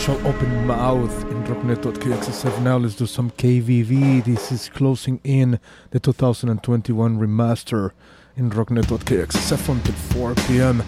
Shall 0.00 0.26
open 0.26 0.66
mouth 0.66 1.30
in 1.30 1.44
rocknet.kxsf. 1.44 2.62
Now 2.62 2.78
let's 2.78 2.94
do 2.94 3.04
some 3.04 3.30
KVV. 3.32 4.24
This 4.24 4.50
is 4.50 4.70
closing 4.70 5.20
in 5.24 5.60
the 5.90 6.00
2021 6.00 7.18
remaster 7.18 7.90
in 8.34 8.48
rocknet.kxsf 8.48 9.68
until 9.68 9.94
4 9.94 10.34
p.m. 10.46 10.82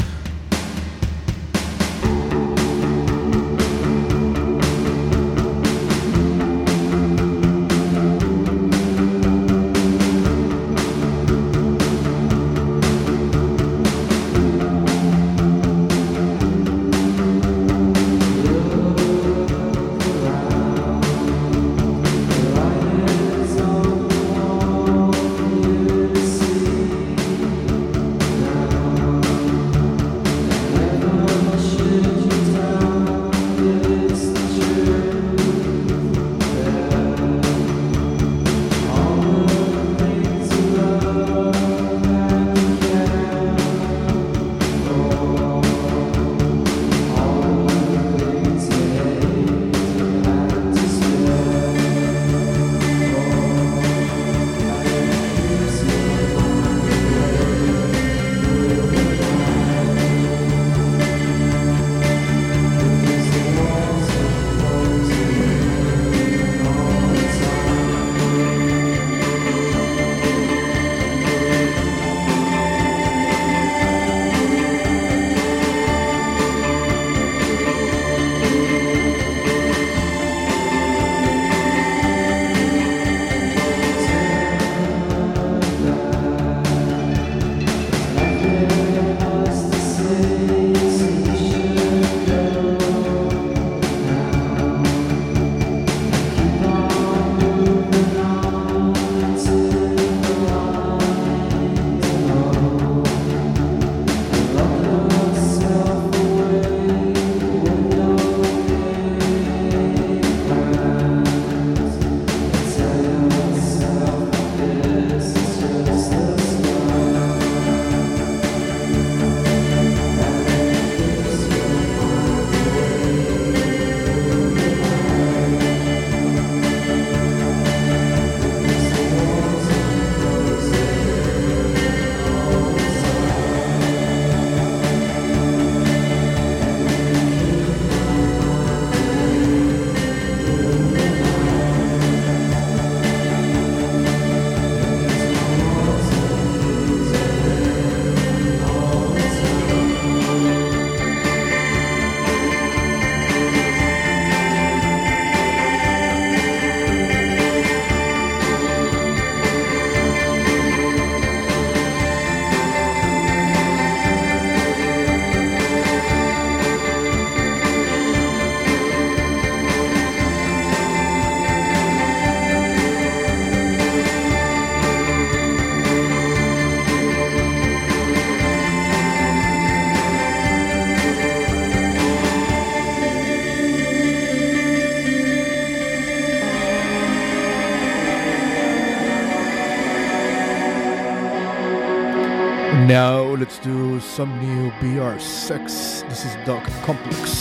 new 194.19 194.71
BR6. 194.73 196.07
This 196.11 196.27
is 196.27 196.37
Dark 196.45 196.65
Complex 196.83 197.32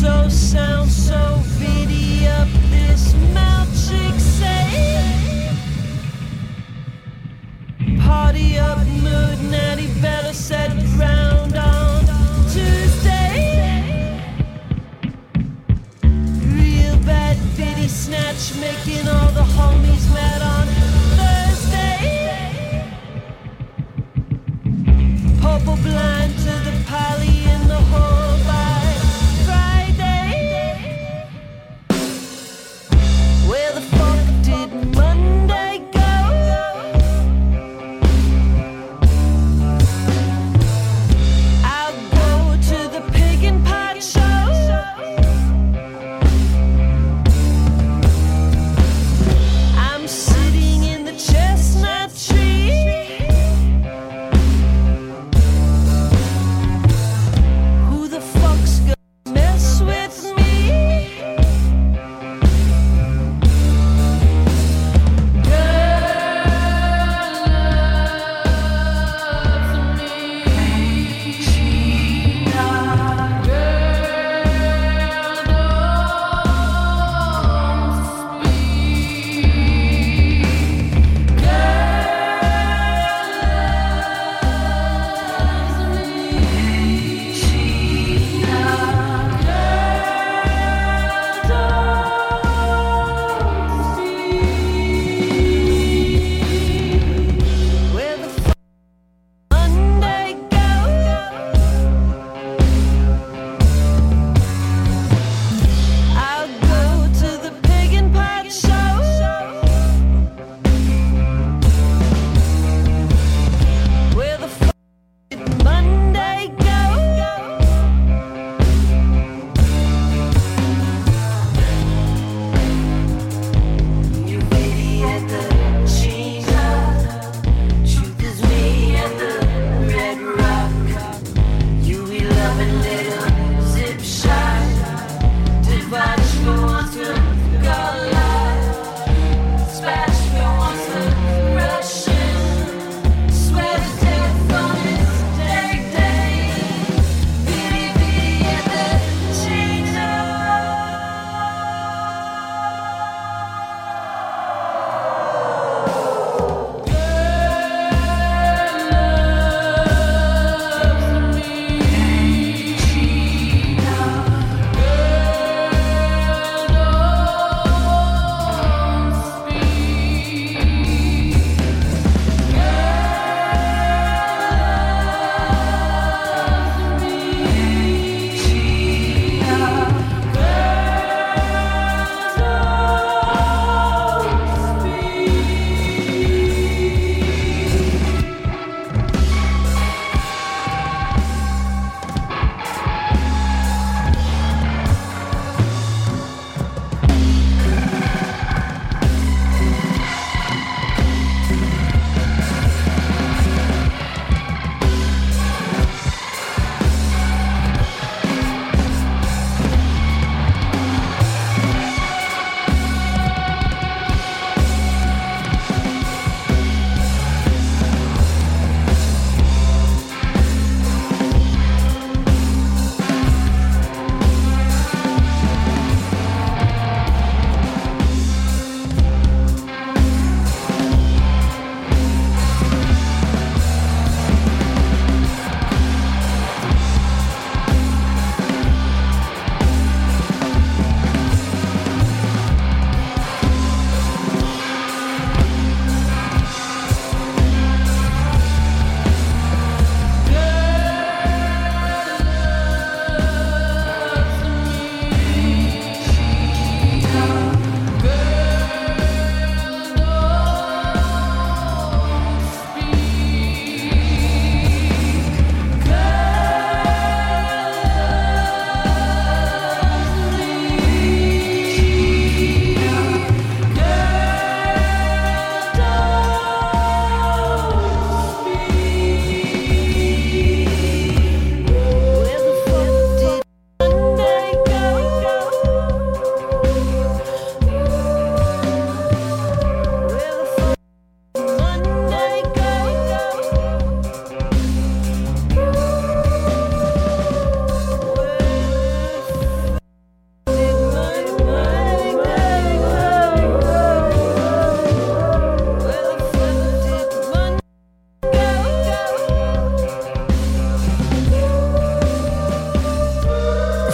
so 0.00 0.28
sound 0.30 0.99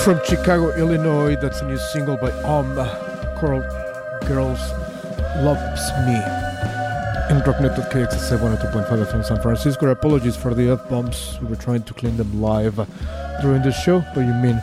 From 0.07 0.20
Chicago, 0.24 0.73
Illinois, 0.77 1.35
that's 1.35 1.62
a 1.62 1.66
new 1.66 1.78
single 1.78 2.16
by 2.16 2.31
Om 2.45 2.77
called 3.41 3.65
Girls 4.28 4.61
Loves 5.43 5.91
Me 6.07 6.15
Rocknet 7.43 7.74
KXSF 7.91 8.39
102.5 8.39 9.05
FM 9.05 9.24
San 9.24 9.43
Francisco. 9.43 9.89
Apologies 9.89 10.37
for 10.37 10.55
the 10.55 10.70
F 10.70 10.89
bombs. 10.89 11.41
We 11.41 11.49
were 11.49 11.57
trying 11.57 11.83
to 11.83 11.93
clean 11.93 12.16
them 12.16 12.41
live 12.41 12.77
during 13.43 13.62
the 13.62 13.73
show, 13.73 14.05
but 14.15 14.20
you 14.20 14.33
mean 14.35 14.62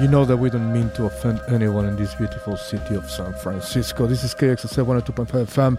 you 0.00 0.08
know 0.08 0.24
that 0.24 0.38
we 0.38 0.50
don't 0.50 0.72
mean 0.72 0.90
to 0.96 1.04
offend 1.04 1.40
anyone 1.46 1.86
in 1.86 1.94
this 1.94 2.16
beautiful 2.16 2.56
city 2.56 2.96
of 2.96 3.08
San 3.08 3.32
Francisco. 3.34 4.08
This 4.08 4.24
is 4.24 4.34
KXSF 4.34 4.84
102.5 4.84 5.44
FM. 5.46 5.78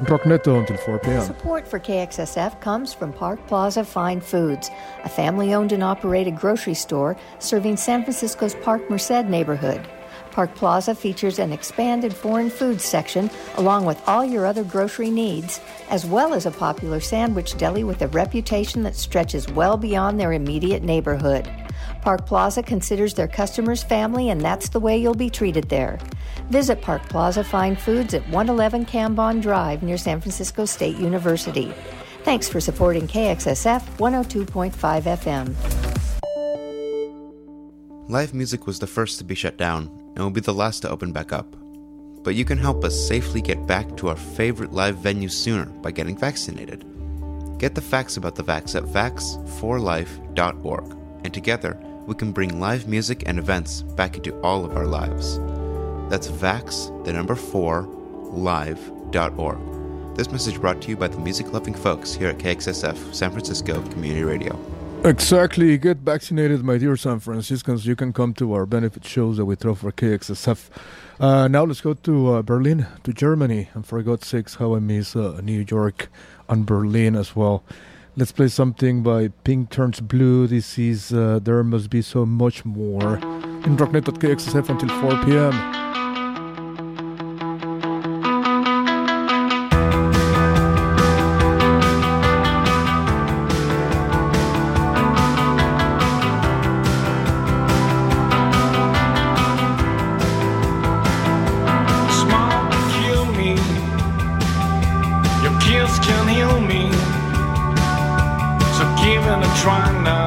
Rockneto 0.00 0.58
until 0.58 0.78
4 0.78 0.98
p.m. 1.00 1.22
Support 1.22 1.68
for 1.68 1.78
KXSF 1.78 2.60
comes 2.60 2.94
from 2.94 3.12
Park 3.12 3.46
Plaza 3.46 3.84
Fine 3.84 4.22
Foods, 4.22 4.70
a 5.04 5.08
family 5.08 5.52
owned 5.52 5.72
and 5.72 5.82
operated 5.82 6.36
grocery 6.36 6.74
store 6.74 7.16
serving 7.38 7.76
San 7.76 8.02
Francisco's 8.02 8.54
Parkmerced 8.54 9.28
neighborhood. 9.28 9.86
Park 10.30 10.54
Plaza 10.54 10.94
features 10.94 11.38
an 11.38 11.52
expanded 11.52 12.14
foreign 12.14 12.48
foods 12.48 12.84
section 12.84 13.28
along 13.56 13.84
with 13.84 14.00
all 14.08 14.24
your 14.24 14.46
other 14.46 14.64
grocery 14.64 15.10
needs, 15.10 15.60
as 15.90 16.06
well 16.06 16.32
as 16.32 16.46
a 16.46 16.50
popular 16.50 17.00
sandwich 17.00 17.58
deli 17.58 17.84
with 17.84 18.00
a 18.00 18.08
reputation 18.08 18.82
that 18.84 18.96
stretches 18.96 19.48
well 19.48 19.76
beyond 19.76 20.18
their 20.18 20.32
immediate 20.32 20.82
neighborhood. 20.82 21.50
Park 22.02 22.26
Plaza 22.26 22.62
considers 22.62 23.14
their 23.14 23.28
customers 23.28 23.82
family, 23.82 24.30
and 24.30 24.40
that's 24.40 24.70
the 24.70 24.80
way 24.80 24.96
you'll 24.96 25.14
be 25.14 25.30
treated 25.30 25.68
there. 25.68 25.98
Visit 26.50 26.82
Park 26.82 27.02
Plaza 27.08 27.44
Fine 27.44 27.76
Foods 27.76 28.14
at 28.14 28.22
111 28.28 28.86
Cambon 28.86 29.40
Drive 29.40 29.82
near 29.82 29.98
San 29.98 30.20
Francisco 30.20 30.64
State 30.64 30.96
University. 30.96 31.72
Thanks 32.24 32.48
for 32.48 32.60
supporting 32.60 33.08
KXSF 33.08 33.82
102.5 33.98 35.02
FM. 35.02 35.54
Live 38.08 38.34
music 38.34 38.66
was 38.66 38.80
the 38.80 38.86
first 38.86 39.18
to 39.18 39.24
be 39.24 39.34
shut 39.34 39.56
down 39.56 39.86
and 40.14 40.18
will 40.18 40.30
be 40.30 40.40
the 40.40 40.52
last 40.52 40.82
to 40.82 40.90
open 40.90 41.12
back 41.12 41.32
up. 41.32 41.56
But 42.22 42.34
you 42.34 42.44
can 42.44 42.58
help 42.58 42.84
us 42.84 43.08
safely 43.08 43.40
get 43.40 43.66
back 43.66 43.96
to 43.96 44.08
our 44.08 44.16
favorite 44.16 44.72
live 44.72 44.96
venues 44.96 45.30
sooner 45.30 45.64
by 45.66 45.92
getting 45.92 46.18
vaccinated. 46.18 46.84
Get 47.58 47.74
the 47.74 47.80
facts 47.80 48.16
about 48.16 48.34
the 48.34 48.42
vax 48.42 48.74
at 48.74 48.84
vax4life.org, 48.84 50.96
and 51.24 51.32
together 51.32 51.78
we 52.06 52.14
can 52.14 52.32
bring 52.32 52.60
live 52.60 52.88
music 52.88 53.24
and 53.26 53.38
events 53.38 53.82
back 53.82 54.16
into 54.16 54.38
all 54.40 54.64
of 54.64 54.76
our 54.76 54.86
lives. 54.86 55.38
That's 56.10 56.28
vax, 56.28 57.04
the 57.04 57.12
number 57.12 57.34
4, 57.34 57.82
live.org. 58.32 60.16
This 60.16 60.30
message 60.32 60.60
brought 60.60 60.82
to 60.82 60.88
you 60.88 60.96
by 60.96 61.08
the 61.08 61.18
music 61.18 61.52
loving 61.52 61.74
folks 61.74 62.12
here 62.12 62.28
at 62.28 62.38
KXSF 62.38 63.14
San 63.14 63.30
Francisco 63.30 63.80
Community 63.90 64.24
Radio. 64.24 64.58
Exactly. 65.02 65.78
Get 65.78 65.98
vaccinated, 65.98 66.62
my 66.62 66.76
dear 66.76 66.94
San 66.94 67.20
Franciscans. 67.20 67.86
You 67.86 67.96
can 67.96 68.12
come 68.12 68.34
to 68.34 68.52
our 68.52 68.66
benefit 68.66 69.06
shows 69.06 69.38
that 69.38 69.46
we 69.46 69.54
throw 69.54 69.74
for 69.74 69.90
KXSF. 69.90 70.68
Uh, 71.18 71.48
now 71.48 71.64
let's 71.64 71.80
go 71.80 71.94
to 71.94 72.34
uh, 72.34 72.42
Berlin, 72.42 72.86
to 73.04 73.12
Germany. 73.14 73.70
And 73.72 73.86
for 73.86 74.02
God's 74.02 74.26
sakes, 74.26 74.56
how 74.56 74.74
I 74.74 74.78
miss 74.78 75.16
uh, 75.16 75.40
New 75.42 75.64
York 75.66 76.10
and 76.50 76.66
Berlin 76.66 77.16
as 77.16 77.34
well. 77.34 77.64
Let's 78.16 78.32
play 78.32 78.48
something 78.48 79.04
by 79.04 79.28
Pink 79.44 79.70
Turns 79.70 80.00
Blue. 80.00 80.48
This 80.48 80.78
is 80.78 81.12
uh, 81.12 81.38
There 81.40 81.62
Must 81.62 81.88
Be 81.88 82.02
So 82.02 82.26
Much 82.26 82.64
More. 82.64 83.14
In 83.64 83.76
Rocknet.KXSF 83.76 84.68
until 84.68 84.88
4 85.00 85.24
p.m. 85.24 85.99
give 109.52 110.06
it 110.06 110.19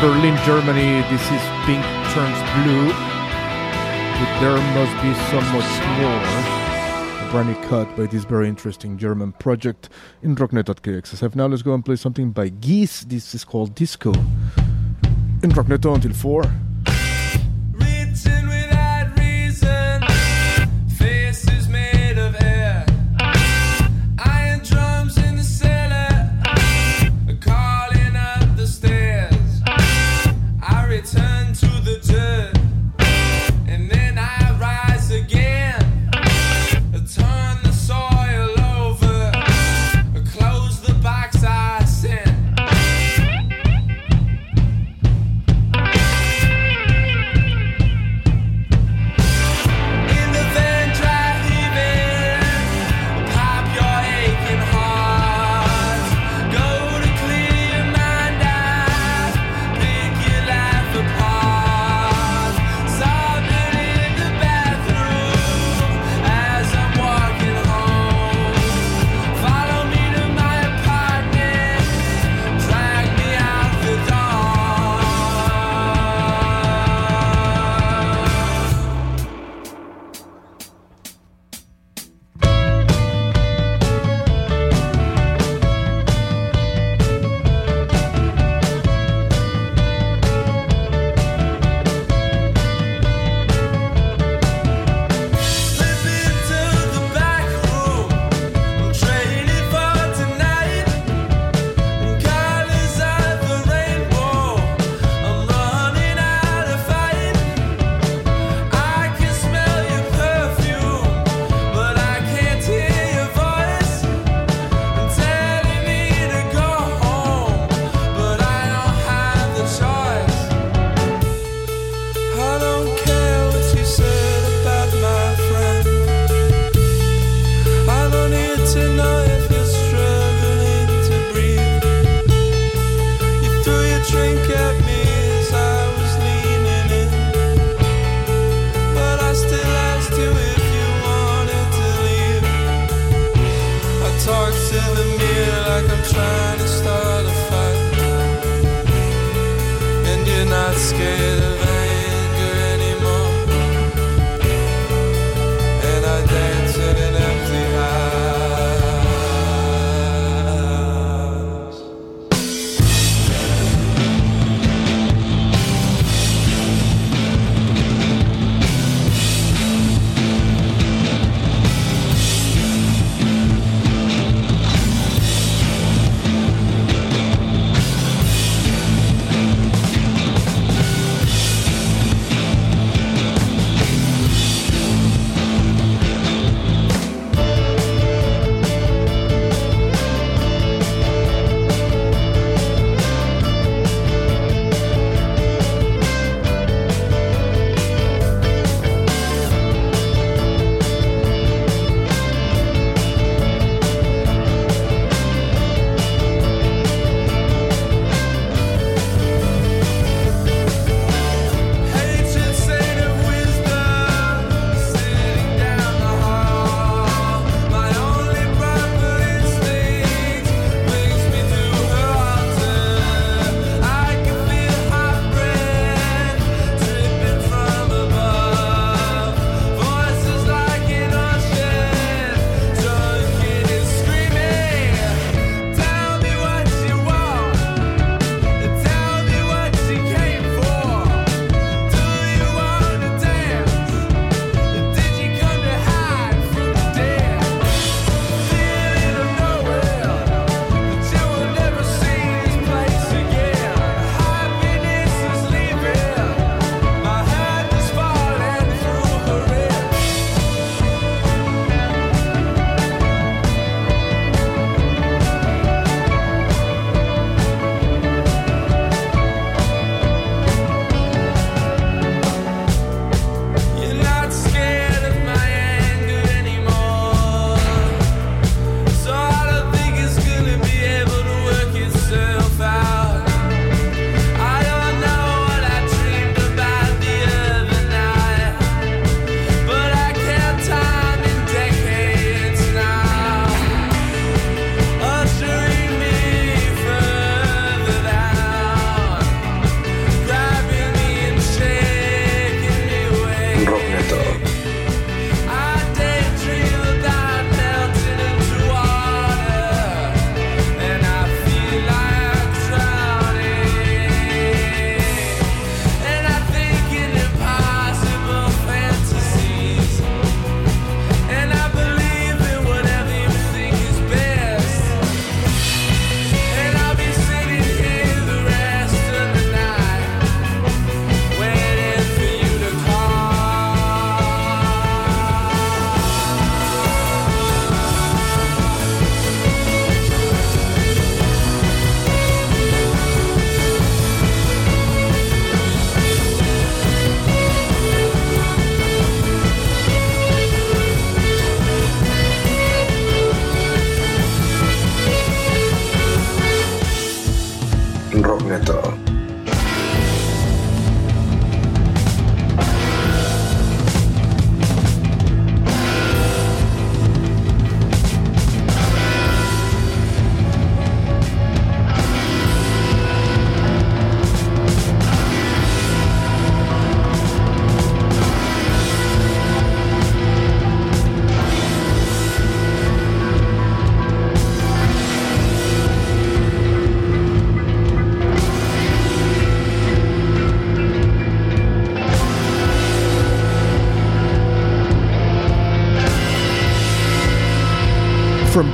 Berlin, 0.00 0.34
Germany, 0.46 1.02
this 1.10 1.20
is 1.30 1.42
Pink 1.66 1.84
Turns 2.14 2.40
Blue. 2.56 2.88
But 2.88 4.40
there 4.40 4.56
must 4.72 4.96
be 5.02 5.12
so 5.28 5.38
much 5.52 5.70
more. 6.00 6.24
A 7.20 7.28
brand 7.30 7.48
new 7.48 7.68
cut 7.68 7.94
by 7.98 8.06
this 8.06 8.24
very 8.24 8.48
interesting 8.48 8.96
German 8.96 9.32
project 9.32 9.90
in 10.22 10.34
rocknet.kxsf. 10.36 11.34
Now 11.34 11.48
let's 11.48 11.60
go 11.60 11.74
and 11.74 11.84
play 11.84 11.96
something 11.96 12.30
by 12.30 12.48
Geese. 12.48 13.04
This 13.04 13.34
is 13.34 13.44
called 13.44 13.74
Disco. 13.74 14.12
In 15.42 15.50
Rocknet 15.50 15.84
until 15.94 16.14
4. 16.14 16.69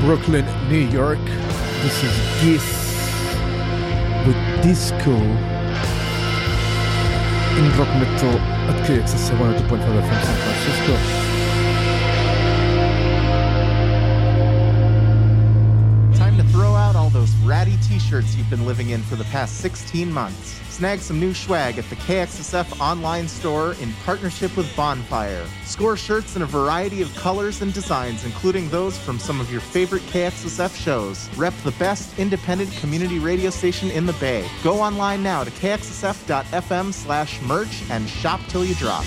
Brooklyn, 0.07 0.47
New 0.69 0.89
York, 0.91 1.19
this 1.83 2.05
is 2.05 2.17
Geese 2.41 2.79
with 4.25 4.37
Disco 4.63 5.11
in 7.57 7.67
Rock 7.77 7.91
Metal 7.99 8.39
at 8.71 8.87
KXS 8.87 9.31
102.5 9.37 9.67
FM 9.67 10.23
San 10.23 10.37
Francisco. 10.45 10.95
Time 16.17 16.37
to 16.37 16.45
throw 16.53 16.77
out 16.77 16.95
all 16.95 17.11
those 17.11 17.35
ratty 17.39 17.77
t-shirts 17.83 18.37
you've 18.37 18.49
been 18.49 18.65
living 18.65 18.91
in 18.91 19.03
for 19.03 19.17
the 19.17 19.25
past 19.25 19.57
16 19.57 20.13
months. 20.13 20.56
Snag 20.77 21.01
some 21.01 21.19
new 21.19 21.33
swag 21.33 21.79
at 21.79 21.89
the 21.89 21.97
KXSF 21.97 22.79
online 22.83 23.29
store 23.29 23.73
in 23.81 23.95
partnership 24.05 24.55
with 24.59 24.77
Bonfire. 24.77 25.47
Score 25.65 25.97
shirts 25.97 26.37
in 26.37 26.43
a 26.43 26.45
variety 26.45 27.01
of 27.01 27.17
colors 27.17 27.63
and 27.63 27.73
designs, 27.73 28.27
including 28.27 28.69
those 28.69 28.99
from 28.99 29.19
some 29.19 29.41
of 29.41 29.51
your 29.51 29.63
favorite 29.63 30.03
KXSF 30.03 30.77
shows. 30.77 31.35
Rep 31.39 31.55
the 31.65 31.71
best 31.79 32.19
independent 32.19 32.71
community 32.73 33.19
radio 33.19 33.49
station 33.49 33.91
in 33.91 34.05
the 34.05 34.13
Bay. 34.21 34.47
Go 34.63 34.79
online 34.79 35.23
now 35.23 35.45
to 35.45 35.51
kxsf.fm 35.51 36.93
slash 36.93 37.41
merch 37.41 37.83
and 37.89 38.07
shop 38.07 38.43
till 38.49 38.63
you 38.63 38.75
drop. 38.75 39.07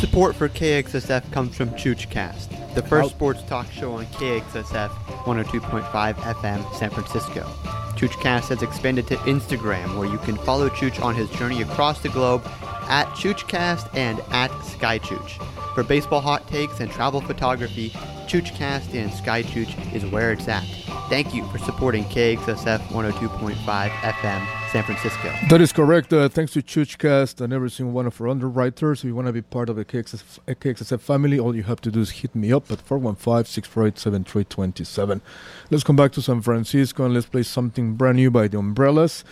Support 0.00 0.36
for 0.36 0.48
KXSF 0.48 1.30
comes 1.32 1.54
from 1.54 1.68
ChoochCast, 1.72 2.74
the 2.74 2.82
first 2.82 3.10
sports 3.10 3.42
talk 3.42 3.70
show 3.70 3.92
on 3.92 4.06
KXSF 4.06 5.05
102.5 5.26 6.14
FM 6.14 6.74
San 6.74 6.90
Francisco. 6.90 7.42
ChoochCast 7.96 8.48
has 8.48 8.62
expanded 8.62 9.06
to 9.08 9.16
Instagram, 9.16 9.98
where 9.98 10.08
you 10.08 10.18
can 10.18 10.36
follow 10.36 10.68
Chooch 10.68 11.02
on 11.02 11.14
his 11.14 11.28
journey 11.30 11.62
across 11.62 12.00
the 12.00 12.08
globe 12.08 12.42
at 12.88 13.08
ChoochCast 13.08 13.94
and 13.94 14.20
at 14.30 14.50
SkyChooch. 14.52 15.42
For 15.74 15.82
baseball 15.82 16.20
hot 16.20 16.46
takes 16.48 16.80
and 16.80 16.90
travel 16.90 17.20
photography, 17.20 17.90
ChoochCast 18.28 18.94
and 18.94 19.10
SkyChooch 19.10 19.94
is 19.94 20.06
where 20.06 20.32
it's 20.32 20.46
at. 20.46 20.64
Thank 21.08 21.34
you 21.34 21.46
for 21.50 21.58
supporting 21.58 22.04
KXSF 22.06 22.80
102.5 22.88 23.90
FM 23.90 24.46
San 24.72 24.82
Francisco. 24.82 25.32
That 25.48 25.60
is 25.60 25.72
correct. 25.72 26.12
Uh, 26.12 26.28
thanks 26.28 26.52
to 26.54 26.62
ChoochCast 26.62 27.40
and 27.40 27.52
every 27.52 27.70
single 27.70 27.94
one 27.94 28.06
of 28.06 28.20
our 28.20 28.26
underwriters. 28.26 28.98
If 29.00 29.04
you 29.04 29.14
want 29.14 29.28
to 29.28 29.32
be 29.32 29.40
part 29.40 29.68
of 29.68 29.76
the 29.76 29.84
KXSF, 29.84 30.40
KXSF 30.48 31.00
family, 31.00 31.38
all 31.38 31.54
you 31.54 31.62
have 31.62 31.80
to 31.82 31.92
do 31.92 32.00
is 32.00 32.10
hit 32.10 32.34
me 32.34 32.52
up 32.52 32.72
at 32.72 32.84
415-648-7327. 32.84 35.20
Let's 35.70 35.84
come 35.84 35.94
back 35.94 36.10
to 36.12 36.20
San 36.20 36.42
Francisco 36.42 37.04
and 37.04 37.14
let's 37.14 37.26
play 37.26 37.44
something 37.44 37.94
brand 37.94 38.16
new 38.16 38.32
by 38.32 38.48
The 38.48 38.58
Umbrellas. 38.58 39.22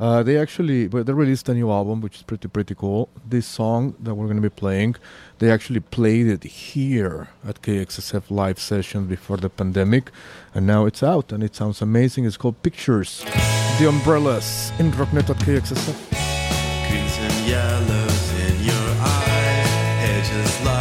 Uh, 0.00 0.22
they 0.22 0.36
actually 0.36 0.86
they 0.86 1.12
released 1.12 1.48
a 1.48 1.54
new 1.54 1.70
album, 1.70 2.00
which 2.00 2.16
is 2.16 2.22
pretty 2.22 2.48
pretty 2.48 2.74
cool. 2.74 3.08
This 3.28 3.46
song 3.46 3.94
that 4.00 4.14
we're 4.14 4.26
going 4.26 4.42
to 4.42 4.42
be 4.42 4.48
playing, 4.48 4.96
they 5.38 5.50
actually 5.50 5.80
played 5.80 6.26
it 6.26 6.42
here 6.44 7.28
at 7.46 7.62
KXSF 7.62 8.30
live 8.30 8.58
session 8.58 9.06
before 9.06 9.36
the 9.36 9.48
pandemic, 9.48 10.10
and 10.54 10.66
now 10.66 10.86
it's 10.86 11.02
out 11.02 11.32
and 11.32 11.42
it 11.42 11.54
sounds 11.54 11.80
amazing. 11.80 12.24
It's 12.24 12.36
called 12.36 12.60
Pictures. 12.62 13.24
The 13.78 13.88
Umbrellas 13.88 14.72
in 14.78 14.90
Rocknet 14.92 15.30
at 15.30 15.36
KXSF. 15.36 16.22
Yellows 17.46 18.32
in 18.40 18.64
your 18.64 18.94
just 20.26 20.64
like 20.64 20.73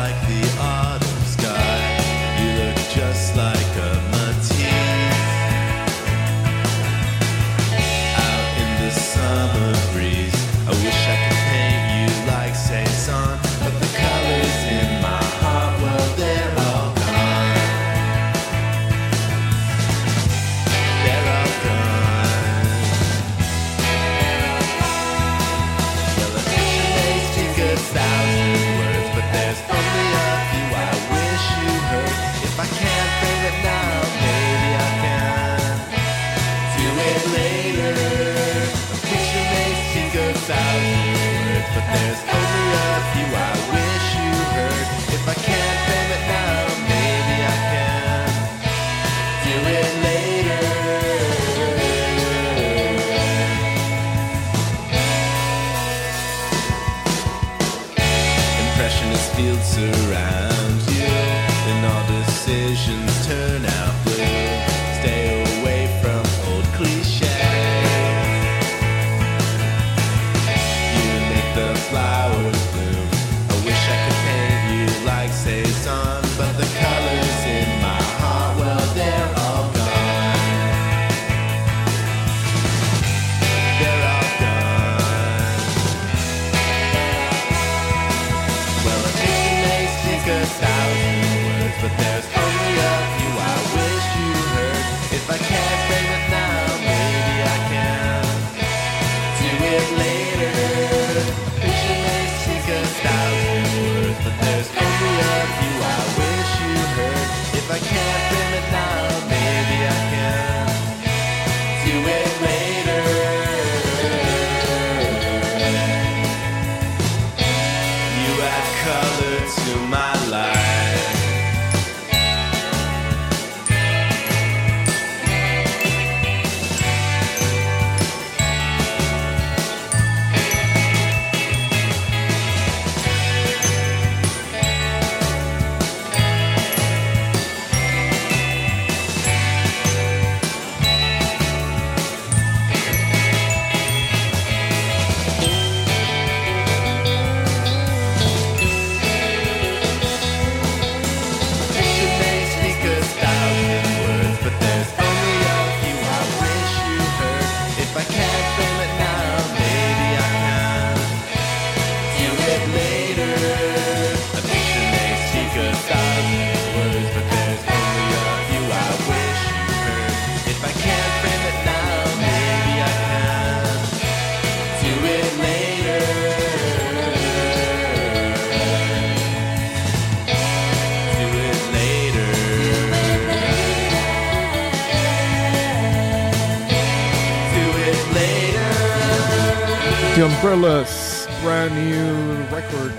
Umbrellas, 190.44 191.26
brand 191.41 191.74
new 191.74 192.36
record 192.53 192.91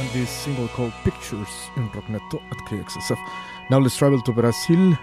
and 0.00 0.10
this 0.12 0.28
single 0.28 0.66
called 0.66 0.92
Pictures 1.04 1.70
in 1.76 1.88
Rockneto 1.90 2.42
at 2.50 2.58
KXSF. 2.66 3.18
Now 3.70 3.78
let's 3.78 3.96
travel 3.96 4.20
to 4.22 4.32
Brazil 4.32 4.98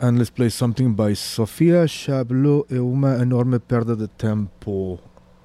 and 0.00 0.18
let's 0.18 0.30
play 0.30 0.48
something 0.48 0.92
by 0.92 1.14
Sophia 1.14 1.86
Chablau 1.86 2.66
e 2.68 2.80
uma 2.80 3.22
enorme 3.22 3.60
perda 3.60 3.94
de 3.94 4.08
tempo. 4.08 4.98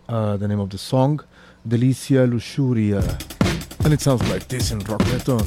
Uh, 0.07 0.37
the 0.37 0.47
name 0.47 0.59
of 0.59 0.71
the 0.71 0.77
song, 0.79 1.23
Delicia 1.63 2.25
Luxuria. 2.25 3.03
And 3.85 3.93
it 3.93 4.01
sounds 4.01 4.27
like 4.27 4.47
this 4.47 4.71
in 4.71 4.79
Rockneto. 4.79 5.37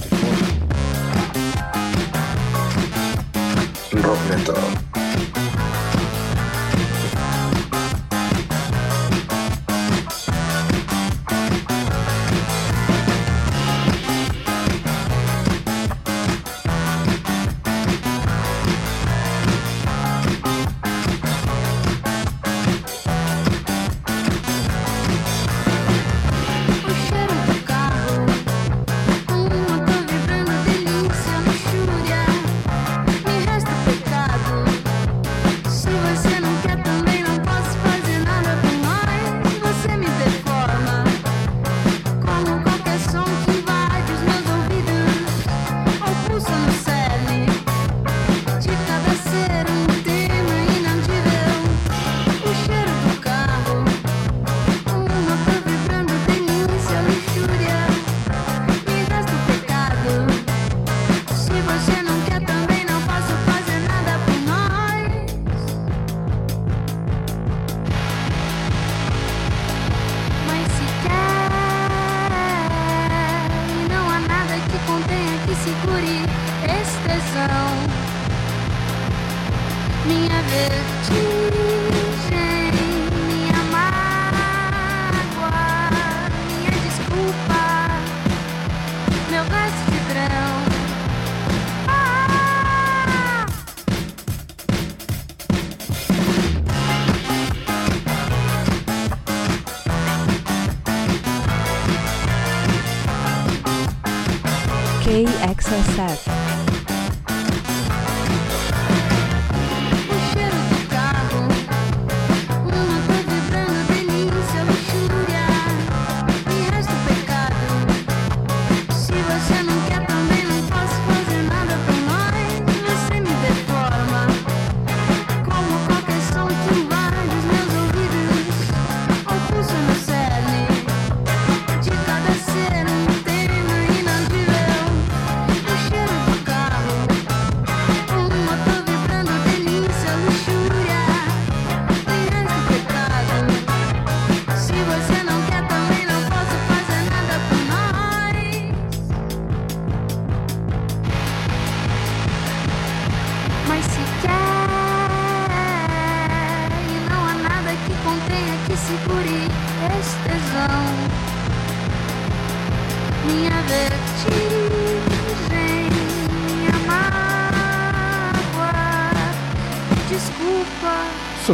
Rockneto. 3.90 4.91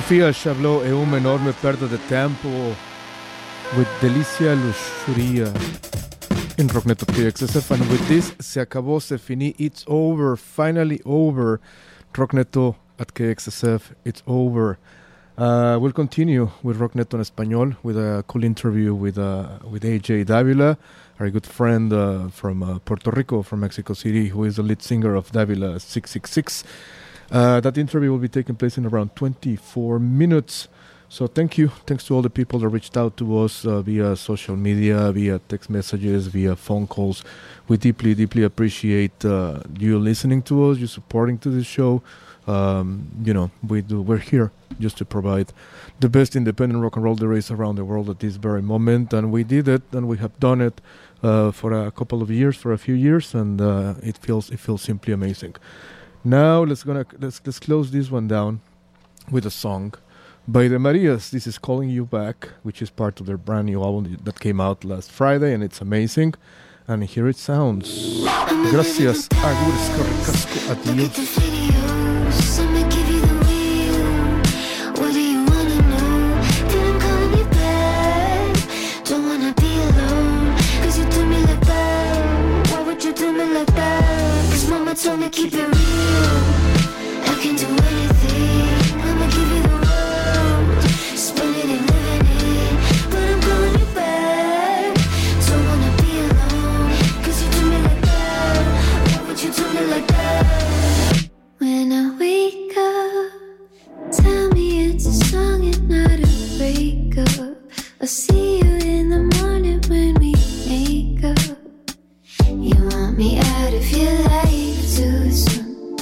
Sophia 0.09 0.33
Chablau 0.33 0.81
uma 1.03 1.19
enorme 1.19 1.53
perda 1.53 1.87
de 1.87 1.99
tempo 2.09 2.49
with 3.77 3.87
Delicia 4.01 4.55
Luxuria 4.55 5.53
in 6.57 6.67
Rocknet 6.69 7.03
of 7.03 7.09
KXSF. 7.09 7.73
And 7.73 7.87
with 7.91 8.09
this, 8.09 8.35
se 8.41 8.59
acabó, 8.59 9.03
se 9.03 9.19
finí, 9.19 9.55
it's 9.59 9.85
over, 9.87 10.35
finally 10.39 11.03
over. 11.05 11.61
Rockneto 12.15 12.77
at 12.99 13.13
KXSF, 13.13 13.93
it's 14.07 14.23
over. 14.27 14.79
Uh, 15.37 15.77
we'll 15.79 15.93
continue 15.93 16.49
with 16.63 16.79
Rockneto 16.79 17.13
en 17.13 17.21
Español 17.21 17.77
with 17.83 17.99
a 17.99 18.25
cool 18.29 18.45
interview 18.45 18.95
with 18.95 19.19
uh, 19.19 19.59
with 19.71 19.83
AJ 19.83 20.25
Davila, 20.25 20.79
our 21.21 21.29
good 21.29 21.45
friend 21.45 21.93
uh, 21.93 22.29
from 22.29 22.63
uh, 22.63 22.79
Puerto 22.79 23.11
Rico, 23.11 23.43
from 23.43 23.61
Mexico 23.61 23.93
City, 23.93 24.29
who 24.29 24.45
is 24.45 24.57
the 24.57 24.63
lead 24.63 24.81
singer 24.81 25.15
of 25.15 25.31
Davila 25.33 25.79
666. 25.79 26.65
Uh, 27.31 27.61
that 27.61 27.77
interview 27.77 28.11
will 28.11 28.19
be 28.19 28.29
taking 28.29 28.57
place 28.57 28.79
in 28.79 28.87
around 28.87 29.15
24 29.15 29.99
minutes. 29.99 30.69
So 31.11 31.27
thank 31.27 31.57
you. 31.57 31.69
Thanks 31.87 32.05
to 32.05 32.15
all 32.15 32.23
the 32.23 32.31
people 32.31 32.59
that 32.59 32.69
reached 32.69 32.97
out 32.97 33.17
to 33.17 33.39
us 33.39 33.65
uh, 33.65 33.81
via 33.81 34.15
social 34.15 34.57
media, 34.57 35.11
via 35.13 35.39
text 35.39 35.71
messages, 35.71 36.27
via 36.27 36.55
phone 36.55 36.87
calls. 36.87 37.25
We 37.67 37.79
deeply, 37.79 38.15
deeply 38.15 38.43
appreciate 38.43 39.25
uh, 39.25 39.61
you 39.79 39.99
listening 39.99 40.43
to 40.43 40.71
us, 40.71 40.79
you 40.79 40.87
supporting 40.87 41.39
to 41.39 41.51
this 41.51 41.67
show. 41.67 42.03
Um, 42.47 43.09
you 43.23 43.35
know, 43.35 43.51
we 43.67 43.83
do. 43.83 44.01
We're 44.01 44.19
here 44.19 44.53
just 44.81 44.97
to 44.99 45.05
provide 45.05 45.53
the 46.01 46.09
best 46.09 46.35
independent 46.35 46.83
rock 46.83 46.97
and 46.97 47.05
roll 47.05 47.15
there 47.15 47.33
is 47.33 47.51
around 47.51 47.77
the 47.77 47.85
world 47.85 48.09
at 48.09 48.21
this 48.21 48.37
very 48.37 48.63
moment, 48.63 49.13
and 49.13 49.31
we 49.31 49.45
did 49.45 49.69
it, 49.69 49.83
and 49.93 50.09
we 50.09 50.17
have 50.19 50.39
done 50.41 50.63
it 50.63 50.81
uh, 51.23 51.51
for 51.51 51.73
a 51.73 51.91
couple 51.91 52.23
of 52.23 52.31
years, 52.31 52.57
for 52.57 52.73
a 52.73 52.79
few 52.79 52.95
years, 52.95 53.35
and 53.35 53.61
uh, 53.61 53.95
it 54.03 54.17
feels 54.17 54.51
it 54.51 54.61
feels 54.61 54.81
simply 54.83 55.13
amazing. 55.13 55.57
Now 56.29 56.63
let's 56.63 56.85
gonna 56.85 57.07
let's 57.19 57.41
let's 57.47 57.59
close 57.59 57.91
this 57.91 58.11
one 58.11 58.29
down 58.29 58.61
with 59.31 59.47
a 59.47 59.51
song 59.51 59.95
by 60.47 60.69
the 60.69 60.79
Marias. 60.79 61.31
This 61.31 61.47
is 61.47 61.57
"Calling 61.57 61.89
You 61.89 62.05
Back," 62.05 62.51
which 62.63 62.83
is 62.83 62.91
part 62.91 63.19
of 63.19 63.25
their 63.25 63.39
brand 63.39 63.65
new 63.65 63.83
album 63.83 64.19
that 64.25 64.39
came 64.39 64.61
out 64.61 64.85
last 64.85 65.11
Friday, 65.11 65.55
and 65.55 65.65
it's 65.65 65.81
amazing. 65.81 66.35
And 66.87 67.05
here 67.05 67.29
it 67.29 67.39
sounds. 67.39 68.21
Gracias, 68.71 69.27
Agus 69.33 69.89
Carrasco, 69.97 70.73
adios. 70.73 72.78
see 108.09 108.61
you 108.61 108.65
in 108.65 109.11
the 109.11 109.19
morning 109.37 109.83
when 109.89 110.15
we 110.15 110.33
make 110.67 111.23
up. 111.23 111.37
You 112.49 112.75
want 112.89 113.19
me 113.19 113.39
out 113.39 113.75
of 113.75 113.91
your 113.93 114.15
life 114.23 114.97
too 114.97 115.31
soon. 115.31 115.99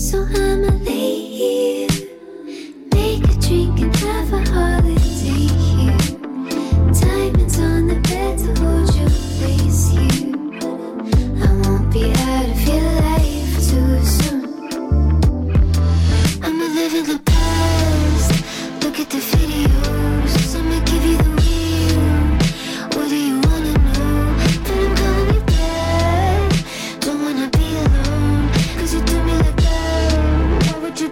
So 0.00 0.22
I'ma 0.22 0.70
make 0.78 1.90
a 3.22 3.36
drink 3.38 3.80
and 3.80 3.94
have 3.96 4.32
a 4.32 4.40
holiday 4.50 5.46
here. 5.60 5.98
Diamonds 6.98 7.58
on 7.60 7.88
the 7.88 8.00
bed 8.08 8.38
to 8.38 8.54
hold 8.62 8.96
your 8.96 9.10
face 9.10 9.88
here. 9.88 10.34
I 11.44 11.52
won't 11.68 11.92
be 11.92 12.04
out 12.12 12.48
of 12.48 12.60
your 12.66 12.90
life 13.04 13.54
too 13.68 14.04
soon. 14.06 14.42
I'm 16.42 16.58
living 16.74 17.04
the 17.04 17.20
past. 17.26 18.32
Look 18.82 18.98
at 19.00 19.10
the 19.10 19.18
video. 19.18 19.99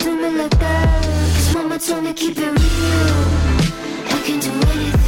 do 0.08 0.16
me 0.22 0.30
like 0.38 0.58
that. 0.58 1.04
Cause 1.34 1.54
mama 1.54 1.78
told 1.78 2.04
me 2.04 2.12
keep 2.14 2.38
it 2.38 2.52
real. 2.60 3.18
I 4.14 4.18
can 4.24 4.38
do 4.40 4.50
anything 4.72 5.07